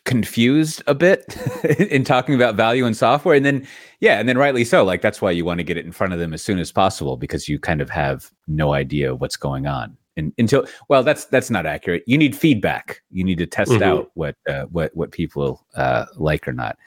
confused 0.05 0.83
a 0.87 0.95
bit 0.95 1.37
in 1.79 2.03
talking 2.03 2.35
about 2.35 2.55
value 2.55 2.85
in 2.85 2.93
software. 2.93 3.35
And 3.35 3.45
then 3.45 3.67
yeah 3.99 4.19
and 4.19 4.27
then 4.27 4.37
rightly 4.37 4.63
so. 4.63 4.83
Like 4.83 5.01
that's 5.01 5.21
why 5.21 5.31
you 5.31 5.45
want 5.45 5.59
to 5.59 5.63
get 5.63 5.77
it 5.77 5.85
in 5.85 5.91
front 5.91 6.13
of 6.13 6.19
them 6.19 6.33
as 6.33 6.41
soon 6.41 6.59
as 6.59 6.71
possible 6.71 7.17
because 7.17 7.47
you 7.47 7.59
kind 7.59 7.81
of 7.81 7.89
have 7.89 8.31
no 8.47 8.73
idea 8.73 9.15
what's 9.15 9.37
going 9.37 9.67
on. 9.67 9.97
And 10.17 10.33
until 10.37 10.65
well 10.89 11.03
that's 11.03 11.25
that's 11.25 11.49
not 11.49 11.65
accurate. 11.65 12.03
You 12.05 12.17
need 12.17 12.35
feedback. 12.35 13.01
You 13.11 13.23
need 13.23 13.37
to 13.37 13.45
test 13.45 13.71
mm-hmm. 13.71 13.83
out 13.83 14.11
what 14.15 14.35
uh, 14.47 14.65
what 14.65 14.95
what 14.95 15.11
people 15.11 15.65
uh, 15.75 16.05
like 16.15 16.47
or 16.47 16.53
not. 16.53 16.77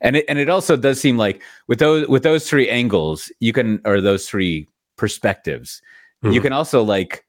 And 0.00 0.16
it, 0.16 0.24
and 0.28 0.38
it 0.38 0.48
also 0.48 0.76
does 0.76 1.00
seem 1.00 1.16
like 1.16 1.42
with 1.68 1.78
those 1.78 2.08
with 2.08 2.24
those 2.24 2.48
three 2.48 2.68
angles 2.68 3.30
you 3.38 3.52
can 3.52 3.80
or 3.84 4.00
those 4.00 4.28
three 4.28 4.68
perspectives 4.96 5.80
mm-hmm. 6.24 6.32
you 6.32 6.40
can 6.40 6.52
also 6.52 6.82
like 6.82 7.24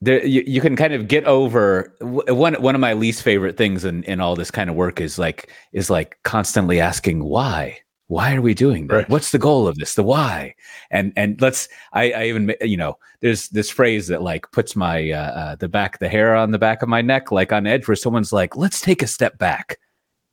there 0.00 0.24
you, 0.24 0.42
you 0.46 0.60
can 0.60 0.76
kind 0.76 0.92
of 0.92 1.08
get 1.08 1.24
over 1.24 1.94
one 2.00 2.54
one 2.54 2.74
of 2.74 2.80
my 2.80 2.92
least 2.92 3.22
favorite 3.22 3.56
things 3.56 3.84
in 3.84 4.02
in 4.04 4.20
all 4.20 4.36
this 4.36 4.50
kind 4.50 4.68
of 4.68 4.76
work 4.76 5.00
is 5.00 5.18
like 5.18 5.50
is 5.72 5.90
like 5.90 6.18
constantly 6.22 6.80
asking 6.80 7.24
why. 7.24 7.78
Why 8.08 8.36
are 8.36 8.40
we 8.40 8.54
doing 8.54 8.86
that? 8.86 8.94
Right. 8.94 9.08
what's 9.08 9.32
the 9.32 9.38
goal 9.38 9.66
of 9.66 9.76
this? 9.76 9.94
The 9.94 10.04
why? 10.04 10.54
And 10.90 11.12
and 11.16 11.40
let's 11.40 11.68
i 11.92 12.12
i 12.12 12.24
even 12.26 12.54
you 12.60 12.76
know 12.76 12.98
there's 13.20 13.48
this 13.48 13.68
phrase 13.68 14.06
that 14.08 14.22
like 14.22 14.50
puts 14.52 14.76
my 14.76 15.10
uh, 15.10 15.16
uh 15.16 15.54
the 15.56 15.68
back 15.68 15.98
the 15.98 16.08
hair 16.08 16.36
on 16.36 16.52
the 16.52 16.58
back 16.58 16.82
of 16.82 16.88
my 16.88 17.02
neck 17.02 17.32
like 17.32 17.52
on 17.52 17.66
edge 17.66 17.88
where 17.88 17.96
someone's 17.96 18.32
like 18.32 18.56
let's 18.56 18.80
take 18.80 19.02
a 19.02 19.08
step 19.08 19.38
back 19.38 19.78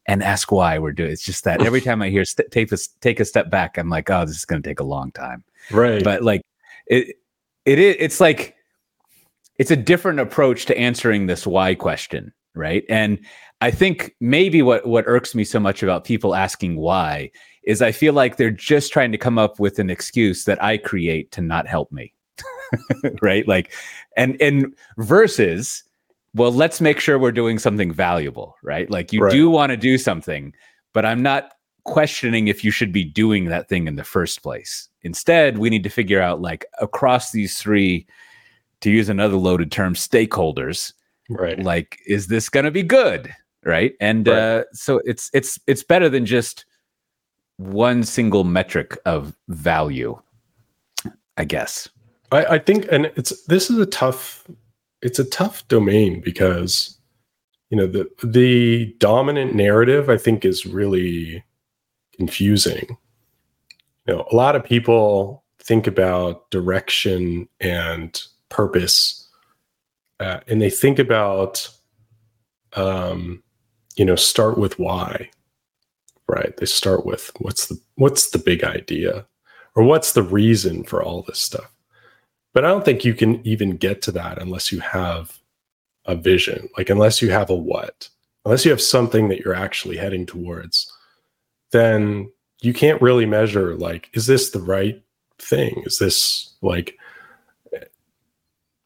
and 0.06 0.22
ask 0.22 0.52
why 0.52 0.78
we're 0.78 0.92
doing 0.92 1.10
it. 1.10 1.14
it's 1.14 1.24
just 1.24 1.46
that 1.46 1.66
every 1.66 1.82
time 1.88 2.02
i 2.04 2.10
hear 2.10 2.26
st- 2.26 2.52
take 2.52 2.72
a 2.72 2.78
take 3.02 3.20
a 3.20 3.26
step 3.26 3.50
back 3.50 3.78
i'm 3.78 3.90
like 3.90 4.08
oh 4.12 4.24
this 4.26 4.36
is 4.36 4.46
going 4.46 4.62
to 4.62 4.70
take 4.70 4.80
a 4.80 4.84
long 4.84 5.12
time. 5.12 5.44
Right. 5.72 6.04
But 6.04 6.24
like 6.24 6.42
it 6.88 7.16
it 7.66 7.80
is 7.80 7.96
it's 8.00 8.20
like 8.20 8.56
it's 9.58 9.72
a 9.72 9.76
different 9.76 10.20
approach 10.20 10.66
to 10.66 10.78
answering 10.78 11.28
this 11.28 11.46
why 11.46 11.76
question, 11.76 12.34
right? 12.56 12.84
And 12.90 13.20
I 13.62 13.72
think 13.72 14.16
maybe 14.20 14.62
what 14.62 14.86
what 14.86 15.06
irks 15.08 15.36
me 15.36 15.44
so 15.44 15.60
much 15.60 15.84
about 15.84 16.04
people 16.04 16.36
asking 16.36 16.78
why 16.78 17.32
is 17.64 17.82
I 17.82 17.92
feel 17.92 18.14
like 18.14 18.38
they're 18.38 18.52
just 18.52 18.92
trying 18.92 19.12
to 19.12 19.18
come 19.18 19.38
up 19.38 19.60
with 19.60 19.80
an 19.80 19.90
excuse 19.90 20.46
that 20.46 20.62
I 20.62 20.78
create 20.78 21.32
to 21.32 21.42
not 21.42 21.68
help 21.68 21.92
me. 21.92 22.14
right? 23.22 23.48
Like 23.48 23.72
and 24.18 24.42
and 24.42 24.76
versus 24.98 25.84
well, 26.36 26.52
let's 26.52 26.82
make 26.82 27.00
sure 27.00 27.20
we're 27.20 27.32
doing 27.32 27.60
something 27.60 27.94
valuable, 27.94 28.56
right? 28.64 28.90
Like 28.90 29.14
you 29.14 29.22
right. 29.22 29.32
do 29.32 29.50
want 29.50 29.70
to 29.70 29.78
do 29.78 30.00
something, 30.00 30.54
but 30.92 31.06
I'm 31.06 31.22
not 31.22 31.54
questioning 31.86 32.48
if 32.48 32.64
you 32.64 32.72
should 32.72 32.92
be 32.92 33.04
doing 33.04 33.46
that 33.46 33.70
thing 33.70 33.88
in 33.88 33.96
the 33.96 34.04
first 34.04 34.42
place. 34.42 34.90
Instead, 35.04 35.58
we 35.58 35.70
need 35.70 35.84
to 35.84 35.90
figure 35.90 36.22
out 36.22 36.42
like 36.42 36.66
across 36.80 37.32
these 37.32 37.62
three 37.62 38.08
to 38.84 38.92
use 38.92 39.10
another 39.10 39.38
loaded 39.38 39.72
term, 39.72 39.96
stakeholders. 39.96 40.94
Right. 41.30 41.58
Like, 41.58 42.00
is 42.06 42.28
this 42.28 42.50
going 42.50 42.66
to 42.66 42.72
be 42.72 42.84
good? 42.84 43.34
Right. 43.66 43.94
And 44.00 44.28
right. 44.28 44.38
Uh, 44.38 44.64
so 44.74 45.02
it's 45.06 45.30
it's 45.34 45.58
it's 45.68 45.84
better 45.84 46.10
than 46.10 46.26
just 46.26 46.66
one 47.58 48.04
single 48.04 48.44
metric 48.44 48.98
of 49.06 49.36
value, 49.48 50.20
I 51.38 51.46
guess. 51.46 51.90
I, 52.32 52.46
I 52.46 52.60
think, 52.60 52.88
and 52.92 53.06
it's 53.16 53.46
this 53.46 53.70
is 53.70 53.78
a 53.80 53.86
tough 53.86 54.46
it's 55.02 55.20
a 55.20 55.26
tough 55.26 55.68
domain 55.70 56.22
because 56.22 56.98
you 57.70 57.78
know 57.78 57.88
the 57.88 58.10
the 58.22 58.94
dominant 58.98 59.56
narrative 59.56 60.10
I 60.10 60.18
think 60.18 60.44
is 60.44 60.66
really 60.66 61.44
confusing. 62.18 62.98
You 64.08 64.16
know, 64.16 64.28
a 64.30 64.36
lot 64.36 64.58
of 64.58 64.64
people 64.66 65.46
think 65.60 65.88
about 65.88 66.52
direction 66.52 67.48
and 67.62 68.22
purpose 68.54 69.28
uh, 70.20 70.40
and 70.48 70.62
they 70.62 70.70
think 70.70 71.00
about 71.00 71.68
um, 72.74 73.44
you 73.96 74.06
know 74.06 74.16
start 74.16 74.58
with 74.58 74.80
why 74.80 75.30
right? 76.28 76.56
They 76.58 76.66
start 76.66 77.06
with 77.06 77.32
what's 77.40 77.68
the 77.68 77.80
what's 77.96 78.32
the 78.32 78.40
big 78.40 78.64
idea 78.64 79.26
or 79.76 79.84
what's 79.84 80.14
the 80.14 80.24
reason 80.24 80.84
for 80.84 81.02
all 81.02 81.22
this 81.22 81.40
stuff. 81.40 81.72
But 82.54 82.66
I 82.66 82.70
don't 82.70 82.86
think 82.86 83.04
you 83.04 83.14
can 83.14 83.46
even 83.46 83.78
get 83.78 84.02
to 84.04 84.12
that 84.14 84.42
unless 84.42 84.72
you 84.72 84.80
have 84.80 85.40
a 86.06 86.16
vision, 86.16 86.70
like 86.78 86.90
unless 86.90 87.22
you 87.22 87.32
have 87.32 87.50
a 87.50 87.56
what, 87.56 88.10
unless 88.46 88.66
you 88.66 88.72
have 88.72 88.82
something 88.82 89.30
that 89.30 89.40
you're 89.40 89.56
actually 89.56 89.98
heading 89.98 90.26
towards, 90.26 90.92
then 91.72 92.32
you 92.62 92.74
can't 92.74 93.02
really 93.02 93.26
measure 93.26 93.76
like, 93.76 94.10
is 94.14 94.28
this 94.28 94.52
the 94.52 94.62
right 94.62 95.02
thing? 95.40 95.84
Is 95.86 95.98
this 95.98 96.54
like 96.62 96.98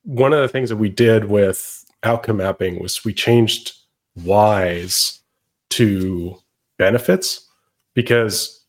one 0.07 0.31
of 0.31 0.39
the 0.39 0.47
things 0.47 0.69
that 0.69 0.77
we 0.77 0.87
did 0.87 1.25
with 1.25 1.85
outcome 2.03 2.37
mapping 2.37 2.79
was 2.81 3.03
we 3.03 3.13
changed 3.13 3.73
whys 4.15 5.19
to 5.69 6.37
benefits 6.77 7.45
because 7.93 8.63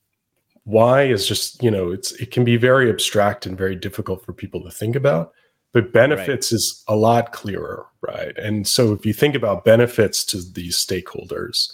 why 0.64 1.04
is 1.04 1.28
just 1.28 1.62
you 1.62 1.70
know 1.70 1.92
it's 1.92 2.10
it 2.12 2.32
can 2.32 2.44
be 2.44 2.56
very 2.56 2.90
abstract 2.90 3.46
and 3.46 3.56
very 3.56 3.76
difficult 3.76 4.24
for 4.24 4.32
people 4.32 4.60
to 4.60 4.70
think 4.70 4.96
about 4.96 5.32
but 5.72 5.92
benefits 5.92 6.50
right. 6.50 6.56
is 6.56 6.82
a 6.88 6.96
lot 6.96 7.30
clearer 7.30 7.86
right 8.00 8.36
and 8.36 8.66
so 8.66 8.92
if 8.92 9.06
you 9.06 9.12
think 9.12 9.36
about 9.36 9.64
benefits 9.64 10.24
to 10.24 10.42
these 10.52 10.76
stakeholders 10.76 11.72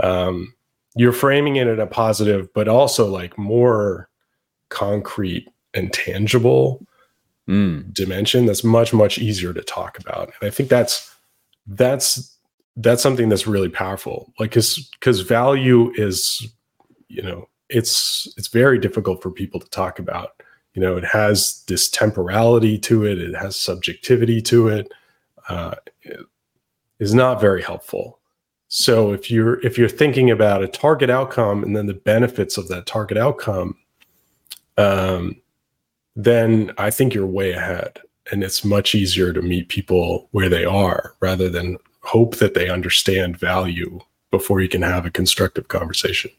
um, 0.00 0.52
you're 0.96 1.12
framing 1.12 1.56
it 1.56 1.68
in 1.68 1.78
a 1.78 1.86
positive 1.86 2.52
but 2.52 2.66
also 2.66 3.06
like 3.06 3.38
more 3.38 4.08
concrete 4.70 5.46
and 5.72 5.92
tangible 5.92 6.84
mm. 7.48 7.92
dimension 7.94 8.46
that's 8.46 8.64
much 8.64 8.92
much 8.92 9.18
easier 9.18 9.52
to 9.52 9.62
talk 9.62 9.98
about. 9.98 10.30
And 10.40 10.48
i 10.48 10.50
think 10.50 10.68
that's 10.68 11.14
that's 11.66 12.36
that's 12.76 13.02
something 13.02 13.28
that's 13.28 13.46
really 13.46 13.68
powerful. 13.68 14.32
Like 14.38 14.50
because 14.50 14.90
because 15.00 15.20
value 15.20 15.92
is 15.96 16.46
you 17.08 17.22
know 17.22 17.48
it's 17.68 18.32
it's 18.36 18.48
very 18.48 18.78
difficult 18.78 19.22
for 19.22 19.30
people 19.30 19.60
to 19.60 19.68
talk 19.70 19.98
about. 19.98 20.42
You 20.74 20.82
know 20.82 20.96
it 20.96 21.04
has 21.04 21.64
this 21.66 21.88
temporality 21.88 22.78
to 22.80 23.04
it. 23.04 23.18
It 23.18 23.34
has 23.34 23.56
subjectivity 23.56 24.40
to 24.42 24.68
it, 24.68 24.92
uh, 25.48 25.74
it 26.02 26.20
is 26.98 27.14
not 27.14 27.40
very 27.40 27.62
helpful. 27.62 28.20
So 28.68 29.12
if 29.12 29.30
you're 29.30 29.64
if 29.64 29.78
you're 29.78 29.88
thinking 29.88 30.30
about 30.30 30.62
a 30.62 30.68
target 30.68 31.10
outcome 31.10 31.62
and 31.64 31.74
then 31.74 31.86
the 31.86 31.94
benefits 31.94 32.58
of 32.58 32.68
that 32.68 32.86
target 32.86 33.16
outcome 33.16 33.76
um, 34.76 35.36
then 36.18 36.70
i 36.78 36.90
think 36.90 37.14
you're 37.14 37.26
way 37.26 37.52
ahead 37.52 37.98
and 38.30 38.44
it's 38.44 38.64
much 38.64 38.94
easier 38.94 39.32
to 39.32 39.40
meet 39.40 39.68
people 39.68 40.28
where 40.32 40.50
they 40.50 40.64
are 40.64 41.14
rather 41.20 41.48
than 41.48 41.78
hope 42.02 42.36
that 42.36 42.54
they 42.54 42.68
understand 42.68 43.38
value 43.38 43.98
before 44.30 44.60
you 44.60 44.68
can 44.68 44.82
have 44.82 45.06
a 45.06 45.10
constructive 45.10 45.68
conversation 45.68 46.30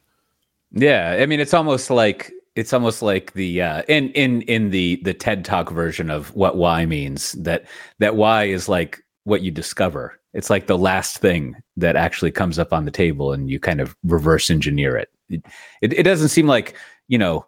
yeah, 0.72 1.18
I 1.20 1.26
mean, 1.26 1.40
it's 1.40 1.54
almost 1.54 1.90
like 1.90 2.32
it's 2.56 2.74
almost 2.74 3.02
like 3.02 3.34
the 3.34 3.62
uh, 3.62 3.82
in 3.88 4.10
in 4.12 4.42
in 4.44 4.70
the 4.70 5.02
the 5.04 5.14
TED 5.14 5.44
Talk 5.44 5.72
version 5.72 6.10
of 6.10 6.34
what 6.36 6.58
why 6.58 6.86
means. 6.86 7.34
That 7.34 7.66
that 8.00 8.16
why 8.16 8.46
is 8.46 8.70
like 8.70 9.04
what 9.24 9.42
you 9.42 9.52
discover. 9.52 10.20
It's 10.34 10.50
like 10.50 10.68
the 10.68 10.78
last 10.78 11.18
thing 11.18 11.56
that 11.78 11.96
actually 11.96 12.32
comes 12.32 12.60
up 12.60 12.72
on 12.72 12.86
the 12.86 12.92
table, 12.92 13.34
and 13.34 13.50
you 13.50 13.60
kind 13.60 13.82
of 13.82 13.96
reverse 14.04 14.50
engineer 14.50 14.96
it. 14.96 15.10
It, 15.30 15.46
it, 15.82 15.94
it 15.94 16.04
doesn't 16.04 16.30
seem 16.30 16.48
like 16.48 16.76
you 17.08 17.18
know 17.18 17.46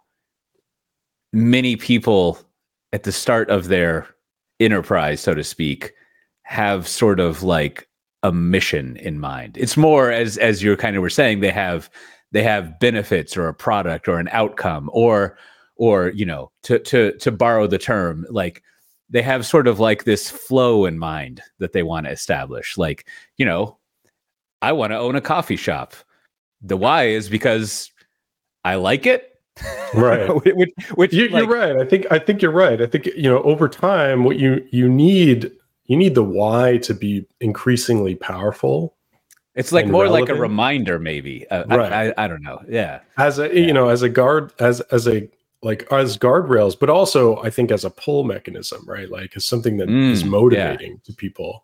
many 1.33 1.75
people 1.75 2.37
at 2.93 3.03
the 3.03 3.11
start 3.11 3.49
of 3.49 3.67
their 3.67 4.07
enterprise, 4.59 5.21
so 5.21 5.33
to 5.33 5.43
speak, 5.43 5.93
have 6.43 6.87
sort 6.87 7.19
of 7.19 7.43
like 7.43 7.87
a 8.23 8.31
mission 8.31 8.97
in 8.97 9.19
mind. 9.19 9.57
It's 9.57 9.77
more 9.77 10.11
as 10.11 10.37
as 10.37 10.61
you 10.61 10.75
kind 10.77 10.95
of 10.95 11.01
were 11.01 11.09
saying, 11.09 11.39
they 11.39 11.51
have 11.51 11.89
they 12.31 12.43
have 12.43 12.79
benefits 12.79 13.35
or 13.35 13.47
a 13.47 13.53
product 13.53 14.07
or 14.07 14.19
an 14.19 14.29
outcome 14.31 14.89
or 14.93 15.37
or 15.77 16.09
you 16.09 16.25
know 16.25 16.51
to 16.63 16.79
to 16.79 17.17
to 17.17 17.31
borrow 17.31 17.67
the 17.67 17.77
term 17.77 18.25
like 18.29 18.63
they 19.09 19.21
have 19.21 19.45
sort 19.45 19.67
of 19.67 19.79
like 19.79 20.05
this 20.05 20.29
flow 20.29 20.85
in 20.85 20.97
mind 20.97 21.41
that 21.59 21.73
they 21.73 21.83
want 21.83 22.05
to 22.05 22.11
establish. 22.11 22.77
Like 22.77 23.07
you 23.37 23.45
know 23.45 23.77
i 24.61 24.71
want 24.71 24.91
to 24.91 24.97
own 24.97 25.15
a 25.15 25.21
coffee 25.21 25.55
shop. 25.55 25.95
The 26.61 26.77
why 26.77 27.05
is 27.05 27.29
because 27.29 27.91
i 28.63 28.75
like 28.75 29.05
it 29.05 29.30
right 29.93 30.29
which, 30.55 30.69
which 30.95 31.13
you, 31.13 31.35
are 31.35 31.45
right 31.45 31.75
i 31.75 31.85
think 31.85 32.05
i 32.09 32.17
think 32.17 32.41
you're 32.41 32.51
right 32.51 32.81
i 32.81 32.85
think 32.85 33.05
you 33.07 33.29
know 33.29 33.41
over 33.43 33.67
time 33.67 34.23
what 34.23 34.37
you 34.37 34.65
you 34.71 34.87
need 34.87 35.51
you 35.85 35.97
need 35.97 36.15
the 36.15 36.23
why 36.23 36.77
to 36.77 36.93
be 36.93 37.25
increasingly 37.41 38.15
powerful 38.15 38.95
it's 39.55 39.71
like 39.71 39.85
more 39.85 40.03
relevant. 40.03 40.29
like 40.29 40.37
a 40.37 40.39
reminder, 40.39 40.97
maybe. 40.97 41.45
Uh, 41.49 41.65
right. 41.65 41.91
I, 41.91 42.09
I, 42.09 42.25
I, 42.25 42.27
don't 42.27 42.41
know. 42.41 42.61
Yeah. 42.69 43.01
As 43.17 43.37
a 43.37 43.47
yeah. 43.47 43.65
you 43.67 43.73
know, 43.73 43.89
as 43.89 44.01
a 44.01 44.09
guard, 44.09 44.53
as 44.59 44.79
as 44.81 45.07
a 45.07 45.29
like 45.61 45.85
as 45.91 46.17
guardrails, 46.17 46.79
but 46.79 46.89
also 46.89 47.41
I 47.43 47.49
think 47.49 47.71
as 47.71 47.83
a 47.83 47.89
pull 47.89 48.23
mechanism, 48.23 48.83
right? 48.87 49.09
Like 49.09 49.35
as 49.35 49.45
something 49.45 49.77
that 49.77 49.89
mm, 49.89 50.11
is 50.11 50.23
motivating 50.23 50.91
yeah. 50.91 50.97
to 51.03 51.13
people 51.13 51.63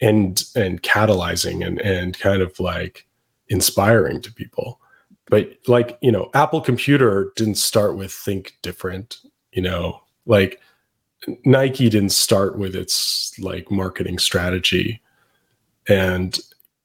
and 0.00 0.42
and 0.54 0.82
catalyzing 0.82 1.66
and 1.66 1.80
and 1.80 2.18
kind 2.18 2.42
of 2.42 2.58
like 2.60 3.06
inspiring 3.48 4.20
to 4.20 4.32
people. 4.32 4.80
But 5.26 5.56
like 5.66 5.98
you 6.02 6.12
know, 6.12 6.30
Apple 6.34 6.60
Computer 6.60 7.32
didn't 7.36 7.56
start 7.56 7.96
with 7.96 8.12
think 8.12 8.56
different. 8.62 9.18
You 9.52 9.62
know, 9.62 10.02
like 10.26 10.60
Nike 11.44 11.88
didn't 11.88 12.10
start 12.12 12.58
with 12.58 12.76
its 12.76 13.38
like 13.38 13.70
marketing 13.70 14.18
strategy. 14.18 15.00
And 15.88 16.38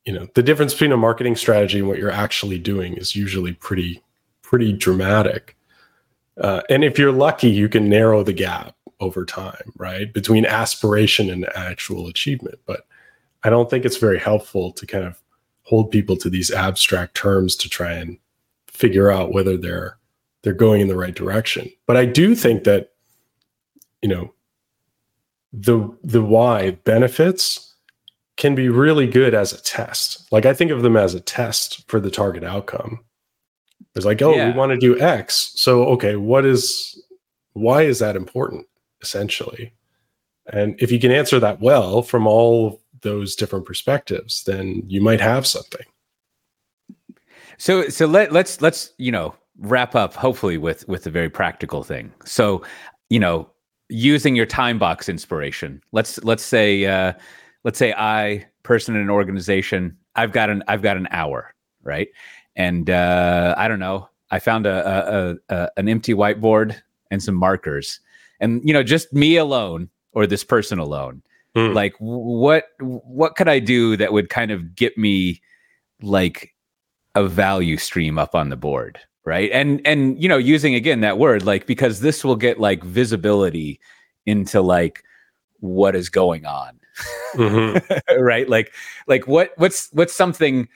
you 0.06 0.14
know 0.14 0.28
the 0.34 0.44
difference 0.44 0.74
between 0.74 0.92
a 0.92 0.98
marketing 0.98 1.36
strategy 1.36 1.80
and 1.80 1.88
what 1.88 2.00
you're 2.00 2.12
actually 2.12 2.58
doing 2.60 2.96
is 2.96 3.16
usually 3.16 3.54
pretty 3.54 4.02
pretty 4.42 4.74
dramatic. 4.74 5.56
Uh, 6.40 6.62
and 6.70 6.84
if 6.84 6.98
you're 6.98 7.12
lucky 7.12 7.50
you 7.50 7.68
can 7.68 7.90
narrow 7.90 8.24
the 8.24 8.34
gap 8.34 8.76
over 9.00 9.26
time 9.26 9.74
right? 9.78 10.14
Between 10.14 10.46
aspiration 10.46 11.30
and 11.30 11.46
actual 11.56 12.08
achievement. 12.08 12.60
But 12.66 12.82
i 13.44 13.50
don't 13.50 13.70
think 13.70 13.86
it's 13.86 13.98
very 13.98 14.20
helpful 14.20 14.72
to 14.74 14.86
kind 14.86 15.06
of 15.06 15.22
hold 15.64 15.92
people 15.92 16.18
to 16.18 16.30
these 16.30 16.52
abstract 16.52 17.16
terms 17.16 17.56
to 17.56 17.70
try 17.70 17.94
and 17.94 18.18
figure 18.80 19.12
out 19.12 19.34
whether 19.34 19.58
they're 19.58 19.98
they're 20.42 20.54
going 20.54 20.82
in 20.82 20.88
the 20.88 20.96
right 20.96 21.16
direction 21.16 21.70
but 21.86 21.98
i 21.98 22.06
do 22.06 22.34
think 22.34 22.64
that 22.64 22.94
you 24.02 24.10
know 24.10 24.34
the 25.52 25.90
the 26.04 26.24
why 26.24 26.72
benefits 26.72 27.70
can 28.40 28.56
be 28.56 28.70
really 28.70 29.06
good 29.06 29.36
as 29.36 29.52
a 29.52 29.62
test. 29.62 30.32
Like 30.32 30.46
I 30.46 30.54
think 30.54 30.72
of 30.72 30.82
them 30.82 30.96
as 30.96 31.14
a 31.14 31.20
test 31.20 31.88
for 31.90 32.00
the 32.00 32.10
target 32.10 32.44
outcome. 32.44 33.02
It's 33.96 34.06
like, 34.06 34.22
oh, 34.22 34.34
yeah. 34.34 34.50
we 34.50 34.58
want 34.58 34.72
to 34.72 34.78
do 34.78 35.00
X. 35.00 35.52
So, 35.56 35.84
okay, 35.90 36.16
what 36.16 36.46
is, 36.46 37.04
why 37.52 37.82
is 37.82 38.00
that 38.00 38.16
important 38.16 38.66
essentially? 39.02 39.74
And 40.54 40.82
if 40.82 40.90
you 40.90 41.00
can 41.00 41.12
answer 41.12 41.38
that 41.42 41.60
well 41.60 42.02
from 42.02 42.26
all 42.26 42.82
those 43.02 43.36
different 43.36 43.66
perspectives, 43.66 44.44
then 44.46 44.84
you 44.88 45.02
might 45.02 45.20
have 45.20 45.46
something. 45.46 45.86
So, 47.60 47.88
so 47.90 48.08
let, 48.08 48.32
let's, 48.32 48.62
let's, 48.62 48.94
you 48.98 49.12
know, 49.12 49.36
wrap 49.60 49.94
up 49.94 50.16
hopefully 50.16 50.58
with, 50.58 50.88
with 50.88 51.06
a 51.06 51.12
very 51.12 51.30
practical 51.30 51.84
thing. 51.84 52.12
So, 52.26 52.64
you 53.10 53.20
know, 53.20 53.48
using 53.90 54.36
your 54.36 54.48
time 54.48 54.80
box 54.80 55.08
inspiration, 55.08 55.82
let's, 55.92 56.24
let's 56.24 56.44
say, 56.44 56.86
uh, 56.86 57.14
let's 57.64 57.78
say 57.78 57.94
I, 57.94 58.48
person 58.64 58.96
in 58.96 59.02
an 59.02 59.10
organization, 59.10 59.98
I've 60.16 60.32
got 60.32 60.50
an 60.50 60.64
I've 60.68 60.82
got 60.82 60.98
an 60.98 61.08
hour, 61.12 61.54
right? 61.82 62.10
And 62.56 62.90
uh, 62.90 63.56
I 63.58 63.68
don't 63.68 63.80
know. 63.80 64.10
I 64.32 64.40
found 64.40 64.66
a, 64.66 65.38
a, 65.50 65.56
a 65.56 65.70
an 65.78 65.90
empty 65.90 66.14
whiteboard 66.14 66.80
and 67.10 67.24
some 67.24 67.36
markers, 67.36 68.00
and 68.40 68.62
you 68.64 68.74
know, 68.74 68.84
just 68.84 69.12
me 69.14 69.38
alone 69.38 69.90
or 70.12 70.28
this 70.28 70.44
person 70.44 70.78
alone. 70.78 71.24
Mm. 71.56 71.74
Like, 71.74 71.96
what 72.00 72.66
what 72.80 73.36
could 73.36 73.48
I 73.48 73.60
do 73.60 73.98
that 73.98 74.14
would 74.14 74.30
kind 74.30 74.52
of 74.52 74.76
get 74.76 74.98
me 74.98 75.42
like 76.02 76.54
a 77.16 77.28
value 77.28 77.78
stream 77.78 78.18
up 78.18 78.36
on 78.36 78.50
the 78.50 78.56
board, 78.56 79.00
right? 79.26 79.50
And 79.52 79.82
and 79.86 80.22
you 80.22 80.30
know, 80.30 80.38
using 80.38 80.76
again 80.76 81.02
that 81.02 81.18
word 81.18 81.46
like 81.46 81.66
because 81.66 82.00
this 82.00 82.24
will 82.24 82.36
get 82.36 82.60
like 82.60 82.84
visibility 82.84 83.80
into 84.26 84.62
like 84.62 85.04
what 85.60 85.96
is 85.96 86.10
going 86.10 86.46
on 86.46 86.80
mm-hmm. 87.34 88.20
right 88.22 88.50
like 88.50 88.74
like 89.08 89.28
what 89.28 89.52
what's 89.58 89.90
what's 89.92 90.14
something 90.14 90.68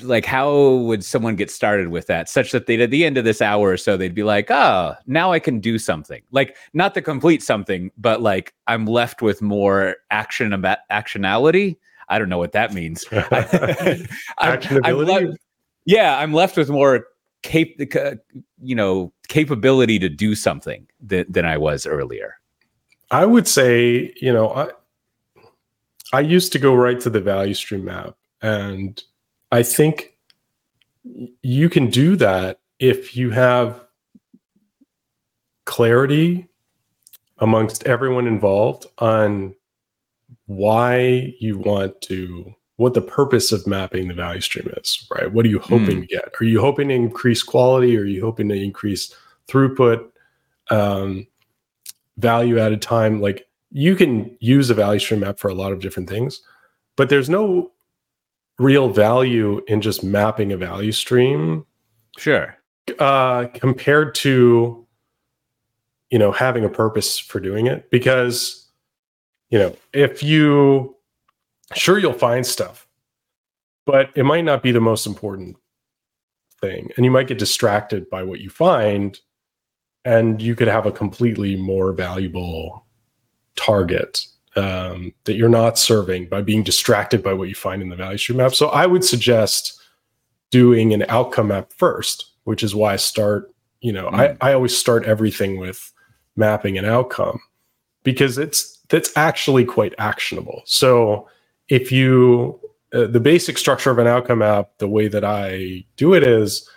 like 0.00 0.24
how 0.24 0.74
would 0.76 1.04
someone 1.04 1.36
get 1.36 1.50
started 1.50 1.88
with 1.88 2.06
that 2.06 2.28
such 2.28 2.52
that 2.52 2.66
they'd 2.66 2.80
at 2.80 2.90
the 2.90 3.04
end 3.04 3.18
of 3.18 3.24
this 3.24 3.42
hour 3.42 3.68
or 3.68 3.76
so 3.76 3.96
they'd 3.96 4.14
be 4.14 4.22
like 4.22 4.50
oh 4.50 4.94
now 5.06 5.32
i 5.32 5.38
can 5.38 5.60
do 5.60 5.78
something 5.78 6.22
like 6.30 6.56
not 6.72 6.94
to 6.94 7.02
complete 7.02 7.42
something 7.42 7.90
but 7.98 8.22
like 8.22 8.54
i'm 8.66 8.86
left 8.86 9.20
with 9.20 9.42
more 9.42 9.96
action 10.10 10.52
about 10.52 10.78
actionality 10.90 11.76
i 12.10 12.18
don't 12.18 12.28
know 12.28 12.38
what 12.38 12.52
that 12.52 12.74
means 12.74 13.04
actionability 14.40 15.28
I'm, 15.28 15.36
yeah 15.86 16.18
i'm 16.18 16.34
left 16.34 16.56
with 16.56 16.68
more 16.68 17.06
cap 17.42 17.68
uh, 17.96 18.16
you 18.62 18.74
know 18.74 19.12
capability 19.28 19.98
to 19.98 20.08
do 20.10 20.34
something 20.34 20.86
than, 21.00 21.24
than 21.28 21.46
i 21.46 21.56
was 21.56 21.86
earlier 21.86 22.34
i 23.10 23.24
would 23.24 23.48
say 23.48 24.12
you 24.20 24.32
know 24.32 24.50
I, 24.50 24.68
I 26.12 26.20
used 26.20 26.52
to 26.52 26.58
go 26.58 26.74
right 26.74 26.98
to 27.00 27.10
the 27.10 27.20
value 27.20 27.54
stream 27.54 27.84
map. 27.84 28.16
And 28.42 29.02
I 29.52 29.62
think 29.62 30.16
you 31.42 31.68
can 31.68 31.88
do 31.88 32.16
that 32.16 32.60
if 32.78 33.16
you 33.16 33.30
have 33.30 33.84
clarity 35.66 36.48
amongst 37.38 37.86
everyone 37.86 38.26
involved 38.26 38.86
on 38.98 39.54
why 40.50 41.34
you 41.38 41.58
want 41.58 42.00
to 42.02 42.54
what 42.76 42.94
the 42.94 43.02
purpose 43.02 43.52
of 43.52 43.66
mapping 43.66 44.08
the 44.08 44.14
value 44.14 44.40
stream 44.40 44.72
is 44.76 45.06
right? 45.14 45.30
What 45.32 45.44
are 45.44 45.48
you 45.48 45.58
hoping 45.58 45.98
mm. 45.98 46.00
to 46.00 46.06
get? 46.06 46.34
Are 46.40 46.44
you 46.44 46.60
hoping 46.60 46.88
to 46.88 46.94
increase 46.94 47.42
quality? 47.42 47.96
Are 47.96 48.04
you 48.04 48.22
hoping 48.22 48.48
to 48.48 48.54
increase 48.54 49.14
throughput 49.48 50.08
um, 50.70 51.26
value 52.16 52.58
added 52.58 52.80
time? 52.80 53.20
Like 53.20 53.46
you 53.70 53.94
can 53.94 54.36
use 54.40 54.70
a 54.70 54.74
value 54.74 54.98
stream 54.98 55.20
map 55.20 55.38
for 55.38 55.48
a 55.48 55.54
lot 55.54 55.72
of 55.72 55.80
different 55.80 56.08
things 56.08 56.40
but 57.00 57.08
there's 57.08 57.30
no 57.30 57.70
real 58.58 58.90
value 58.90 59.62
in 59.68 59.80
just 59.80 60.04
mapping 60.04 60.52
a 60.52 60.56
value 60.58 60.92
stream 60.92 61.64
sure. 62.18 62.54
uh, 62.98 63.46
compared 63.54 64.14
to 64.14 64.86
you 66.10 66.18
know 66.18 66.30
having 66.30 66.62
a 66.62 66.68
purpose 66.68 67.18
for 67.18 67.40
doing 67.40 67.66
it 67.66 67.90
because 67.90 68.69
you 69.50 69.58
know 69.58 69.76
if 69.92 70.22
you 70.22 70.96
sure 71.74 71.98
you'll 71.98 72.12
find 72.12 72.46
stuff 72.46 72.86
but 73.84 74.10
it 74.14 74.24
might 74.24 74.44
not 74.44 74.62
be 74.62 74.72
the 74.72 74.80
most 74.80 75.06
important 75.06 75.56
thing 76.60 76.90
and 76.96 77.04
you 77.04 77.10
might 77.10 77.26
get 77.26 77.38
distracted 77.38 78.08
by 78.08 78.22
what 78.22 78.40
you 78.40 78.48
find 78.48 79.20
and 80.04 80.40
you 80.40 80.54
could 80.54 80.68
have 80.68 80.86
a 80.86 80.92
completely 80.92 81.56
more 81.56 81.92
valuable 81.92 82.86
target 83.56 84.26
um, 84.56 85.12
that 85.24 85.34
you're 85.34 85.48
not 85.48 85.78
serving 85.78 86.28
by 86.28 86.42
being 86.42 86.64
distracted 86.64 87.22
by 87.22 87.32
what 87.32 87.48
you 87.48 87.54
find 87.54 87.82
in 87.82 87.88
the 87.88 87.96
value 87.96 88.18
stream 88.18 88.38
map 88.38 88.54
so 88.54 88.68
i 88.68 88.86
would 88.86 89.04
suggest 89.04 89.80
doing 90.50 90.92
an 90.92 91.04
outcome 91.08 91.48
map 91.48 91.72
first 91.76 92.32
which 92.44 92.62
is 92.62 92.74
why 92.74 92.92
i 92.92 92.96
start 92.96 93.52
you 93.80 93.92
know 93.92 94.08
mm. 94.08 94.36
I, 94.40 94.50
I 94.50 94.52
always 94.52 94.76
start 94.76 95.04
everything 95.04 95.58
with 95.58 95.92
mapping 96.36 96.78
an 96.78 96.84
outcome 96.84 97.40
because 98.02 98.38
it's 98.38 98.79
that's 98.90 99.10
actually 99.16 99.64
quite 99.64 99.94
actionable. 99.98 100.62
So 100.66 101.28
if 101.68 101.90
you 101.90 102.60
uh, 102.92 103.06
the 103.06 103.20
basic 103.20 103.56
structure 103.56 103.90
of 103.90 103.98
an 103.98 104.08
outcome 104.08 104.40
map, 104.40 104.70
the 104.78 104.88
way 104.88 105.06
that 105.08 105.24
I 105.24 105.84
do 105.96 106.12
it 106.12 106.24
is 106.24 106.68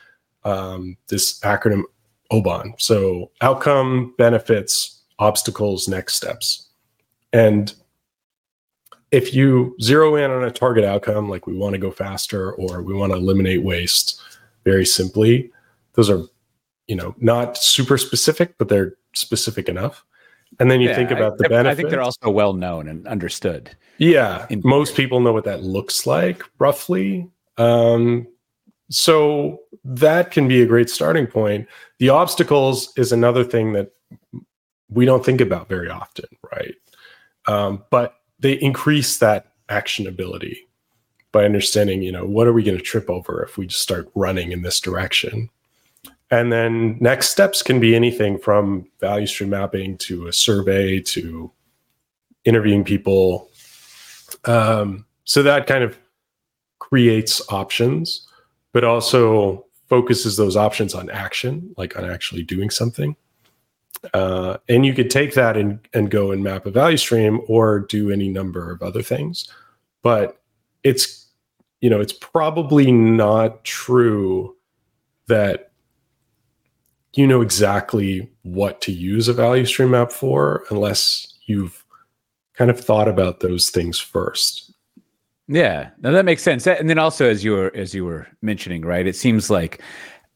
um, 0.43 0.95
this 1.07 1.39
acronym 1.39 1.83
OBON. 2.31 2.73
So 2.77 3.31
outcome, 3.41 4.13
benefits, 4.17 5.01
obstacles, 5.19 5.87
next 5.87 6.15
steps. 6.15 6.69
And 7.31 7.73
if 9.11 9.33
you 9.33 9.75
zero 9.81 10.15
in 10.15 10.29
on 10.29 10.43
a 10.43 10.51
target 10.51 10.83
outcome, 10.83 11.29
like 11.29 11.47
we 11.47 11.55
want 11.55 11.73
to 11.73 11.79
go 11.79 11.91
faster 11.91 12.51
or 12.53 12.83
we 12.83 12.93
want 12.93 13.11
to 13.11 13.17
eliminate 13.17 13.63
waste, 13.63 14.21
very 14.65 14.85
simply, 14.85 15.51
those 15.93 16.09
are, 16.09 16.23
you 16.87 16.95
know, 16.95 17.15
not 17.19 17.57
super 17.57 17.97
specific, 17.97 18.55
but 18.57 18.69
they're 18.69 18.95
specific 19.13 19.67
enough. 19.67 20.05
And 20.59 20.69
then 20.69 20.81
you 20.81 20.89
yeah, 20.89 20.95
think 20.95 21.11
about 21.11 21.37
the 21.37 21.49
benefits. 21.49 21.71
I 21.71 21.75
think 21.75 21.89
they're 21.89 22.01
also 22.01 22.29
well 22.29 22.53
known 22.53 22.87
and 22.87 23.07
understood. 23.07 23.75
Yeah, 23.97 24.45
most 24.63 24.95
people 24.95 25.19
know 25.19 25.33
what 25.33 25.45
that 25.45 25.63
looks 25.63 26.05
like 26.05 26.43
roughly. 26.59 27.29
Um, 27.57 28.27
so 28.89 29.59
that 29.83 30.31
can 30.31 30.47
be 30.47 30.61
a 30.61 30.65
great 30.65 30.89
starting 30.89 31.27
point. 31.27 31.67
The 31.99 32.09
obstacles 32.09 32.93
is 32.97 33.11
another 33.11 33.43
thing 33.43 33.73
that 33.73 33.91
we 34.89 35.05
don't 35.05 35.25
think 35.25 35.41
about 35.41 35.69
very 35.69 35.89
often, 35.89 36.25
right? 36.51 36.75
Um, 37.47 37.83
but 37.89 38.15
they 38.39 38.53
increase 38.53 39.17
that 39.19 39.53
actionability 39.69 40.57
by 41.31 41.45
understanding, 41.45 42.01
you 42.01 42.11
know, 42.11 42.25
what 42.25 42.47
are 42.47 42.53
we 42.53 42.63
going 42.63 42.77
to 42.77 42.83
trip 42.83 43.09
over 43.09 43.43
if 43.43 43.57
we 43.57 43.67
just 43.67 43.81
start 43.81 44.09
running 44.15 44.51
in 44.51 44.61
this 44.61 44.79
direction? 44.79 45.49
And 46.33 46.51
then 46.51 46.97
next 46.99 47.29
steps 47.29 47.61
can 47.61 47.79
be 47.79 47.95
anything 47.95 48.39
from 48.39 48.87
value 48.99 49.27
stream 49.27 49.51
mapping 49.51 49.99
to 49.99 50.25
a 50.25 50.33
survey 50.33 50.99
to 50.99 51.51
interviewing 52.43 52.83
people. 52.83 53.51
Um, 54.45 55.05
so 55.25 55.43
that 55.43 55.67
kind 55.67 55.83
of 55.83 55.95
creates 56.79 57.39
options, 57.49 58.27
but 58.71 58.83
also 58.83 59.67
focuses 59.87 60.35
those 60.35 60.57
options 60.57 60.95
on 60.95 61.07
action, 61.11 61.71
like 61.77 61.95
on 61.99 62.09
actually 62.09 62.41
doing 62.41 62.71
something. 62.71 63.15
Uh, 64.15 64.57
and 64.67 64.87
you 64.87 64.93
could 64.95 65.11
take 65.11 65.35
that 65.35 65.55
and, 65.55 65.87
and 65.93 66.09
go 66.09 66.31
and 66.31 66.43
map 66.43 66.65
a 66.65 66.71
value 66.71 66.97
stream 66.97 67.41
or 67.47 67.81
do 67.81 68.09
any 68.09 68.27
number 68.27 68.71
of 68.71 68.81
other 68.81 69.03
things. 69.03 69.47
But 70.01 70.41
it's, 70.81 71.27
you 71.79 71.91
know, 71.91 72.01
it's 72.01 72.11
probably 72.11 72.91
not 72.91 73.63
true 73.63 74.55
that 75.27 75.72
you 77.15 77.27
know 77.27 77.41
exactly 77.41 78.29
what 78.41 78.81
to 78.81 78.91
use 78.91 79.27
a 79.27 79.33
value 79.33 79.65
stream 79.65 79.91
map 79.91 80.11
for 80.11 80.63
unless 80.69 81.27
you've 81.45 81.83
kind 82.53 82.71
of 82.71 82.79
thought 82.79 83.07
about 83.07 83.39
those 83.39 83.69
things 83.69 83.99
first. 83.99 84.73
Yeah, 85.47 85.89
now 86.01 86.11
that 86.11 86.25
makes 86.25 86.41
sense. 86.41 86.65
And 86.65 86.89
then 86.89 86.99
also, 86.99 87.29
as 87.29 87.43
you 87.43 87.51
were 87.51 87.71
as 87.75 87.93
you 87.93 88.05
were 88.05 88.27
mentioning, 88.41 88.83
right? 88.83 89.05
It 89.05 89.15
seems 89.15 89.49
like, 89.49 89.81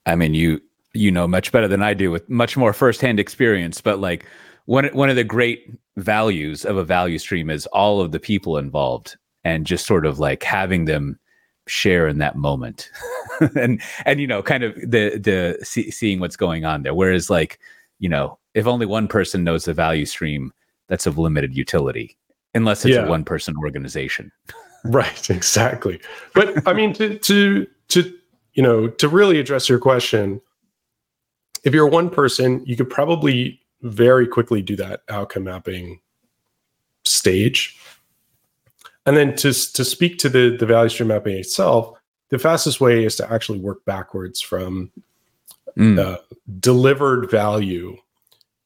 I 0.06 0.16
mean, 0.16 0.34
you 0.34 0.62
you 0.94 1.12
know 1.12 1.28
much 1.28 1.52
better 1.52 1.68
than 1.68 1.82
I 1.82 1.94
do 1.94 2.12
with 2.12 2.30
much 2.30 2.58
more 2.58 2.74
firsthand 2.74 3.20
experience. 3.20 3.80
But 3.82 4.00
like 4.00 4.26
one 4.66 4.86
one 4.88 5.10
of 5.10 5.16
the 5.16 5.24
great 5.24 5.72
values 5.96 6.66
of 6.66 6.78
a 6.78 6.84
value 6.84 7.18
stream 7.20 7.50
is 7.50 7.66
all 7.68 8.02
of 8.02 8.12
the 8.12 8.20
people 8.20 8.58
involved, 8.58 9.16
and 9.44 9.66
just 9.66 9.88
sort 9.88 10.06
of 10.06 10.20
like 10.20 10.44
having 10.44 10.86
them 10.86 11.18
share 11.68 12.08
in 12.08 12.18
that 12.20 12.36
moment. 12.36 12.90
And 13.56 13.80
and 14.08 14.20
you 14.20 14.26
know 14.26 14.42
kind 14.42 14.64
of 14.64 14.74
the 14.78 15.20
the 15.20 15.60
see, 15.64 15.92
seeing 15.92 16.20
what's 16.20 16.36
going 16.36 16.66
on 16.66 16.82
there. 16.82 16.96
Whereas 16.96 17.30
like 17.30 17.60
you 18.00 18.10
know 18.10 18.40
if 18.56 18.66
only 18.66 18.88
one 18.88 19.08
person 19.08 19.44
knows 19.44 19.66
the 19.66 19.76
value 19.76 20.08
stream 20.08 20.52
that's 20.88 21.06
of 21.06 21.20
limited 21.20 21.56
utility 21.56 22.18
unless 22.56 22.84
it's 22.84 22.96
yeah. 22.96 23.06
a 23.06 23.08
one 23.08 23.24
person 23.24 23.56
organization. 23.58 24.32
Right 24.84 25.30
exactly. 25.30 26.00
But 26.34 26.68
i 26.68 26.74
mean 26.74 26.94
to 26.94 27.18
to 27.20 27.68
to 27.90 28.14
you 28.54 28.64
know 28.64 28.88
to 28.88 29.08
really 29.08 29.40
address 29.40 29.70
your 29.70 29.80
question 29.80 30.42
if 31.64 31.74
you're 31.74 31.88
one 31.88 32.10
person 32.10 32.64
you 32.66 32.76
could 32.76 32.90
probably 32.90 33.60
very 33.82 34.28
quickly 34.28 34.62
do 34.62 34.76
that 34.76 35.02
outcome 35.10 35.44
mapping 35.44 36.00
stage 37.06 37.77
and 39.08 39.16
then 39.16 39.36
to, 39.38 39.54
to 39.54 39.86
speak 39.86 40.18
to 40.20 40.30
the, 40.30 40.56
the 40.58 40.66
value 40.66 40.90
stream 40.90 41.08
mapping 41.08 41.38
itself, 41.38 41.98
the 42.30 42.38
fastest 42.38 42.82
way 42.82 43.06
is 43.06 43.16
to 43.16 43.32
actually 43.32 43.60
work 43.60 43.84
backwards 43.86 44.42
from 44.42 44.92
mm. 45.78 45.98
uh, 45.98 46.18
delivered 46.60 47.32
value 47.32 47.98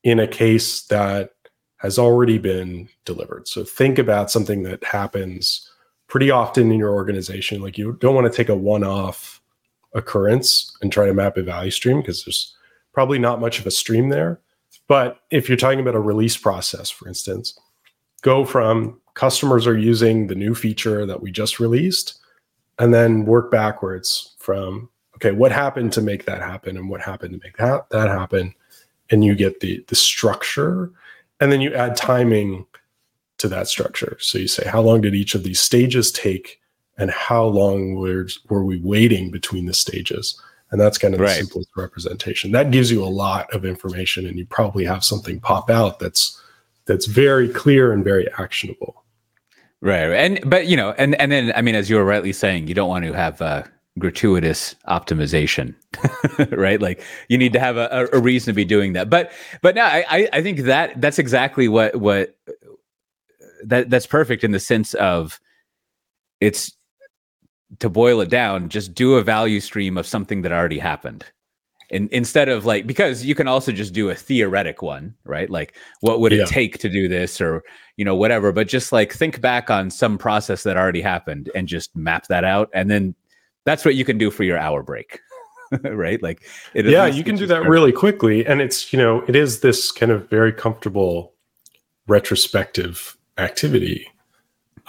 in 0.03 0.19
a 0.19 0.27
case 0.27 0.81
that 0.83 1.33
has 1.77 1.99
already 1.99 2.39
been 2.39 2.89
delivered. 3.05 3.47
So 3.47 3.63
think 3.63 3.99
about 3.99 4.31
something 4.31 4.63
that 4.63 4.83
happens 4.83 5.69
pretty 6.07 6.31
often 6.31 6.71
in 6.71 6.79
your 6.79 6.93
organization. 6.93 7.61
Like 7.61 7.77
you 7.77 7.93
don't 8.01 8.15
want 8.15 8.31
to 8.31 8.35
take 8.35 8.49
a 8.49 8.55
one 8.55 8.83
off 8.83 9.41
occurrence 9.93 10.75
and 10.81 10.91
try 10.91 11.05
to 11.05 11.13
map 11.13 11.37
a 11.37 11.43
value 11.43 11.71
stream 11.71 12.01
because 12.01 12.25
there's 12.25 12.55
probably 12.93 13.19
not 13.19 13.39
much 13.39 13.59
of 13.59 13.67
a 13.67 13.71
stream 13.71 14.09
there. 14.09 14.39
But 14.87 15.19
if 15.29 15.47
you're 15.47 15.57
talking 15.57 15.79
about 15.79 15.95
a 15.95 15.99
release 15.99 16.35
process, 16.35 16.89
for 16.89 17.07
instance, 17.07 17.59
go 18.23 18.43
from 18.43 19.00
customers 19.13 19.67
are 19.67 19.77
using 19.77 20.27
the 20.27 20.35
new 20.35 20.55
feature 20.55 21.05
that 21.05 21.21
we 21.21 21.31
just 21.31 21.59
released 21.59 22.19
and 22.79 22.93
then 22.93 23.25
work 23.25 23.51
backwards 23.51 24.35
from 24.39 24.89
okay 25.15 25.31
what 25.31 25.51
happened 25.51 25.91
to 25.93 26.01
make 26.01 26.25
that 26.25 26.41
happen 26.41 26.77
and 26.77 26.89
what 26.89 27.01
happened 27.01 27.33
to 27.33 27.39
make 27.43 27.57
that 27.57 27.89
that 27.89 28.07
happen 28.07 28.53
and 29.09 29.23
you 29.23 29.35
get 29.35 29.59
the 29.59 29.83
the 29.87 29.95
structure 29.95 30.91
and 31.39 31.51
then 31.51 31.61
you 31.61 31.73
add 31.73 31.95
timing 31.95 32.65
to 33.37 33.47
that 33.47 33.67
structure 33.67 34.17
so 34.19 34.37
you 34.37 34.47
say 34.47 34.67
how 34.67 34.81
long 34.81 35.01
did 35.01 35.15
each 35.15 35.35
of 35.35 35.43
these 35.43 35.59
stages 35.59 36.11
take 36.11 36.59
and 36.97 37.09
how 37.09 37.45
long 37.45 37.95
were, 37.95 38.27
were 38.49 38.63
we 38.63 38.79
waiting 38.81 39.31
between 39.31 39.65
the 39.65 39.73
stages 39.73 40.39
and 40.69 40.79
that's 40.79 40.97
kind 40.97 41.13
of 41.13 41.19
right. 41.19 41.29
the 41.29 41.35
simplest 41.35 41.69
representation 41.75 42.51
that 42.51 42.71
gives 42.71 42.91
you 42.91 43.03
a 43.03 43.05
lot 43.05 43.51
of 43.53 43.65
information 43.65 44.25
and 44.25 44.37
you 44.37 44.45
probably 44.45 44.85
have 44.85 45.03
something 45.03 45.39
pop 45.39 45.69
out 45.69 45.99
that's 45.99 46.41
that's 46.85 47.05
very 47.05 47.47
clear 47.47 47.93
and 47.93 48.03
very 48.03 48.27
actionable. 48.37 49.00
Right, 49.81 50.11
and 50.11 50.39
but 50.47 50.67
you 50.67 50.77
know, 50.77 50.93
and 50.97 51.15
and 51.15 51.31
then 51.31 51.51
I 51.55 51.61
mean, 51.63 51.73
as 51.73 51.89
you 51.89 51.95
were 51.95 52.05
rightly 52.05 52.33
saying, 52.33 52.67
you 52.67 52.75
don't 52.75 52.89
want 52.89 53.03
to 53.03 53.13
have 53.13 53.41
uh, 53.41 53.63
gratuitous 53.97 54.75
optimization, 54.87 55.73
right? 56.51 56.79
Like 56.79 57.03
you 57.29 57.37
need 57.37 57.53
to 57.53 57.59
have 57.59 57.77
a, 57.77 58.07
a 58.13 58.19
reason 58.19 58.53
to 58.53 58.55
be 58.55 58.63
doing 58.63 58.93
that. 58.93 59.09
But 59.09 59.31
but 59.63 59.73
now 59.73 59.87
I 59.87 60.29
I 60.31 60.43
think 60.43 60.59
that 60.61 61.01
that's 61.01 61.17
exactly 61.17 61.67
what 61.67 61.95
what 61.95 62.35
that 63.65 63.89
that's 63.89 64.05
perfect 64.05 64.43
in 64.43 64.51
the 64.51 64.59
sense 64.59 64.93
of 64.93 65.39
it's 66.39 66.73
to 67.79 67.89
boil 67.89 68.21
it 68.21 68.29
down, 68.29 68.69
just 68.69 68.93
do 68.93 69.15
a 69.15 69.23
value 69.23 69.59
stream 69.59 69.97
of 69.97 70.05
something 70.05 70.43
that 70.43 70.51
already 70.51 70.79
happened 70.79 71.25
in, 71.91 72.07
instead 72.11 72.49
of 72.49 72.65
like 72.65 72.87
because 72.87 73.23
you 73.23 73.35
can 73.35 73.47
also 73.47 73.71
just 73.71 73.93
do 73.93 74.09
a 74.09 74.15
theoretic 74.15 74.81
one 74.81 75.13
right? 75.25 75.49
Like 75.49 75.75
what 75.99 76.19
would 76.19 76.33
it 76.33 76.47
take 76.47 76.79
to 76.79 76.89
do 76.89 77.07
this 77.07 77.39
or 77.39 77.63
you 77.97 78.05
know 78.05 78.15
whatever 78.15 78.51
but 78.51 78.67
just 78.67 78.91
like 78.91 79.13
think 79.13 79.41
back 79.41 79.69
on 79.69 79.91
some 79.91 80.17
process 80.17 80.63
that 80.63 80.77
already 80.77 81.01
happened 81.01 81.51
and 81.53 81.67
just 81.67 81.95
map 81.95 82.27
that 82.27 82.43
out 82.43 82.69
and 82.73 82.89
then 82.89 83.13
that's 83.65 83.85
what 83.85 83.95
you 83.95 84.05
can 84.05 84.17
do 84.17 84.31
for 84.31 84.43
your 84.43 84.57
hour 84.57 84.81
break 84.81 85.19
right? 85.83 86.21
Like 86.23 86.43
yeah 86.73 87.05
you 87.05 87.23
can 87.23 87.35
do 87.35 87.45
that 87.47 87.63
really 87.67 87.91
quickly 87.91 88.45
and 88.45 88.61
it's 88.61 88.91
you 88.91 88.97
know 88.97 89.23
it 89.27 89.35
is 89.35 89.59
this 89.59 89.91
kind 89.91 90.11
of 90.11 90.29
very 90.29 90.53
comfortable 90.53 91.33
retrospective 92.07 93.17
activity. 93.37 94.07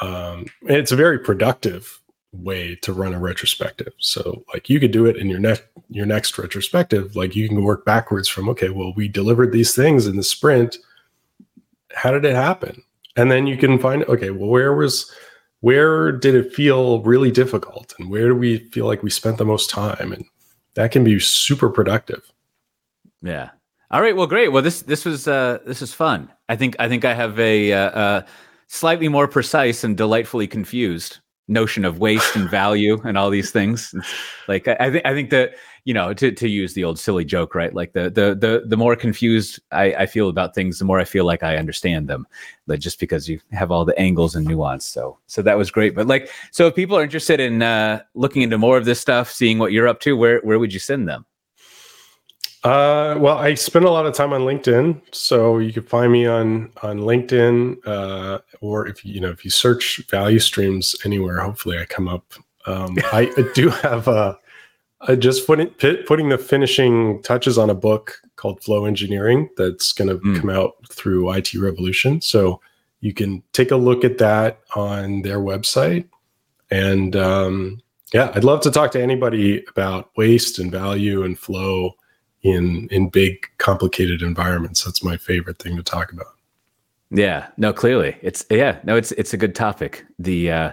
Um, 0.00 0.46
it's 0.62 0.90
very 0.90 1.18
productive 1.18 2.01
way 2.32 2.74
to 2.76 2.92
run 2.92 3.14
a 3.14 3.18
retrospective. 3.18 3.92
So 3.98 4.44
like 4.52 4.68
you 4.68 4.80
could 4.80 4.90
do 4.90 5.06
it 5.06 5.16
in 5.16 5.28
your 5.28 5.38
next 5.38 5.64
your 5.88 6.06
next 6.06 6.38
retrospective. 6.38 7.14
Like 7.14 7.36
you 7.36 7.48
can 7.48 7.62
work 7.62 7.84
backwards 7.84 8.28
from 8.28 8.48
okay, 8.50 8.70
well 8.70 8.92
we 8.96 9.08
delivered 9.08 9.52
these 9.52 9.74
things 9.74 10.06
in 10.06 10.16
the 10.16 10.22
sprint. 10.22 10.78
How 11.94 12.10
did 12.10 12.24
it 12.24 12.34
happen? 12.34 12.82
And 13.16 13.30
then 13.30 13.46
you 13.46 13.56
can 13.56 13.78
find 13.78 14.04
okay, 14.04 14.30
well 14.30 14.48
where 14.48 14.74
was 14.74 15.10
where 15.60 16.10
did 16.10 16.34
it 16.34 16.52
feel 16.52 17.02
really 17.02 17.30
difficult 17.30 17.94
and 17.98 18.10
where 18.10 18.28
do 18.28 18.34
we 18.34 18.58
feel 18.70 18.86
like 18.86 19.02
we 19.02 19.10
spent 19.10 19.38
the 19.38 19.44
most 19.44 19.70
time 19.70 20.12
and 20.12 20.24
that 20.74 20.90
can 20.90 21.04
be 21.04 21.20
super 21.20 21.68
productive. 21.68 22.32
Yeah. 23.22 23.50
All 23.90 24.00
right. 24.00 24.16
Well, 24.16 24.26
great. 24.26 24.48
Well, 24.48 24.62
this 24.62 24.82
this 24.82 25.04
was 25.04 25.28
uh, 25.28 25.58
this 25.66 25.82
is 25.82 25.92
fun. 25.92 26.32
I 26.48 26.56
think 26.56 26.76
I 26.78 26.88
think 26.88 27.04
I 27.04 27.12
have 27.12 27.38
a 27.38 27.72
uh, 27.72 27.90
uh, 27.90 28.22
slightly 28.68 29.08
more 29.08 29.28
precise 29.28 29.84
and 29.84 29.96
delightfully 29.96 30.46
confused 30.46 31.18
notion 31.53 31.84
of 31.84 31.98
waste 31.98 32.36
and 32.36 32.48
value 32.48 33.00
and 33.05 33.16
all 33.18 33.30
these 33.30 33.50
things. 33.50 33.94
Like 34.48 34.66
I, 34.66 34.76
I 34.80 34.90
think 34.90 35.07
I 35.07 35.14
think 35.14 35.30
that 35.30 35.55
you 35.84 35.94
know 35.94 36.12
to 36.14 36.32
to 36.32 36.48
use 36.48 36.74
the 36.74 36.84
old 36.84 36.98
silly 36.98 37.24
joke, 37.24 37.55
right? 37.55 37.72
Like 37.72 37.92
the 37.92 38.05
the 38.05 38.34
the 38.34 38.64
the 38.66 38.76
more 38.76 38.96
confused 38.96 39.61
I, 39.70 39.94
I 39.94 40.07
feel 40.07 40.28
about 40.28 40.55
things, 40.55 40.78
the 40.78 40.84
more 40.84 40.98
I 40.98 41.05
feel 41.05 41.24
like 41.24 41.42
I 41.42 41.57
understand 41.57 42.09
them. 42.09 42.26
Like 42.66 42.80
just 42.80 42.98
because 42.98 43.28
you 43.28 43.40
have 43.53 43.70
all 43.70 43.84
the 43.84 43.98
angles 43.98 44.34
and 44.34 44.46
nuance. 44.46 44.86
So 44.86 45.18
so 45.26 45.42
that 45.42 45.57
was 45.57 45.70
great. 45.70 45.94
But 45.94 46.07
like 46.07 46.30
so, 46.50 46.66
if 46.66 46.74
people 46.74 46.96
are 46.96 47.05
interested 47.05 47.40
in 47.40 47.62
uh, 47.62 48.03
looking 48.14 48.42
into 48.42 48.59
more 48.59 48.76
of 48.76 48.84
this 48.84 49.00
stuff, 49.00 49.30
seeing 49.30 49.59
what 49.59 49.72
you're 49.72 49.88
up 49.88 50.00
to, 50.00 50.16
where 50.16 50.40
where 50.40 50.59
would 50.59 50.72
you 50.72 50.80
send 50.80 51.09
them? 51.09 51.24
Uh, 52.64 53.16
well, 53.18 53.38
I 53.38 53.54
spend 53.54 53.86
a 53.86 53.90
lot 53.90 54.06
of 54.06 54.14
time 54.14 54.32
on 54.32 54.42
LinkedIn, 54.42 55.00
so 55.10 55.58
you 55.58 55.72
can 55.72 55.82
find 55.82 56.12
me 56.12 56.26
on 56.26 56.70
on 56.82 57.00
LinkedIn, 57.00 57.78
uh, 57.84 58.38
or 58.60 58.86
if 58.86 59.04
you 59.04 59.20
know 59.20 59.30
if 59.30 59.44
you 59.44 59.50
search 59.50 60.00
value 60.08 60.38
streams 60.38 60.94
anywhere, 61.04 61.40
hopefully 61.40 61.78
I 61.78 61.86
come 61.86 62.06
up. 62.06 62.34
Um, 62.66 62.96
I, 63.12 63.32
I, 63.36 63.44
do 63.54 63.68
have 63.70 64.06
a, 64.06 64.38
a 65.08 65.16
just 65.16 65.44
putting 65.44 65.70
putting 66.06 66.28
the 66.28 66.38
finishing 66.38 67.20
touches 67.22 67.58
on 67.58 67.68
a 67.68 67.74
book 67.74 68.20
called 68.36 68.62
Flow 68.62 68.84
Engineering 68.84 69.48
that's 69.56 69.92
going 69.92 70.08
to 70.08 70.18
mm. 70.24 70.40
come 70.40 70.50
out 70.50 70.74
through 70.88 71.32
IT 71.32 71.54
Revolution. 71.54 72.20
So 72.20 72.60
you 73.00 73.12
can 73.12 73.42
take 73.52 73.72
a 73.72 73.76
look 73.76 74.04
at 74.04 74.18
that 74.18 74.60
on 74.76 75.22
their 75.22 75.40
website, 75.40 76.08
and 76.70 77.16
um, 77.16 77.82
yeah, 78.14 78.30
I'd 78.36 78.44
love 78.44 78.60
to 78.60 78.70
talk 78.70 78.92
to 78.92 79.02
anybody 79.02 79.64
about 79.68 80.16
waste 80.16 80.60
and 80.60 80.70
value 80.70 81.24
and 81.24 81.36
flow 81.36 81.96
in 82.43 82.88
in 82.90 83.09
big 83.09 83.47
complicated 83.59 84.22
environments. 84.22 84.84
That's 84.84 85.03
my 85.03 85.16
favorite 85.16 85.59
thing 85.59 85.76
to 85.76 85.82
talk 85.82 86.12
about. 86.12 86.34
Yeah. 87.11 87.49
No 87.57 87.72
clearly. 87.72 88.16
It's 88.22 88.45
yeah 88.51 88.78
no 88.84 88.97
it's 88.97 89.12
it's 89.12 89.34
a 89.34 89.36
good 89.36 89.55
topic. 89.55 90.05
The 90.18 90.51
uh 90.51 90.72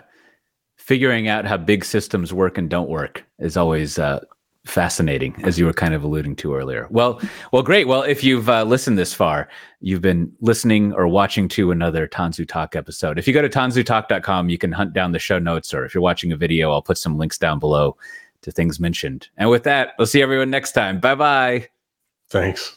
figuring 0.78 1.28
out 1.28 1.46
how 1.46 1.58
big 1.58 1.86
systems 1.86 2.34
work 2.34 2.58
and 2.58 2.70
don't 2.70 2.90
work 2.90 3.24
is 3.38 3.58
always 3.58 4.00
uh 4.00 4.22
fascinating 4.66 5.34
as 5.44 5.58
you 5.58 5.66
were 5.66 5.74
kind 5.74 5.94
of 5.94 6.04
alluding 6.04 6.36
to 6.38 6.56
earlier. 6.56 6.88
Well 6.90 7.22
well 7.52 7.62
great. 7.62 7.88
Well 7.88 8.04
if 8.04 8.24
you've 8.24 8.50
uh, 8.50 8.64
listened 8.64 8.98
this 8.98 9.14
far 9.14 9.48
you've 9.82 10.02
been 10.02 10.32
listening 10.42 10.94
or 10.94 11.08
watching 11.08 11.48
to 11.50 11.72
another 11.72 12.08
tanzu 12.08 12.48
talk 12.48 12.76
episode. 12.76 13.20
If 13.20 13.28
you 13.28 13.34
go 13.34 13.42
to 13.42 13.50
tanzutalk.com 13.50 14.50
you 14.50 14.58
can 14.58 14.72
hunt 14.72 14.94
down 14.94 15.12
the 15.12 15.20
show 15.20 15.40
notes 15.40 15.74
or 15.74 15.86
if 15.86 15.94
you're 15.94 16.02
watching 16.02 16.32
a 16.32 16.38
video 16.38 16.72
i'll 16.72 16.82
put 16.82 16.98
some 16.98 17.18
links 17.18 17.38
down 17.38 17.60
below 17.60 17.96
things 18.52 18.80
mentioned. 18.80 19.30
And 19.38 19.50
with 19.50 19.64
that, 19.64 19.94
we'll 19.98 20.08
see 20.08 20.22
everyone 20.22 20.50
next 20.50 20.74
time. 20.74 21.00
Bye 21.00 21.16
bye. 21.16 21.70
Thanks. 22.30 22.68